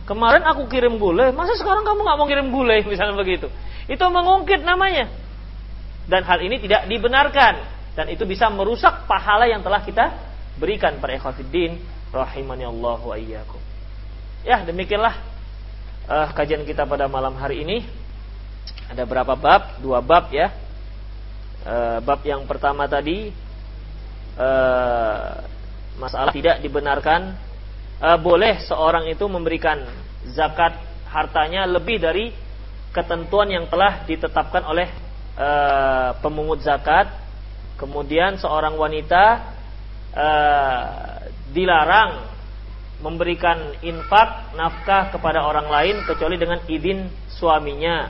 Kemarin 0.06 0.46
aku 0.46 0.70
kirim 0.70 1.02
gulai, 1.02 1.34
masa 1.34 1.58
sekarang 1.58 1.82
kamu 1.82 2.06
nggak 2.06 2.18
mau 2.20 2.28
kirim 2.28 2.48
gulai 2.52 2.84
misalnya 2.92 3.16
begitu. 3.16 3.48
Itu 3.88 4.04
mengungkit 4.12 4.62
namanya. 4.62 5.10
Dan 6.06 6.22
hal 6.22 6.40
ini 6.44 6.62
tidak 6.62 6.86
dibenarkan 6.86 7.54
dan 7.98 8.06
itu 8.12 8.28
bisa 8.30 8.52
merusak 8.52 9.10
pahala 9.10 9.50
yang 9.50 9.66
telah 9.66 9.82
kita 9.82 10.14
berikan 10.62 11.02
para 11.02 11.18
ikhwatiddin 11.18 11.82
rahimani 12.14 12.68
Allah 12.68 13.00
wa 13.02 13.16
iyyakum. 13.18 13.58
Ya, 14.46 14.62
demikianlah 14.62 15.18
uh, 16.10 16.28
kajian 16.34 16.66
kita 16.66 16.86
pada 16.86 17.06
malam 17.06 17.36
hari 17.38 17.62
ini. 17.62 17.86
Ada 18.90 19.06
berapa 19.06 19.34
bab? 19.34 19.82
Dua 19.82 20.02
bab 20.02 20.30
ya. 20.30 20.54
Uh, 21.66 21.98
bab 22.06 22.22
yang 22.22 22.46
pertama 22.46 22.86
tadi 22.86 23.34
uh, 24.38 25.42
masalah 26.00 26.32
tidak 26.36 26.60
dibenarkan 26.60 27.36
e, 28.00 28.10
boleh 28.20 28.60
seorang 28.64 29.08
itu 29.08 29.26
memberikan 29.28 29.84
zakat 30.36 30.76
hartanya 31.08 31.64
lebih 31.68 32.02
dari 32.02 32.32
ketentuan 32.92 33.52
yang 33.52 33.66
telah 33.68 34.04
ditetapkan 34.08 34.64
oleh 34.68 34.88
e, 35.36 35.50
pemungut 36.20 36.64
zakat. 36.64 37.12
Kemudian 37.76 38.40
seorang 38.40 38.80
wanita 38.80 39.24
e, 40.16 40.28
dilarang 41.52 42.35
memberikan 43.06 43.78
infak 43.86 44.58
nafkah 44.58 45.14
kepada 45.14 45.46
orang 45.46 45.70
lain 45.70 46.02
kecuali 46.10 46.42
dengan 46.42 46.58
izin 46.66 47.06
suaminya. 47.30 48.10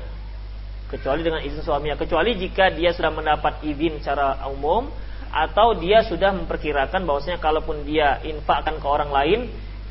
Kecuali 0.88 1.20
dengan 1.20 1.44
izin 1.44 1.60
suaminya, 1.60 2.00
kecuali 2.00 2.40
jika 2.40 2.72
dia 2.72 2.96
sudah 2.96 3.12
mendapat 3.12 3.60
izin 3.68 4.00
secara 4.00 4.48
umum 4.48 4.88
atau 5.36 5.76
dia 5.76 6.00
sudah 6.08 6.32
memperkirakan 6.32 7.04
bahwasanya 7.04 7.44
kalaupun 7.44 7.84
dia 7.84 8.24
infakkan 8.24 8.80
ke 8.80 8.88
orang 8.88 9.12
lain 9.12 9.40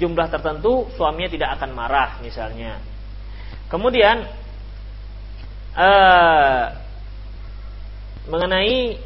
jumlah 0.01 0.33
tertentu 0.33 0.89
suaminya 0.97 1.29
tidak 1.29 1.51
akan 1.61 1.71
marah 1.77 2.17
misalnya. 2.25 2.81
Kemudian 3.69 4.25
uh, 5.77 6.65
mengenai 8.25 8.97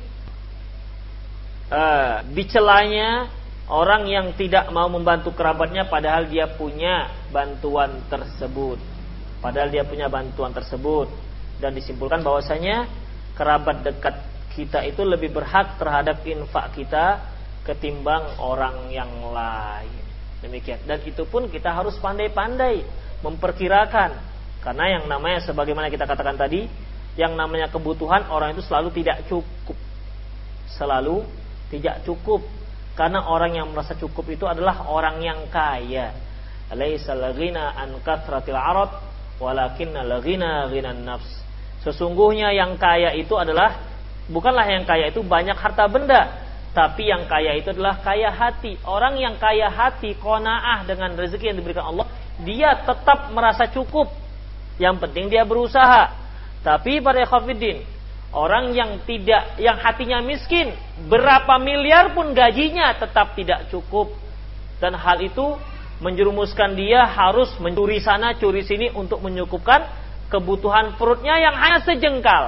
uh, 1.75 2.23
dicelanya 2.31 3.27
orang 3.69 4.09
yang 4.09 4.27
tidak 4.37 4.69
mau 4.73 4.89
membantu 4.89 5.33
kerabatnya 5.37 5.89
padahal 5.89 6.29
dia 6.29 6.49
punya 6.49 7.09
bantuan 7.33 8.03
tersebut. 8.09 8.81
Padahal 9.39 9.71
dia 9.71 9.87
punya 9.87 10.11
bantuan 10.11 10.51
tersebut 10.51 11.07
dan 11.63 11.71
disimpulkan 11.71 12.27
bahwasanya 12.27 12.91
kerabat 13.39 13.87
dekat 13.87 14.19
kita 14.59 14.83
itu 14.83 15.07
lebih 15.07 15.31
berhak 15.31 15.79
terhadap 15.79 16.27
infak 16.27 16.75
kita 16.75 17.23
ketimbang 17.63 18.35
orang 18.43 18.91
yang 18.91 19.11
lain. 19.31 20.03
Demikian. 20.43 20.83
Dan 20.83 20.99
itu 21.07 21.23
pun 21.29 21.47
kita 21.47 21.71
harus 21.71 21.95
pandai-pandai 22.03 22.83
memperkirakan 23.23 24.29
karena 24.59 24.99
yang 24.99 25.05
namanya 25.07 25.39
sebagaimana 25.47 25.87
kita 25.87 26.05
katakan 26.05 26.35
tadi, 26.35 26.67
yang 27.15 27.35
namanya 27.39 27.71
kebutuhan 27.71 28.27
orang 28.31 28.55
itu 28.55 28.63
selalu 28.67 28.91
tidak 28.95 29.27
cukup. 29.31 29.79
Selalu 30.71 31.23
tidak 31.71 32.03
cukup 32.03 32.43
karena 32.99 33.31
orang 33.31 33.55
yang 33.55 33.71
merasa 33.71 33.95
cukup 33.95 34.27
itu 34.27 34.43
adalah 34.43 34.91
orang 34.91 35.23
yang 35.23 35.47
kaya. 35.47 36.11
Laisa 36.75 37.15
an 37.15 37.95
kathratil 38.03 38.59
arad 38.59 38.91
nafs. 41.07 41.31
Sesungguhnya 41.87 42.51
yang 42.51 42.75
kaya 42.75 43.15
itu 43.15 43.39
adalah 43.39 43.79
bukanlah 44.27 44.67
yang 44.67 44.83
kaya 44.83 45.15
itu 45.15 45.23
banyak 45.23 45.55
harta 45.55 45.87
benda, 45.87 46.43
tapi 46.75 47.07
yang 47.07 47.23
kaya 47.31 47.55
itu 47.55 47.71
adalah 47.71 48.03
kaya 48.03 48.35
hati. 48.35 48.75
Orang 48.83 49.15
yang 49.15 49.39
kaya 49.39 49.71
hati, 49.71 50.19
konaah 50.19 50.83
dengan 50.83 51.15
rezeki 51.15 51.55
yang 51.55 51.59
diberikan 51.63 51.87
Allah, 51.95 52.11
dia 52.43 52.83
tetap 52.83 53.31
merasa 53.31 53.71
cukup. 53.71 54.11
Yang 54.83 55.07
penting 55.07 55.31
dia 55.31 55.47
berusaha. 55.47 56.11
Tapi 56.67 56.99
pada 56.99 57.23
Khafidin, 57.23 57.87
Orang 58.29 58.77
yang 58.77 59.01
tidak, 59.09 59.57
yang 59.57 59.81
hatinya 59.81 60.21
miskin, 60.21 60.77
berapa 61.09 61.57
miliar 61.57 62.13
pun 62.13 62.37
gajinya 62.37 62.93
tetap 63.01 63.33
tidak 63.33 63.73
cukup. 63.73 64.13
Dan 64.79 64.93
hal 64.93 65.25
itu 65.25 65.57
menjerumuskan 66.05 66.77
dia 66.77 67.09
harus 67.09 67.49
mencuri 67.59 67.99
sana, 68.05 68.37
curi 68.37 68.63
sini 68.63 68.93
untuk 68.93 69.25
menyukupkan 69.25 69.89
kebutuhan 70.29 70.95
perutnya 71.01 71.41
yang 71.41 71.57
hanya 71.57 71.81
sejengkal. 71.81 72.45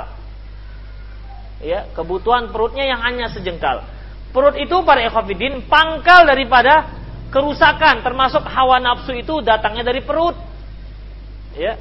Ya, 1.64 1.89
kebutuhan 1.97 2.53
perutnya 2.53 2.85
yang 2.85 3.01
hanya 3.01 3.33
sejengkal. 3.33 3.85
Perut 4.31 4.57
itu 4.61 4.76
para 4.85 5.01
ikhwafidin 5.01 5.64
pangkal 5.64 6.28
daripada 6.28 6.93
kerusakan, 7.33 8.05
termasuk 8.05 8.45
hawa 8.47 8.78
nafsu 8.78 9.16
itu 9.16 9.41
datangnya 9.41 9.83
dari 9.83 10.05
perut. 10.05 10.37
Ya. 11.57 11.81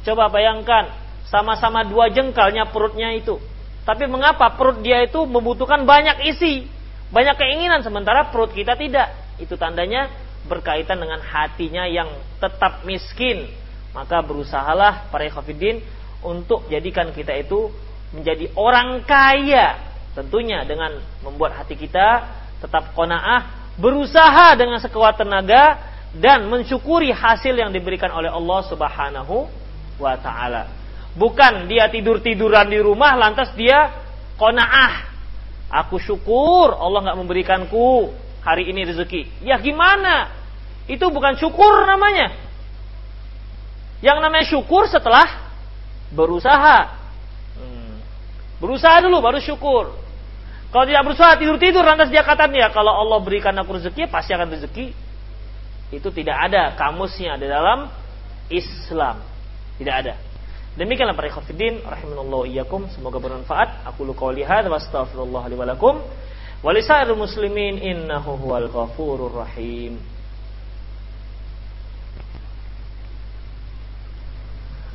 Coba 0.00 0.32
bayangkan, 0.32 0.88
sama-sama 1.30 1.86
dua 1.86 2.10
jengkalnya 2.10 2.68
perutnya 2.74 3.14
itu. 3.14 3.38
Tapi 3.86 4.04
mengapa 4.10 4.52
perut 4.58 4.82
dia 4.82 5.00
itu 5.06 5.24
membutuhkan 5.24 5.86
banyak 5.86 6.26
isi, 6.28 6.68
banyak 7.10 7.38
keinginan 7.38 7.80
sementara 7.80 8.28
perut 8.28 8.50
kita 8.50 8.74
tidak? 8.76 9.14
Itu 9.40 9.56
tandanya 9.56 10.10
berkaitan 10.44 11.00
dengan 11.00 11.22
hatinya 11.22 11.86
yang 11.86 12.10
tetap 12.42 12.82
miskin. 12.84 13.48
Maka 13.90 14.22
berusahalah 14.22 15.10
para 15.10 15.26
ikhwafidin 15.26 15.82
untuk 16.22 16.70
jadikan 16.70 17.10
kita 17.10 17.34
itu 17.34 17.70
menjadi 18.14 18.50
orang 18.54 19.02
kaya. 19.06 19.90
Tentunya 20.14 20.66
dengan 20.66 20.98
membuat 21.22 21.54
hati 21.54 21.78
kita 21.78 22.26
tetap 22.60 22.92
kona'ah, 22.92 23.74
berusaha 23.78 24.58
dengan 24.58 24.82
sekuat 24.82 25.22
tenaga 25.22 25.78
dan 26.14 26.50
mensyukuri 26.50 27.14
hasil 27.14 27.54
yang 27.54 27.70
diberikan 27.70 28.10
oleh 28.10 28.28
Allah 28.28 28.60
Subhanahu 28.66 29.46
wa 29.98 30.14
taala. 30.18 30.79
Bukan 31.18 31.66
dia 31.66 31.90
tidur-tiduran 31.90 32.70
di 32.70 32.78
rumah 32.78 33.18
lantas 33.18 33.50
dia 33.58 33.90
konaah. 34.38 35.10
Aku 35.70 35.98
syukur 35.98 36.74
Allah 36.74 37.10
nggak 37.10 37.18
memberikanku 37.18 38.10
hari 38.42 38.70
ini 38.70 38.86
rezeki. 38.86 39.42
Ya 39.42 39.58
gimana? 39.58 40.30
Itu 40.86 41.10
bukan 41.10 41.38
syukur 41.38 41.86
namanya. 41.86 42.34
Yang 44.02 44.18
namanya 44.22 44.46
syukur 44.46 44.86
setelah 44.90 45.50
berusaha. 46.10 46.78
Hmm. 47.58 48.02
Berusaha 48.58 49.02
dulu 49.04 49.22
baru 49.22 49.38
syukur. 49.38 49.94
Kalau 50.70 50.86
tidak 50.86 51.02
berusaha 51.02 51.34
tidur-tidur 51.34 51.82
lantas 51.82 52.14
dia 52.14 52.22
kata 52.22 52.46
ya 52.54 52.70
kalau 52.70 52.94
Allah 52.94 53.18
berikan 53.18 53.54
aku 53.58 53.78
rezeki 53.78 54.06
pasti 54.06 54.30
akan 54.34 54.54
rezeki. 54.54 54.94
Itu 55.90 56.14
tidak 56.14 56.50
ada 56.50 56.78
kamusnya 56.78 57.34
di 57.34 57.50
dalam 57.50 57.90
Islam. 58.46 59.18
Tidak 59.78 59.94
ada. 59.94 60.29
Demikianlah 60.78 61.18
para 61.18 61.26
ikhwatiddin 61.26 61.82
rahimanallahu 61.82 62.46
iyyakum 62.46 62.86
semoga 62.94 63.18
bermanfaat. 63.18 63.82
Aku 63.90 64.06
lu 64.06 64.14
qouli 64.14 64.46
hadza 64.46 64.70
wa 64.70 64.78
astaghfirullah 64.78 65.42
li 65.50 65.56
wa 65.58 65.66
lakum 65.66 65.98
wa 66.62 66.70
muslimin 67.18 67.82
innahu 67.82 68.38
huwal 68.38 68.70
ghafurur 68.70 69.34
rahim. 69.34 69.98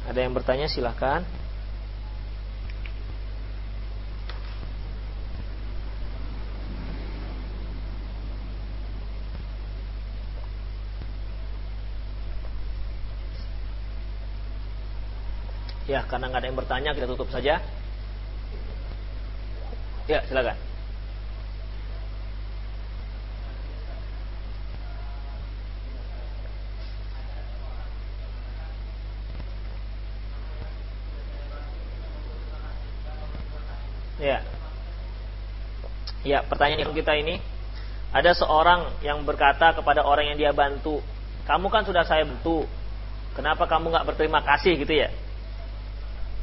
Ada 0.06 0.22
yang 0.22 0.32
bertanya 0.38 0.70
silahkan. 0.70 1.26
Ya, 15.86 16.02
karena 16.10 16.34
nggak 16.34 16.42
ada 16.42 16.50
yang 16.50 16.58
bertanya, 16.58 16.92
kita 16.98 17.06
tutup 17.06 17.30
saja. 17.30 17.62
Ya, 20.10 20.20
silakan. 20.26 20.58
Ya. 34.18 34.42
Ya, 36.26 36.42
pertanyaan 36.42 36.90
kita 36.98 37.14
ini 37.14 37.38
ada 38.10 38.34
seorang 38.34 38.98
yang 39.06 39.22
berkata 39.22 39.78
kepada 39.78 40.02
orang 40.02 40.34
yang 40.34 40.38
dia 40.42 40.50
bantu, 40.50 41.04
"Kamu 41.46 41.70
kan 41.70 41.86
sudah 41.86 42.02
saya 42.02 42.26
bantu. 42.26 42.66
Kenapa 43.38 43.70
kamu 43.70 43.94
nggak 43.94 44.08
berterima 44.10 44.42
kasih 44.42 44.82
gitu 44.82 44.94
ya?" 44.98 45.14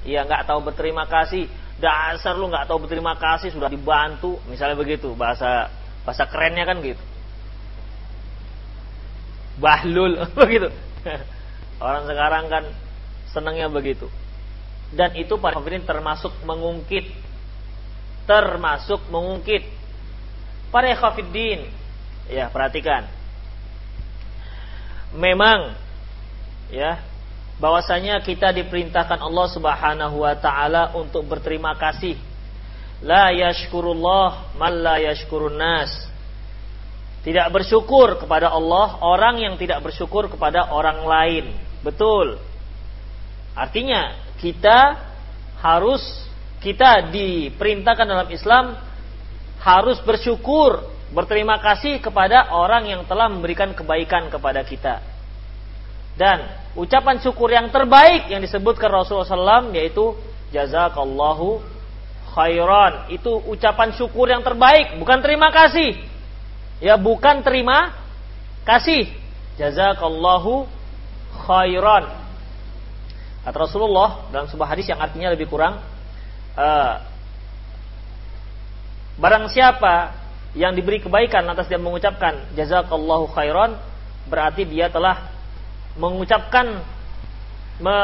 Iya 0.03 0.27
nggak 0.27 0.51
tahu 0.51 0.61
berterima 0.67 1.07
kasih. 1.07 1.47
Dasar 1.79 2.39
lu 2.39 2.47
nggak 2.47 2.71
tahu 2.71 2.87
berterima 2.87 3.19
kasih 3.19 3.51
sudah 3.51 3.67
dibantu, 3.67 4.39
misalnya 4.47 4.79
begitu 4.79 5.15
bahasa 5.19 5.71
bahasa 6.07 6.27
kerennya 6.31 6.67
kan 6.67 6.79
gitu. 6.83 7.03
Bahlul 9.59 10.23
begitu. 10.43 10.71
Orang 11.83 12.07
sekarang 12.07 12.47
kan 12.47 12.65
senangnya 13.31 13.67
begitu. 13.67 14.07
Dan 14.93 15.17
itu 15.17 15.41
para 15.41 15.57
hafidin 15.57 15.89
termasuk 15.89 16.31
mengungkit. 16.45 17.09
Termasuk 18.29 19.01
mengungkit. 19.09 19.65
Para 20.69 20.93
hafidin. 20.93 21.67
Ya, 22.29 22.53
perhatikan. 22.53 23.09
Memang 25.17 25.75
ya 26.73 27.05
bahwasanya 27.63 28.19
kita 28.27 28.51
diperintahkan 28.51 29.23
Allah 29.23 29.47
Subhanahu 29.55 30.27
wa 30.27 30.35
taala 30.35 30.99
untuk 30.99 31.23
berterima 31.31 31.79
kasih. 31.79 32.19
La 33.07 33.31
yashkurullah 33.31 34.59
man 34.59 34.83
la 34.83 34.99
yashkurun 34.99 35.55
nas. 35.55 36.11
Tidak 37.23 37.47
bersyukur 37.55 38.19
kepada 38.19 38.51
Allah 38.51 38.99
orang 38.99 39.39
yang 39.39 39.55
tidak 39.55 39.79
bersyukur 39.79 40.27
kepada 40.27 40.75
orang 40.75 41.07
lain. 41.07 41.45
Betul. 41.87 42.43
Artinya 43.55 44.19
kita 44.43 44.99
harus 45.63 46.03
kita 46.59 47.15
diperintahkan 47.15 48.07
dalam 48.11 48.27
Islam 48.27 48.75
harus 49.63 50.03
bersyukur, 50.03 50.83
berterima 51.15 51.63
kasih 51.63 52.03
kepada 52.03 52.51
orang 52.51 52.91
yang 52.91 53.07
telah 53.07 53.31
memberikan 53.31 53.71
kebaikan 53.71 54.27
kepada 54.27 54.67
kita. 54.67 54.99
Dan 56.19 56.62
ucapan 56.73 57.21
syukur 57.21 57.53
yang 57.53 57.69
terbaik 57.69 58.33
yang 58.33 58.41
disebutkan 58.41 58.89
Rasulullah 58.89 59.29
SAW 59.29 59.77
yaitu 59.77 60.17
jazakallahu 60.53 61.61
khairan. 62.33 63.13
Itu 63.13 63.41
ucapan 63.45 63.93
syukur 63.93 64.29
yang 64.29 64.41
terbaik, 64.41 64.97
bukan 64.97 65.21
terima 65.21 65.53
kasih. 65.53 66.01
Ya, 66.81 66.97
bukan 66.97 67.45
terima 67.45 67.93
kasih. 68.65 69.09
Jazakallahu 69.61 70.65
khairan. 71.45 72.05
Kata 73.43 73.57
Rasulullah 73.59 74.31
dalam 74.31 74.47
sebuah 74.47 74.69
hadis 74.71 74.87
yang 74.87 75.03
artinya 75.03 75.35
lebih 75.35 75.51
kurang 75.51 75.83
uh, 76.55 76.95
barang 79.19 79.51
siapa 79.51 80.15
yang 80.55 80.77
diberi 80.77 81.03
kebaikan 81.03 81.43
lantas 81.43 81.67
dia 81.67 81.81
mengucapkan 81.81 82.55
jazakallahu 82.55 83.29
khairan 83.35 83.77
berarti 84.29 84.63
dia 84.69 84.93
telah 84.93 85.32
mengucapkan 85.97 86.81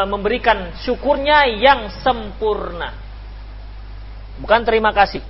memberikan 0.08 0.74
syukurnya 0.82 1.46
yang 1.60 1.92
sempurna. 2.02 2.92
Bukan 4.42 4.66
terima 4.66 4.90
kasih. 4.90 5.22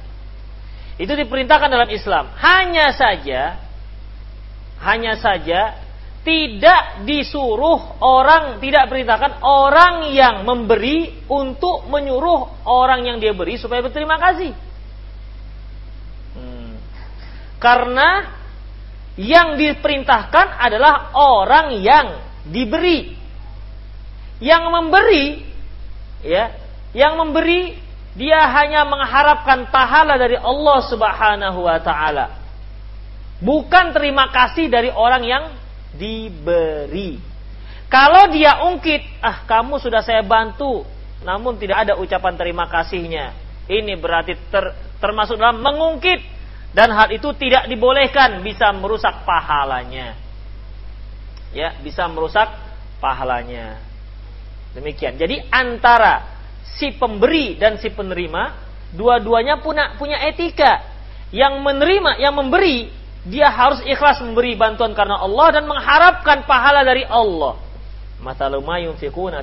Itu 0.98 1.12
diperintahkan 1.14 1.68
dalam 1.68 1.90
Islam. 1.92 2.32
Hanya 2.40 2.90
saja 2.96 3.68
hanya 4.78 5.18
saja 5.18 5.74
tidak 6.22 7.08
disuruh 7.08 7.98
orang 8.04 8.60
tidak 8.62 8.90
perintahkan 8.90 9.40
orang 9.42 10.12
yang 10.12 10.44
memberi 10.44 11.24
untuk 11.26 11.88
menyuruh 11.88 12.62
orang 12.68 13.06
yang 13.06 13.16
dia 13.18 13.32
beri 13.32 13.56
supaya 13.56 13.80
berterima 13.80 14.20
kasih. 14.20 14.52
Hmm. 16.36 16.74
Karena 17.58 18.38
yang 19.18 19.58
diperintahkan 19.58 20.62
adalah 20.62 21.10
orang 21.16 21.80
yang 21.82 22.27
diberi. 22.50 23.14
Yang 24.38 24.64
memberi 24.70 25.26
ya, 26.22 26.54
yang 26.94 27.18
memberi 27.18 27.74
dia 28.18 28.50
hanya 28.50 28.82
mengharapkan 28.82 29.70
pahala 29.70 30.18
dari 30.18 30.34
Allah 30.34 30.78
Subhanahu 30.90 31.60
wa 31.62 31.78
taala. 31.78 32.26
Bukan 33.38 33.94
terima 33.94 34.26
kasih 34.34 34.66
dari 34.66 34.90
orang 34.90 35.22
yang 35.22 35.44
diberi. 35.94 37.22
Kalau 37.86 38.28
dia 38.34 38.66
ungkit, 38.68 39.22
ah 39.22 39.46
kamu 39.46 39.78
sudah 39.78 40.02
saya 40.02 40.20
bantu, 40.26 40.82
namun 41.22 41.56
tidak 41.56 41.86
ada 41.88 41.94
ucapan 41.96 42.34
terima 42.34 42.66
kasihnya. 42.66 43.32
Ini 43.70 43.96
berarti 43.96 44.34
ter, 44.50 44.76
termasuk 44.98 45.38
dalam 45.38 45.62
mengungkit 45.62 46.20
dan 46.74 46.92
hal 46.92 47.08
itu 47.14 47.32
tidak 47.38 47.70
dibolehkan 47.70 48.44
bisa 48.44 48.74
merusak 48.76 49.24
pahalanya. 49.24 50.27
Ya, 51.58 51.74
bisa 51.82 52.06
merusak 52.06 52.46
pahalanya. 53.02 53.82
Demikian. 54.78 55.18
Jadi 55.18 55.42
antara 55.50 56.22
si 56.62 56.94
pemberi 56.94 57.58
dan 57.58 57.82
si 57.82 57.90
penerima, 57.90 58.54
dua-duanya 58.94 59.58
punya 59.58 59.98
punya 59.98 60.22
etika. 60.22 60.86
Yang 61.34 61.58
menerima, 61.60 62.22
yang 62.22 62.38
memberi, 62.38 62.88
dia 63.26 63.50
harus 63.50 63.82
ikhlas 63.82 64.22
memberi 64.22 64.54
bantuan 64.54 64.94
karena 64.94 65.18
Allah 65.18 65.58
dan 65.58 65.66
mengharapkan 65.66 66.46
pahala 66.46 66.86
dari 66.86 67.02
Allah. 67.02 67.58
Mathalu 68.22 68.62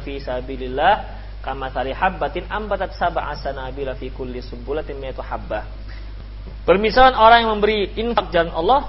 fi 0.04 0.18
sabilillah 0.24 0.94
habbatin 1.46 2.50
ambatat 2.50 2.98
sab'a 2.98 3.38
sanabila 3.38 3.94
fi 3.94 4.10
kulli 4.10 4.42
sumbulatin 4.42 4.98
mi'atu 4.98 5.22
habbah. 5.22 5.64
Permisalan 6.66 7.14
orang 7.14 7.46
yang 7.46 7.52
memberi 7.60 7.94
infak 8.02 8.34
jalan 8.34 8.50
Allah 8.50 8.82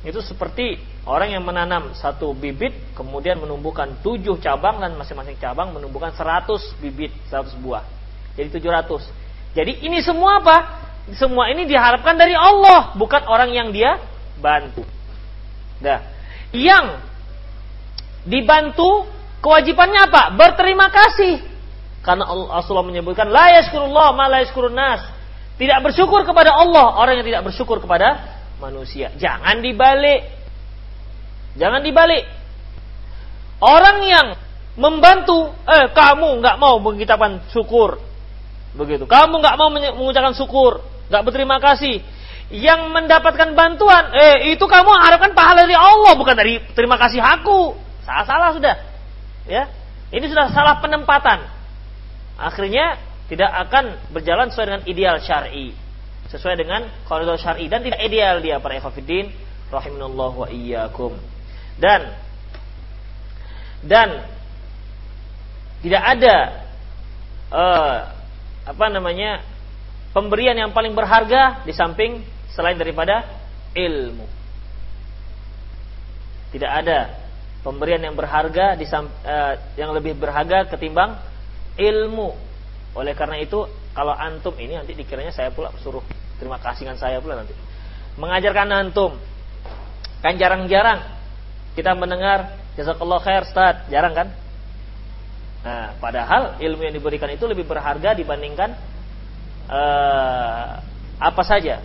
itu 0.00 0.24
seperti 0.24 0.80
orang 1.08 1.32
yang 1.32 1.42
menanam 1.42 1.96
satu 1.96 2.36
bibit 2.36 2.76
kemudian 2.92 3.40
menumbuhkan 3.40 3.96
tujuh 4.04 4.36
cabang 4.44 4.78
dan 4.78 4.92
masing-masing 5.00 5.40
cabang 5.40 5.72
menumbuhkan 5.72 6.12
seratus 6.12 6.76
bibit 6.78 7.10
seratus 7.32 7.56
buah. 7.56 7.82
Jadi 8.36 8.48
tujuh 8.60 8.70
ratus. 8.70 9.08
Jadi 9.56 9.82
ini 9.82 10.04
semua 10.04 10.44
apa? 10.44 10.56
Semua 11.16 11.48
ini 11.48 11.64
diharapkan 11.64 12.20
dari 12.20 12.36
Allah, 12.36 12.92
bukan 12.94 13.24
orang 13.24 13.48
yang 13.56 13.72
dia 13.72 13.96
bantu. 14.36 14.84
Nah, 15.80 16.04
yang 16.52 17.00
dibantu 18.28 19.08
kewajibannya 19.40 20.12
apa? 20.12 20.22
Berterima 20.36 20.92
kasih. 20.92 21.40
Karena 22.04 22.28
Rasulullah 22.28 22.86
menyebutkan 22.86 23.32
la 23.32 23.58
yaskurullah 23.58 24.12
ma 24.12 24.28
la 24.28 24.44
nas. 24.70 25.02
Tidak 25.58 25.78
bersyukur 25.82 26.22
kepada 26.22 26.54
Allah 26.54 26.94
orang 26.94 27.18
yang 27.18 27.26
tidak 27.26 27.50
bersyukur 27.50 27.82
kepada 27.82 28.38
manusia. 28.62 29.10
Jangan 29.18 29.58
dibalik. 29.58 30.37
Jangan 31.58 31.82
dibalik. 31.82 32.24
Orang 33.58 34.06
yang 34.06 34.38
membantu, 34.78 35.50
eh 35.66 35.90
kamu 35.90 36.38
nggak 36.38 36.56
mau 36.62 36.78
mengucapkan 36.78 37.42
syukur, 37.50 37.98
begitu. 38.78 39.04
Kamu 39.04 39.42
nggak 39.42 39.56
mau 39.58 39.68
mengucapkan 39.74 40.38
syukur, 40.38 40.78
nggak 41.10 41.22
berterima 41.26 41.58
kasih. 41.58 41.98
Yang 42.48 42.80
mendapatkan 42.94 43.52
bantuan, 43.52 44.14
eh 44.14 44.54
itu 44.54 44.62
kamu 44.62 44.88
harapkan 44.88 45.34
pahala 45.34 45.66
dari 45.66 45.76
Allah 45.76 46.14
bukan 46.14 46.32
dari 46.38 46.62
terima 46.72 46.96
kasih 46.96 47.18
aku. 47.18 47.74
Salah 48.06 48.24
salah 48.24 48.50
sudah, 48.54 48.74
ya. 49.44 49.66
Ini 50.08 50.24
sudah 50.30 50.48
salah 50.54 50.80
penempatan. 50.80 51.44
Akhirnya 52.38 52.96
tidak 53.28 53.50
akan 53.68 54.08
berjalan 54.08 54.48
sesuai 54.48 54.66
dengan 54.72 54.82
ideal 54.88 55.16
syar'i 55.20 55.76
sesuai 56.28 56.60
dengan 56.60 56.84
koridor 57.08 57.40
syar'i 57.40 57.68
dan 57.72 57.80
tidak 57.80 58.00
ideal 58.04 58.40
dia 58.40 58.60
para 58.60 58.76
ikhwatiddin 58.76 59.32
rahimanallah 59.72 60.32
wa 60.32 60.48
iyyakum 60.48 61.16
dan 61.78 62.14
dan 63.86 64.26
tidak 65.82 66.02
ada 66.02 66.36
uh, 67.54 67.98
apa 68.66 68.86
namanya 68.90 69.46
pemberian 70.10 70.58
yang 70.58 70.74
paling 70.74 70.92
berharga 70.92 71.62
di 71.62 71.72
samping 71.72 72.26
selain 72.50 72.74
daripada 72.74 73.22
ilmu 73.78 74.26
tidak 76.50 76.70
ada 76.82 76.98
pemberian 77.62 78.02
yang 78.02 78.18
berharga 78.18 78.74
di 78.74 78.86
uh, 78.90 79.06
yang 79.78 79.94
lebih 79.94 80.18
berharga 80.18 80.66
ketimbang 80.66 81.14
ilmu 81.78 82.48
oleh 82.98 83.12
karena 83.12 83.38
itu, 83.38 83.62
kalau 83.92 84.10
antum 84.10 84.54
ini 84.56 84.74
nanti 84.74 84.96
dikiranya 84.96 85.34
saya 85.34 85.54
pula 85.54 85.74
suruh 85.82 86.02
terima 86.42 86.56
kasih 86.58 86.88
saya 86.96 87.22
pula 87.22 87.38
nanti. 87.38 87.52
Mengajarkan 88.16 88.68
antum. 88.74 89.14
Kan 90.18 90.34
jarang-jarang 90.34 91.17
kita 91.78 91.94
mendengar 91.94 92.58
jazakallah 92.74 93.22
khair 93.22 93.46
Ustaz, 93.46 93.86
jarang 93.86 94.10
kan? 94.18 94.28
Nah, 95.62 95.94
padahal 96.02 96.58
ilmu 96.58 96.82
yang 96.90 96.94
diberikan 96.98 97.30
itu 97.30 97.46
lebih 97.46 97.62
berharga 97.70 98.18
dibandingkan 98.18 98.74
uh, 99.70 100.82
apa 101.22 101.42
saja. 101.46 101.78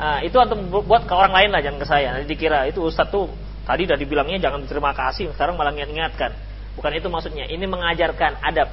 Nah, 0.00 0.24
itu 0.24 0.32
antum 0.40 0.64
buat 0.72 1.04
ke 1.04 1.12
orang 1.12 1.36
lain 1.36 1.50
lah, 1.52 1.60
jangan 1.60 1.76
ke 1.76 1.86
saya. 1.88 2.16
Nanti 2.16 2.24
dikira 2.32 2.64
itu 2.64 2.80
Ustaz 2.80 3.12
tuh 3.12 3.28
tadi 3.68 3.84
udah 3.84 4.00
dibilangnya 4.00 4.40
jangan 4.40 4.64
terima 4.64 4.96
kasih, 4.96 5.28
sekarang 5.36 5.60
malah 5.60 5.76
ingat-ingatkan. 5.76 6.32
Bukan 6.80 6.92
itu 6.96 7.06
maksudnya. 7.12 7.44
Ini 7.44 7.68
mengajarkan 7.68 8.40
adab, 8.40 8.72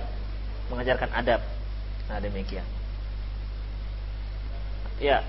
mengajarkan 0.71 1.09
adab. 1.11 1.43
Nah 2.07 2.17
demikian. 2.23 2.65
Ya. 5.03 5.19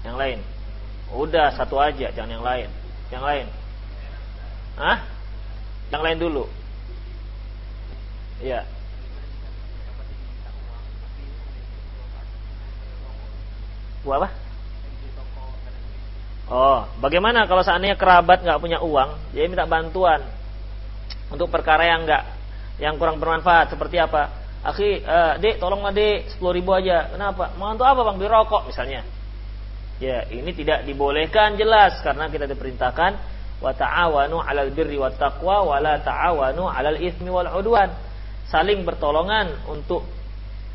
Yang 0.00 0.16
lain. 0.16 0.38
Udah 1.12 1.52
satu 1.52 1.76
aja, 1.76 2.08
jangan 2.10 2.40
yang 2.40 2.44
lain. 2.44 2.68
Yang 3.12 3.24
lain. 3.24 3.46
Hah? 4.74 4.98
Yang 5.94 6.02
lain 6.02 6.18
dulu. 6.18 6.44
Ya. 8.42 8.66
Buat 14.02 14.18
apa? 14.20 14.28
Oh, 16.44 16.84
bagaimana 17.00 17.48
kalau 17.48 17.64
seandainya 17.64 17.96
kerabat 17.96 18.44
nggak 18.44 18.60
punya 18.60 18.76
uang, 18.84 19.32
dia 19.32 19.48
minta 19.48 19.64
bantuan 19.64 20.20
untuk 21.32 21.48
perkara 21.48 21.88
yang 21.88 22.04
nggak, 22.04 22.24
yang 22.84 23.00
kurang 23.00 23.16
bermanfaat 23.16 23.72
seperti 23.72 23.96
apa? 23.96 24.44
Akhi, 24.64 25.00
uh, 25.00 25.40
dek 25.40 25.56
tolonglah 25.56 25.92
dek 25.92 26.36
10 26.36 26.56
ribu 26.56 26.72
aja. 26.76 27.16
Kenapa? 27.16 27.52
Mau 27.56 27.72
untuk 27.72 27.88
apa 27.88 28.00
bang? 28.00 28.16
Beli 28.16 28.28
rokok 28.28 28.68
misalnya. 28.68 29.04
Ya, 30.00 30.26
ini 30.28 30.52
tidak 30.52 30.84
dibolehkan 30.84 31.56
jelas 31.56 32.00
karena 32.04 32.28
kita 32.28 32.44
diperintahkan 32.44 33.33
wa 33.64 33.72
ta'awanu 33.72 34.44
'alal 34.44 34.68
birri 34.76 35.00
wat 35.00 35.16
taqwa 35.16 35.64
wa 35.64 35.80
la 35.80 35.96
ta'awanu 36.04 36.68
'alal 36.68 37.00
itsmi 37.00 37.32
wal 37.32 37.48
'udwan. 37.48 37.88
Saling 38.52 38.84
bertolongan 38.84 39.64
untuk 39.72 40.04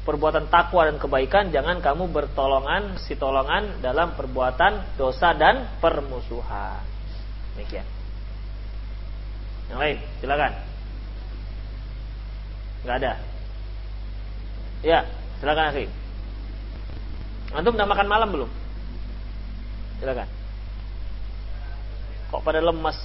perbuatan 0.10 0.50
takwa 0.50 0.90
dan 0.90 0.98
kebaikan, 0.98 1.54
jangan 1.54 1.86
kamu 1.86 2.10
bertolongan 2.10 2.98
si 2.98 3.14
tolongan 3.14 3.78
dalam 3.86 4.18
perbuatan 4.18 4.98
dosa 4.98 5.38
dan 5.38 5.78
permusuhan. 5.78 6.82
Demikian. 7.54 7.86
Yang 9.70 9.80
lain, 9.86 9.98
silakan. 10.18 10.52
Enggak 12.82 12.98
ada. 13.06 13.14
Ya, 14.82 15.00
silakan 15.38 15.66
akhi. 15.70 15.86
Antum 17.54 17.78
udah 17.78 17.86
makan 17.86 18.08
malam 18.10 18.30
belum? 18.34 18.50
Silakan. 20.02 20.39
Kok 22.30 22.46
pada 22.46 22.62
lemas? 22.62 22.98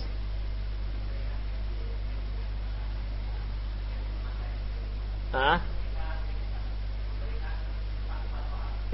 Hah? 5.33 5.59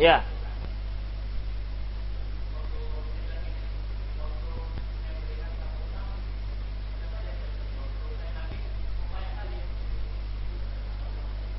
Ya. 0.01 0.25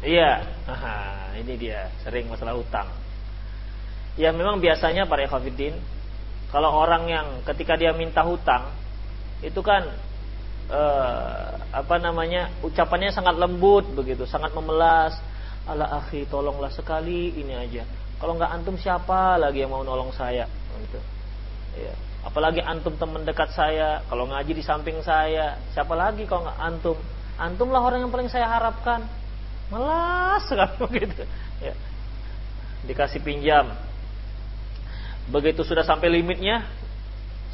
Iya, 0.01 0.41
Aha, 0.65 1.37
ini 1.37 1.61
dia 1.61 1.93
sering 2.01 2.25
masalah 2.25 2.57
utang. 2.57 2.89
Ya 4.17 4.33
memang 4.33 4.57
biasanya 4.57 5.05
para 5.05 5.27
ekofidin, 5.27 5.77
kalau 6.51 6.83
orang 6.83 7.07
yang 7.07 7.27
ketika 7.47 7.79
dia 7.79 7.95
minta 7.95 8.27
hutang, 8.27 8.75
itu 9.39 9.63
kan 9.63 9.87
eh, 10.67 11.51
apa 11.71 11.95
namanya 11.95 12.51
ucapannya 12.59 13.15
sangat 13.15 13.39
lembut 13.39 13.87
begitu, 13.95 14.27
sangat 14.27 14.51
memelas. 14.51 15.15
Ala 15.61 15.87
akhi, 16.03 16.25
tolonglah 16.27 16.73
sekali 16.73 17.37
ini 17.37 17.53
aja. 17.55 17.87
Kalau 18.19 18.35
nggak 18.35 18.51
antum 18.51 18.75
siapa 18.75 19.39
lagi 19.39 19.63
yang 19.63 19.71
mau 19.71 19.85
nolong 19.85 20.11
saya? 20.11 20.49
Gitu. 20.83 20.99
Ya. 21.79 21.93
Apalagi 22.21 22.59
antum 22.61 22.97
teman 22.99 23.23
dekat 23.23 23.53
saya, 23.55 24.03
kalau 24.11 24.27
ngaji 24.29 24.51
di 24.57 24.63
samping 24.65 24.99
saya, 25.01 25.57
siapa 25.71 25.95
lagi 25.95 26.27
kalau 26.27 26.49
nggak 26.49 26.59
antum? 26.59 26.97
Antumlah 27.39 27.81
orang 27.81 28.03
yang 28.03 28.11
paling 28.11 28.27
saya 28.27 28.45
harapkan. 28.45 29.07
Malas 29.71 30.45
sekali 30.51 30.75
begitu. 30.85 31.23
Ya. 31.63 31.73
Dikasih 32.85 33.21
pinjam. 33.23 33.71
Begitu 35.29 35.61
sudah 35.61 35.85
sampai 35.85 36.09
limitnya, 36.09 36.65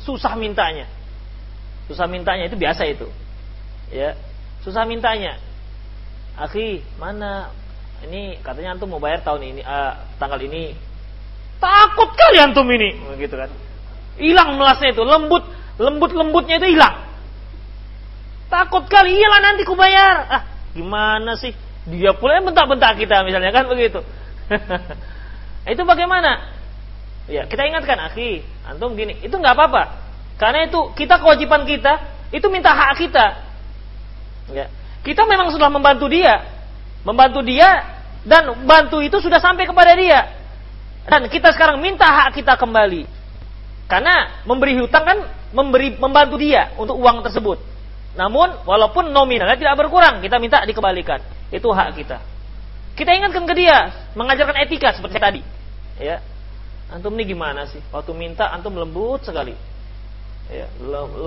susah 0.07 0.37
mintanya. 0.39 0.87
Susah 1.91 2.07
mintanya 2.07 2.47
itu 2.47 2.55
biasa 2.55 2.87
itu. 2.87 3.07
Ya. 3.91 4.15
Susah 4.63 4.87
mintanya. 4.87 5.39
Akhi, 6.37 6.85
mana 7.01 7.49
ini 8.05 8.37
katanya 8.45 8.77
antum 8.77 8.93
mau 8.93 9.01
bayar 9.01 9.25
tahun 9.25 9.57
ini 9.57 9.61
uh, 9.65 9.93
tanggal 10.21 10.37
ini. 10.37 10.77
Takut 11.57 12.13
kali 12.13 12.37
antum 12.37 12.69
ini, 12.69 12.93
begitu 13.17 13.33
kan. 13.33 13.49
Hilang 14.21 14.61
melasnya 14.61 14.93
itu, 14.93 15.01
lembut 15.01 15.41
lembut-lembutnya 15.81 16.61
itu 16.61 16.77
hilang. 16.77 17.09
Takut 18.47 18.85
kali, 18.85 19.17
iyalah 19.17 19.41
nanti 19.41 19.65
ku 19.65 19.73
bayar. 19.73 20.15
Ah, 20.29 20.43
gimana 20.77 21.35
sih? 21.35 21.51
Dia 21.87 22.13
pula 22.13 22.37
yang 22.37 22.51
bentak-bentak 22.51 22.99
kita 22.99 23.23
misalnya 23.23 23.49
kan 23.49 23.65
begitu. 23.65 24.03
itu 25.73 25.83
bagaimana? 25.87 26.56
Ya, 27.27 27.43
kita 27.43 27.67
ingatkan, 27.67 27.99
akhi, 27.99 28.39
antum 28.63 28.95
gini, 28.95 29.19
itu 29.19 29.35
nggak 29.35 29.51
apa-apa. 29.51 29.83
Karena 30.39 30.63
itu 30.63 30.95
kita 30.95 31.19
kewajiban 31.19 31.67
kita, 31.67 31.99
itu 32.31 32.47
minta 32.47 32.71
hak 32.71 32.95
kita. 32.95 33.25
Ya. 34.55 34.71
Kita 35.03 35.27
memang 35.27 35.51
sudah 35.51 35.67
membantu 35.67 36.07
dia, 36.07 36.39
membantu 37.03 37.43
dia 37.43 37.83
dan 38.23 38.63
bantu 38.63 39.03
itu 39.03 39.19
sudah 39.19 39.39
sampai 39.43 39.67
kepada 39.67 39.91
dia. 39.99 40.35
Dan 41.07 41.27
kita 41.31 41.51
sekarang 41.55 41.79
minta 41.79 42.07
hak 42.07 42.35
kita 42.35 42.59
kembali. 42.59 43.07
Karena 43.87 44.43
memberi 44.43 44.75
hutang 44.83 45.03
kan 45.07 45.17
memberi 45.55 45.95
membantu 45.95 46.35
dia 46.35 46.75
untuk 46.75 46.99
uang 46.99 47.23
tersebut. 47.23 47.59
Namun 48.19 48.67
walaupun 48.67 49.11
nominalnya 49.11 49.55
tidak 49.55 49.79
berkurang, 49.79 50.19
kita 50.19 50.39
minta 50.39 50.63
dikembalikan. 50.67 51.23
Itu 51.51 51.71
hak 51.71 51.95
kita. 51.95 52.19
Kita 52.99 53.13
ingatkan 53.15 53.47
ke 53.47 53.53
dia, 53.55 53.93
mengajarkan 54.17 54.57
etika 54.67 54.91
seperti 54.91 55.17
tadi. 55.21 55.41
Ya, 56.01 56.19
Antum 56.87 57.11
ini 57.19 57.35
gimana 57.35 57.67
sih? 57.67 57.83
Waktu 57.91 58.11
minta 58.15 58.47
antum 58.47 58.75
lembut 58.75 59.23
sekali. 59.27 59.51
Ya, 60.47 60.71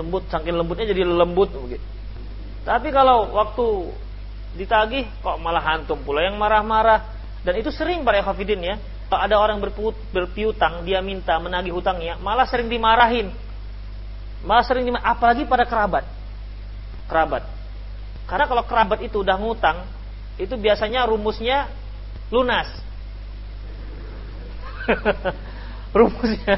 lembut 0.01 0.25
saking 0.33 0.57
lembutnya 0.57 0.89
jadi 0.89 1.05
lembut 1.05 1.53
begitu. 1.53 1.85
Tapi 2.65 2.89
kalau 2.89 3.29
waktu 3.37 3.93
ditagih 4.57 5.05
kok 5.21 5.37
malah 5.37 5.61
antum 5.77 6.01
pula 6.01 6.25
yang 6.25 6.35
marah-marah 6.41 7.05
dan 7.45 7.57
itu 7.57 7.69
sering 7.69 8.01
para 8.01 8.21
hafidin 8.21 8.61
ya. 8.61 8.75
Kalau 9.11 9.27
ada 9.27 9.35
orang 9.43 9.59
berpiutang, 10.15 10.87
dia 10.87 11.03
minta 11.03 11.35
menagih 11.35 11.75
hutangnya, 11.75 12.15
malah 12.23 12.47
sering 12.47 12.71
dimarahin. 12.71 13.27
Malah 14.47 14.63
sering 14.63 14.87
dimarahin, 14.87 15.03
apalagi 15.03 15.43
pada 15.43 15.67
kerabat. 15.67 16.07
Kerabat. 17.11 17.43
Karena 18.23 18.47
kalau 18.47 18.63
kerabat 18.63 19.03
itu 19.03 19.19
udah 19.19 19.35
ngutang, 19.35 19.83
itu 20.39 20.55
biasanya 20.55 21.03
rumusnya 21.03 21.67
lunas. 22.31 22.71
rumusnya 25.97 26.57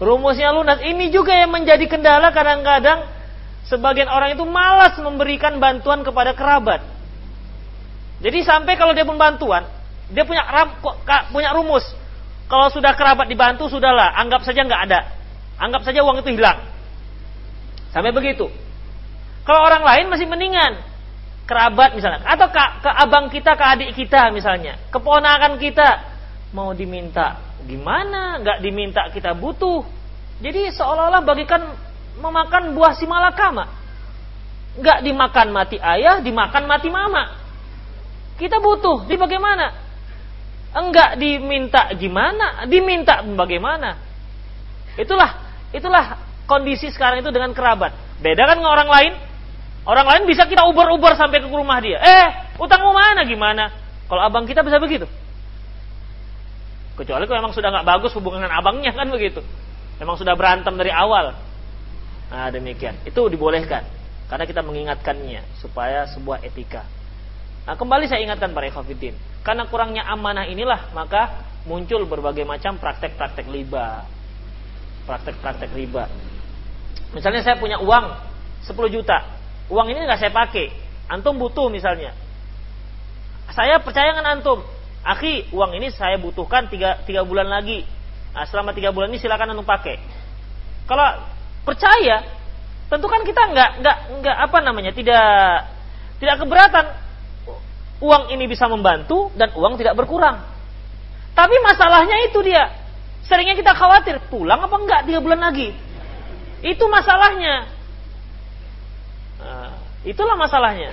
rumusnya 0.00 0.50
lunas. 0.50 0.80
Ini 0.80 1.12
juga 1.12 1.36
yang 1.36 1.52
menjadi 1.52 1.84
kendala 1.86 2.32
kadang-kadang 2.32 3.06
sebagian 3.68 4.08
orang 4.08 4.34
itu 4.34 4.42
malas 4.48 4.96
memberikan 4.98 5.60
bantuan 5.60 6.00
kepada 6.00 6.32
kerabat. 6.32 6.82
Jadi 8.20 8.44
sampai 8.44 8.74
kalau 8.76 8.96
dia 8.96 9.04
pun 9.04 9.16
bantuan, 9.16 9.64
dia 10.12 10.24
punya 10.24 10.44
ram, 10.44 10.80
punya 11.30 11.52
rumus. 11.52 11.84
Kalau 12.50 12.66
sudah 12.72 12.96
kerabat 12.98 13.30
dibantu 13.30 13.70
sudahlah, 13.70 14.10
anggap 14.18 14.42
saja 14.42 14.66
nggak 14.66 14.82
ada. 14.90 15.00
Anggap 15.60 15.86
saja 15.86 16.02
uang 16.02 16.24
itu 16.24 16.34
hilang. 16.34 16.66
Sampai 17.94 18.10
begitu. 18.10 18.50
Kalau 19.46 19.60
orang 19.62 19.86
lain 19.86 20.10
masih 20.10 20.26
mendingan. 20.26 20.90
Kerabat 21.46 21.98
misalnya, 21.98 22.22
atau 22.30 22.46
ke, 22.46 22.62
ke 22.78 22.90
abang 22.94 23.26
kita, 23.26 23.58
ke 23.58 23.64
adik 23.66 23.90
kita 23.98 24.30
misalnya, 24.30 24.78
keponakan 24.94 25.58
kita 25.58 25.98
mau 26.54 26.70
diminta 26.70 27.49
Gimana? 27.70 28.42
Nggak 28.42 28.58
diminta 28.66 29.06
kita 29.14 29.30
butuh. 29.38 29.86
Jadi 30.42 30.74
seolah-olah 30.74 31.22
bagikan 31.22 31.62
memakan 32.18 32.74
buah 32.74 32.98
si 32.98 33.06
malakama. 33.06 33.70
Nggak 34.74 35.06
dimakan 35.06 35.48
mati 35.54 35.78
ayah, 35.78 36.18
dimakan 36.18 36.66
mati 36.66 36.90
mama. 36.90 37.30
Kita 38.34 38.58
butuh. 38.58 39.06
Jadi 39.06 39.14
bagaimana? 39.20 39.70
Enggak 40.74 41.14
diminta 41.18 41.94
gimana? 41.94 42.66
Diminta 42.66 43.22
bagaimana? 43.22 43.94
Itulah 44.98 45.30
itulah 45.70 46.18
kondisi 46.50 46.90
sekarang 46.90 47.22
itu 47.22 47.30
dengan 47.30 47.54
kerabat. 47.54 47.94
Beda 48.18 48.50
kan 48.50 48.58
dengan 48.58 48.74
orang 48.74 48.90
lain? 48.90 49.12
Orang 49.86 50.06
lain 50.10 50.22
bisa 50.26 50.46
kita 50.46 50.66
uber-uber 50.66 51.14
sampai 51.14 51.38
ke 51.38 51.46
rumah 51.46 51.78
dia. 51.78 51.98
Eh, 52.02 52.26
utangmu 52.58 52.90
mana 52.90 53.22
gimana? 53.22 53.70
Kalau 54.10 54.22
abang 54.26 54.44
kita 54.46 54.66
bisa 54.66 54.82
begitu. 54.82 55.06
Kecuali 57.00 57.24
kalau 57.24 57.40
memang 57.40 57.56
sudah 57.56 57.72
nggak 57.72 57.86
bagus 57.88 58.12
hubungan 58.12 58.44
abangnya 58.44 58.92
kan 58.92 59.08
begitu. 59.08 59.40
Memang 59.96 60.20
sudah 60.20 60.36
berantem 60.36 60.76
dari 60.76 60.92
awal. 60.92 61.32
Nah 62.28 62.52
demikian. 62.52 63.00
Itu 63.08 63.24
dibolehkan. 63.32 63.88
Karena 64.28 64.44
kita 64.44 64.60
mengingatkannya 64.60 65.64
supaya 65.64 66.04
sebuah 66.12 66.44
etika. 66.44 66.84
Nah 67.64 67.72
kembali 67.80 68.04
saya 68.04 68.20
ingatkan 68.20 68.52
para 68.52 68.68
ikhwafidin. 68.68 69.16
Karena 69.40 69.64
kurangnya 69.64 70.04
amanah 70.12 70.44
inilah 70.44 70.92
maka 70.92 71.48
muncul 71.64 72.04
berbagai 72.04 72.44
macam 72.44 72.76
praktek-praktek 72.76 73.48
riba. 73.48 74.04
Praktek-praktek 75.08 75.72
riba. 75.72 76.04
Misalnya 77.16 77.40
saya 77.40 77.56
punya 77.56 77.80
uang 77.80 78.12
10 78.68 78.76
juta. 78.92 79.24
Uang 79.72 79.88
ini 79.88 80.04
nggak 80.04 80.20
saya 80.20 80.32
pakai. 80.36 80.68
Antum 81.08 81.40
butuh 81.40 81.72
misalnya. 81.72 82.12
Saya 83.56 83.80
percaya 83.80 84.12
dengan 84.12 84.36
antum 84.36 84.60
Akhi, 85.00 85.48
uang 85.48 85.72
ini 85.80 85.88
saya 85.88 86.20
butuhkan 86.20 86.68
tiga, 86.68 87.00
tiga 87.08 87.24
bulan 87.24 87.48
lagi. 87.48 87.84
Nah, 88.36 88.44
selama 88.44 88.76
tiga 88.76 88.92
bulan 88.92 89.08
ini 89.08 89.18
silakan 89.18 89.56
anu 89.56 89.64
pakai. 89.64 89.96
Kalau 90.84 91.24
percaya, 91.64 92.20
tentu 92.92 93.06
kan 93.08 93.24
kita 93.24 93.42
nggak 93.48 93.70
nggak 93.80 93.96
nggak 94.20 94.36
apa 94.36 94.58
namanya 94.60 94.92
tidak 94.92 95.28
tidak 96.20 96.36
keberatan 96.36 96.86
uang 98.00 98.32
ini 98.32 98.44
bisa 98.44 98.68
membantu 98.68 99.32
dan 99.40 99.56
uang 99.56 99.80
tidak 99.80 99.96
berkurang. 99.96 100.40
Tapi 101.32 101.56
masalahnya 101.64 102.28
itu 102.28 102.44
dia. 102.44 102.68
Seringnya 103.24 103.56
kita 103.56 103.72
khawatir 103.72 104.20
pulang 104.28 104.60
apa 104.60 104.76
enggak 104.76 105.00
tiga 105.08 105.20
bulan 105.24 105.40
lagi. 105.40 105.72
Itu 106.60 106.84
masalahnya. 106.92 107.72
Nah, 109.40 109.72
itulah 110.04 110.36
masalahnya. 110.36 110.92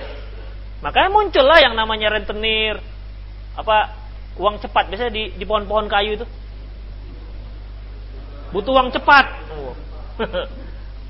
Makanya 0.80 1.10
muncullah 1.10 1.58
yang 1.60 1.74
namanya 1.74 2.14
rentenir, 2.14 2.78
apa 3.58 3.97
uang 4.38 4.62
cepat 4.62 4.88
biasanya 4.88 5.12
di 5.12 5.34
di 5.34 5.44
pohon-pohon 5.44 5.90
kayu 5.90 6.22
itu. 6.22 6.26
Butuh 8.54 8.72
uang 8.72 8.88
cepat. 8.94 9.26
Oh. 9.52 9.74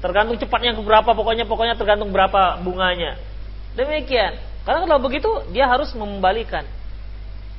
tergantung 0.03 0.39
cepatnya 0.39 0.79
ke 0.79 0.83
berapa 0.83 1.11
pokoknya 1.11 1.45
pokoknya 1.45 1.75
tergantung 1.77 2.11
berapa 2.11 2.59
bunganya. 2.65 3.21
Demikian. 3.77 4.41
Karena 4.67 4.85
kalau 4.85 5.01
begitu 5.05 5.31
dia 5.55 5.69
harus 5.71 5.93
mengembalikan. 5.95 6.67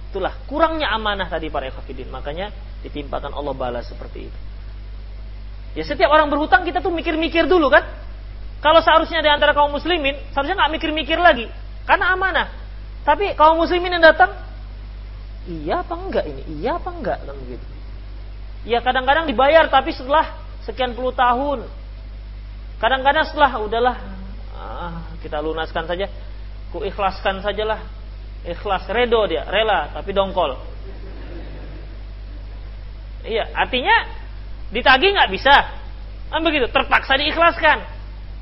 Itulah 0.10 0.34
kurangnya 0.50 0.90
amanah 0.90 1.30
tadi 1.30 1.54
para 1.54 1.70
ekafidin 1.70 2.10
makanya 2.10 2.50
ditimpakan 2.82 3.30
Allah 3.32 3.54
balas 3.54 3.86
seperti 3.88 4.28
itu. 4.28 4.40
Ya 5.78 5.86
setiap 5.86 6.10
orang 6.10 6.34
berhutang 6.34 6.66
kita 6.66 6.82
tuh 6.82 6.90
mikir-mikir 6.90 7.46
dulu 7.46 7.70
kan? 7.70 7.86
Kalau 8.60 8.82
seharusnya 8.84 9.22
di 9.22 9.30
antara 9.30 9.54
kaum 9.54 9.72
muslimin 9.72 10.18
seharusnya 10.34 10.58
nggak 10.58 10.72
mikir-mikir 10.82 11.16
lagi. 11.22 11.48
Karena 11.86 12.18
amanah. 12.18 12.48
Tapi 13.06 13.38
kaum 13.38 13.62
muslimin 13.62 14.00
yang 14.00 14.04
datang 14.04 14.34
iya 15.50 15.82
apa 15.82 15.94
enggak 15.98 16.26
ini? 16.30 16.42
Iya 16.62 16.78
apa 16.78 16.90
enggak? 16.94 17.18
Kan 17.26 17.36
begitu. 17.42 17.66
Ya 18.70 18.80
kadang-kadang 18.86 19.26
dibayar 19.26 19.66
tapi 19.72 19.90
setelah 19.90 20.38
sekian 20.62 20.94
puluh 20.94 21.10
tahun. 21.16 21.66
Kadang-kadang 22.78 23.26
setelah 23.28 23.52
udahlah 23.60 23.98
ah, 24.56 25.10
kita 25.20 25.42
lunaskan 25.42 25.90
saja, 25.90 26.08
ku 26.70 26.86
ikhlaskan 26.86 27.42
sajalah. 27.42 27.82
Ikhlas, 28.40 28.88
redo 28.88 29.20
dia, 29.28 29.44
rela 29.44 29.92
tapi 29.92 30.16
dongkol. 30.16 30.56
Iya, 33.28 33.52
artinya 33.52 34.08
ditagih 34.72 35.12
nggak 35.12 35.28
bisa. 35.36 35.76
Kan 36.32 36.40
begitu, 36.48 36.72
terpaksa 36.72 37.20
diikhlaskan. 37.20 37.84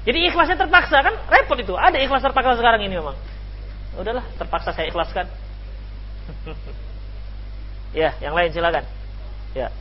Jadi 0.06 0.30
ikhlasnya 0.30 0.54
terpaksa 0.60 1.02
kan 1.02 1.18
repot 1.34 1.58
itu. 1.58 1.74
Ada 1.74 1.98
ikhlas 1.98 2.22
terpaksa 2.22 2.62
sekarang 2.62 2.86
ini 2.86 3.02
memang. 3.02 3.18
Udahlah, 3.98 4.22
terpaksa 4.38 4.70
saya 4.70 4.86
ikhlaskan. 4.94 5.26
Ya, 7.96 8.12
yang 8.20 8.36
lain 8.36 8.52
silakan. 8.52 8.84
Ya. 9.56 9.72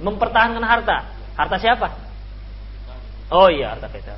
Mempertahankan 0.00 0.64
harta. 0.64 1.08
Harta 1.36 1.56
siapa? 1.60 1.88
Oh 3.32 3.48
iya, 3.50 3.74
harta 3.74 3.88
kita. 3.90 4.16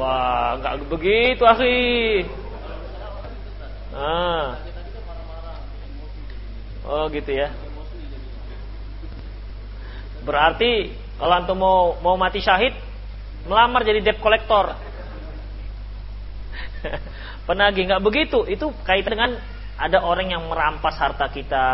Wah, 0.00 0.56
nggak 0.56 0.88
begitu, 0.88 1.44
akhi. 1.44 2.24
Ah. 3.92 4.56
Oh, 6.88 7.04
gitu 7.12 7.36
ya. 7.36 7.52
Berarti 10.24 10.92
kalau 11.16 11.34
antum 11.36 11.56
mau 11.56 11.96
mau 12.00 12.16
mati 12.16 12.40
syahid, 12.40 12.72
melamar 13.44 13.84
jadi 13.84 14.00
debt 14.00 14.20
collector. 14.20 14.72
Penagih 17.48 17.88
nggak 17.88 18.04
begitu, 18.04 18.44
itu 18.48 18.72
kaitan 18.84 19.12
dengan 19.16 19.30
ada 19.80 20.04
orang 20.04 20.28
yang 20.28 20.44
merampas 20.44 20.96
harta 21.00 21.28
kita 21.32 21.64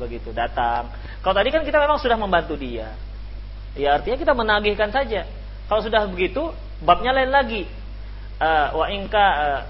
begitu 0.00 0.32
datang. 0.32 0.88
Kalau 1.20 1.36
tadi 1.36 1.52
kan 1.52 1.60
kita 1.60 1.76
memang 1.76 2.00
sudah 2.00 2.16
membantu 2.16 2.56
dia. 2.56 2.96
Ya 3.76 4.00
artinya 4.00 4.16
kita 4.16 4.32
menagihkan 4.32 4.88
saja. 4.88 5.28
Kalau 5.68 5.84
sudah 5.84 6.08
begitu, 6.08 6.50
babnya 6.82 7.12
lain 7.12 7.30
lagi. 7.30 7.68
Uh, 8.40 8.72
wa 8.72 8.86
inka 8.88 9.20
uh, 9.20 9.62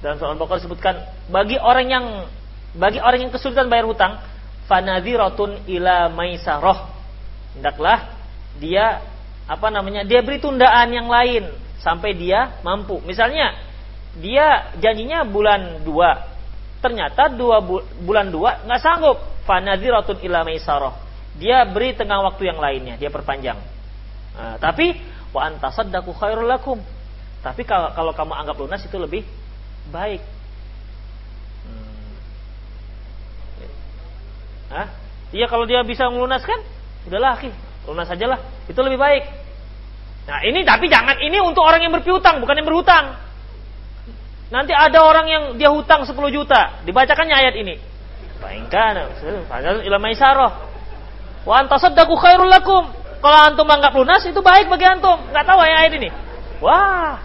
dalam 0.00 0.16
soal 0.18 0.34
Baqarah 0.34 0.58
disebutkan 0.64 0.94
bagi 1.30 1.60
orang 1.60 1.86
yang 1.86 2.06
bagi 2.72 2.98
orang 3.00 3.28
yang 3.28 3.32
kesulitan 3.32 3.68
bayar 3.68 3.84
hutang 3.84 4.20
fanadhiratun 4.66 5.68
ila 5.68 6.08
maisarah 6.08 6.88
hendaklah 7.52 8.12
dia 8.56 9.04
apa 9.48 9.68
namanya 9.68 10.06
dia 10.06 10.22
beri 10.24 10.38
tundaan 10.38 10.88
yang 10.92 11.10
lain 11.10 11.50
sampai 11.82 12.14
dia 12.14 12.62
mampu. 12.62 13.02
Misalnya 13.02 13.58
dia 14.16 14.70
janjinya 14.78 15.26
bulan 15.26 15.82
2. 15.82 16.82
Ternyata 16.82 17.30
dua 17.30 17.62
bu 17.62 17.82
bulan 18.02 18.30
2 18.30 18.66
nggak 18.66 18.80
sanggup. 18.82 19.18
Fanadziratun 19.42 20.22
ila 20.22 20.46
maisarah. 20.46 20.94
Dia 21.34 21.66
beri 21.66 21.98
tengah 21.98 22.22
waktu 22.22 22.46
yang 22.46 22.62
lainnya, 22.62 22.94
dia 22.94 23.10
perpanjang. 23.10 23.58
Nah, 24.38 24.56
tapi 24.62 24.94
wa 25.34 25.48
antasaddaqu 25.50 26.14
khairul 26.14 26.46
lakum. 26.46 26.78
Tapi 27.42 27.66
kalau, 27.66 27.90
kalau 27.90 28.12
kamu 28.14 28.32
anggap 28.38 28.56
lunas 28.60 28.82
itu 28.86 28.94
lebih 29.00 29.26
baik. 29.90 30.22
Hah? 34.72 34.88
Iya 35.32 35.46
kalau 35.48 35.68
dia 35.68 35.84
bisa 35.84 36.08
melunaskan, 36.08 36.64
udahlah, 37.08 37.36
lunas 37.84 38.08
sajalah. 38.08 38.40
Itu 38.68 38.80
lebih 38.80 38.96
baik. 38.96 39.24
Nah 40.28 40.40
ini 40.48 40.64
tapi 40.64 40.88
jangan 40.88 41.20
ini 41.20 41.36
untuk 41.44 41.60
orang 41.60 41.84
yang 41.84 41.92
berpiutang 41.92 42.40
bukan 42.40 42.56
yang 42.56 42.68
berhutang. 42.68 43.20
Nanti 44.52 44.76
ada 44.76 45.00
orang 45.00 45.26
yang 45.28 45.42
dia 45.56 45.72
hutang 45.72 46.04
10 46.04 46.12
juta, 46.28 46.84
dibacakannya 46.84 47.32
ayat 47.32 47.54
ini. 47.56 47.80
Baikkan, 48.40 49.08
ilmu 49.88 50.08
isaroh. 50.12 50.52
Wa 51.48 51.64
antasaddaqu 51.64 52.12
khairul 52.20 52.52
lakum. 52.52 52.84
Kalau 53.22 53.38
antum 53.38 53.70
anggap 53.70 53.94
lunas 53.94 54.20
itu 54.26 54.42
baik 54.42 54.68
bagi 54.68 54.84
antum. 54.84 55.14
Enggak 55.30 55.46
tahu 55.46 55.58
ayat, 55.62 55.76
ayat 55.86 55.92
ini. 55.94 56.08
Wah. 56.60 57.22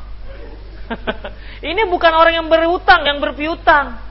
ini 1.70 1.84
bukan 1.90 2.14
orang 2.16 2.34
yang 2.38 2.48
berhutang, 2.48 3.04
yang 3.04 3.20
berpiutang. 3.20 4.07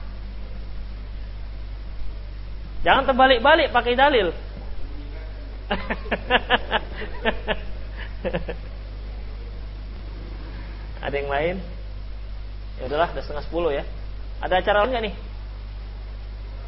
Jangan 2.85 3.03
terbalik-balik 3.09 3.73
pakai 3.73 3.93
dalil. 3.97 4.33
Ada 11.01 11.15
yang 11.15 11.31
lain? 11.31 11.55
Ya 12.77 12.83
udahlah, 12.85 13.09
udah 13.15 13.23
setengah 13.23 13.43
sepuluh 13.45 13.71
ya. 13.73 13.83
Ada 14.43 14.61
acara 14.61 14.85
lain 14.85 14.91
nggak 14.93 15.03
nih? 15.09 15.15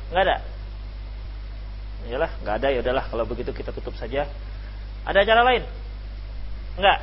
Nggak 0.09 0.23
ada. 0.25 0.37
Iyalah, 2.09 2.31
nggak 2.41 2.55
ada. 2.57 2.67
Ya 2.73 2.79
udahlah, 2.81 3.05
kalau 3.11 3.25
begitu 3.29 3.53
kita 3.53 3.69
tutup 3.69 3.93
saja. 3.93 4.25
Ada 5.05 5.21
acara 5.21 5.41
lain? 5.45 5.63
Nggak. 6.79 6.99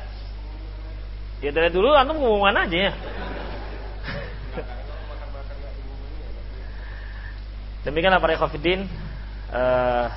Ya 1.37 1.49
dari 1.53 1.69
dulu 1.69 1.93
antum 1.93 2.17
ngomong 2.17 2.49
mana 2.49 2.65
aja 2.65 2.77
ya. 2.89 2.93
Demikianlah 7.87 8.19
para 8.19 8.35
ikhwatiddin. 8.35 8.83
Uh, 9.47 10.11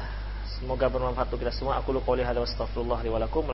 semoga 0.58 0.90
bermanfaat 0.90 1.30
untuk 1.30 1.46
kita 1.46 1.54
semua. 1.54 1.78
Aku 1.78 1.94
lu 1.94 2.02
qouli 2.02 2.26
hadza 2.26 2.42
wa 2.42 2.48
astaghfirullah 2.50 2.98
li 2.98 3.10
wa 3.14 3.22
lakum. 3.22 3.46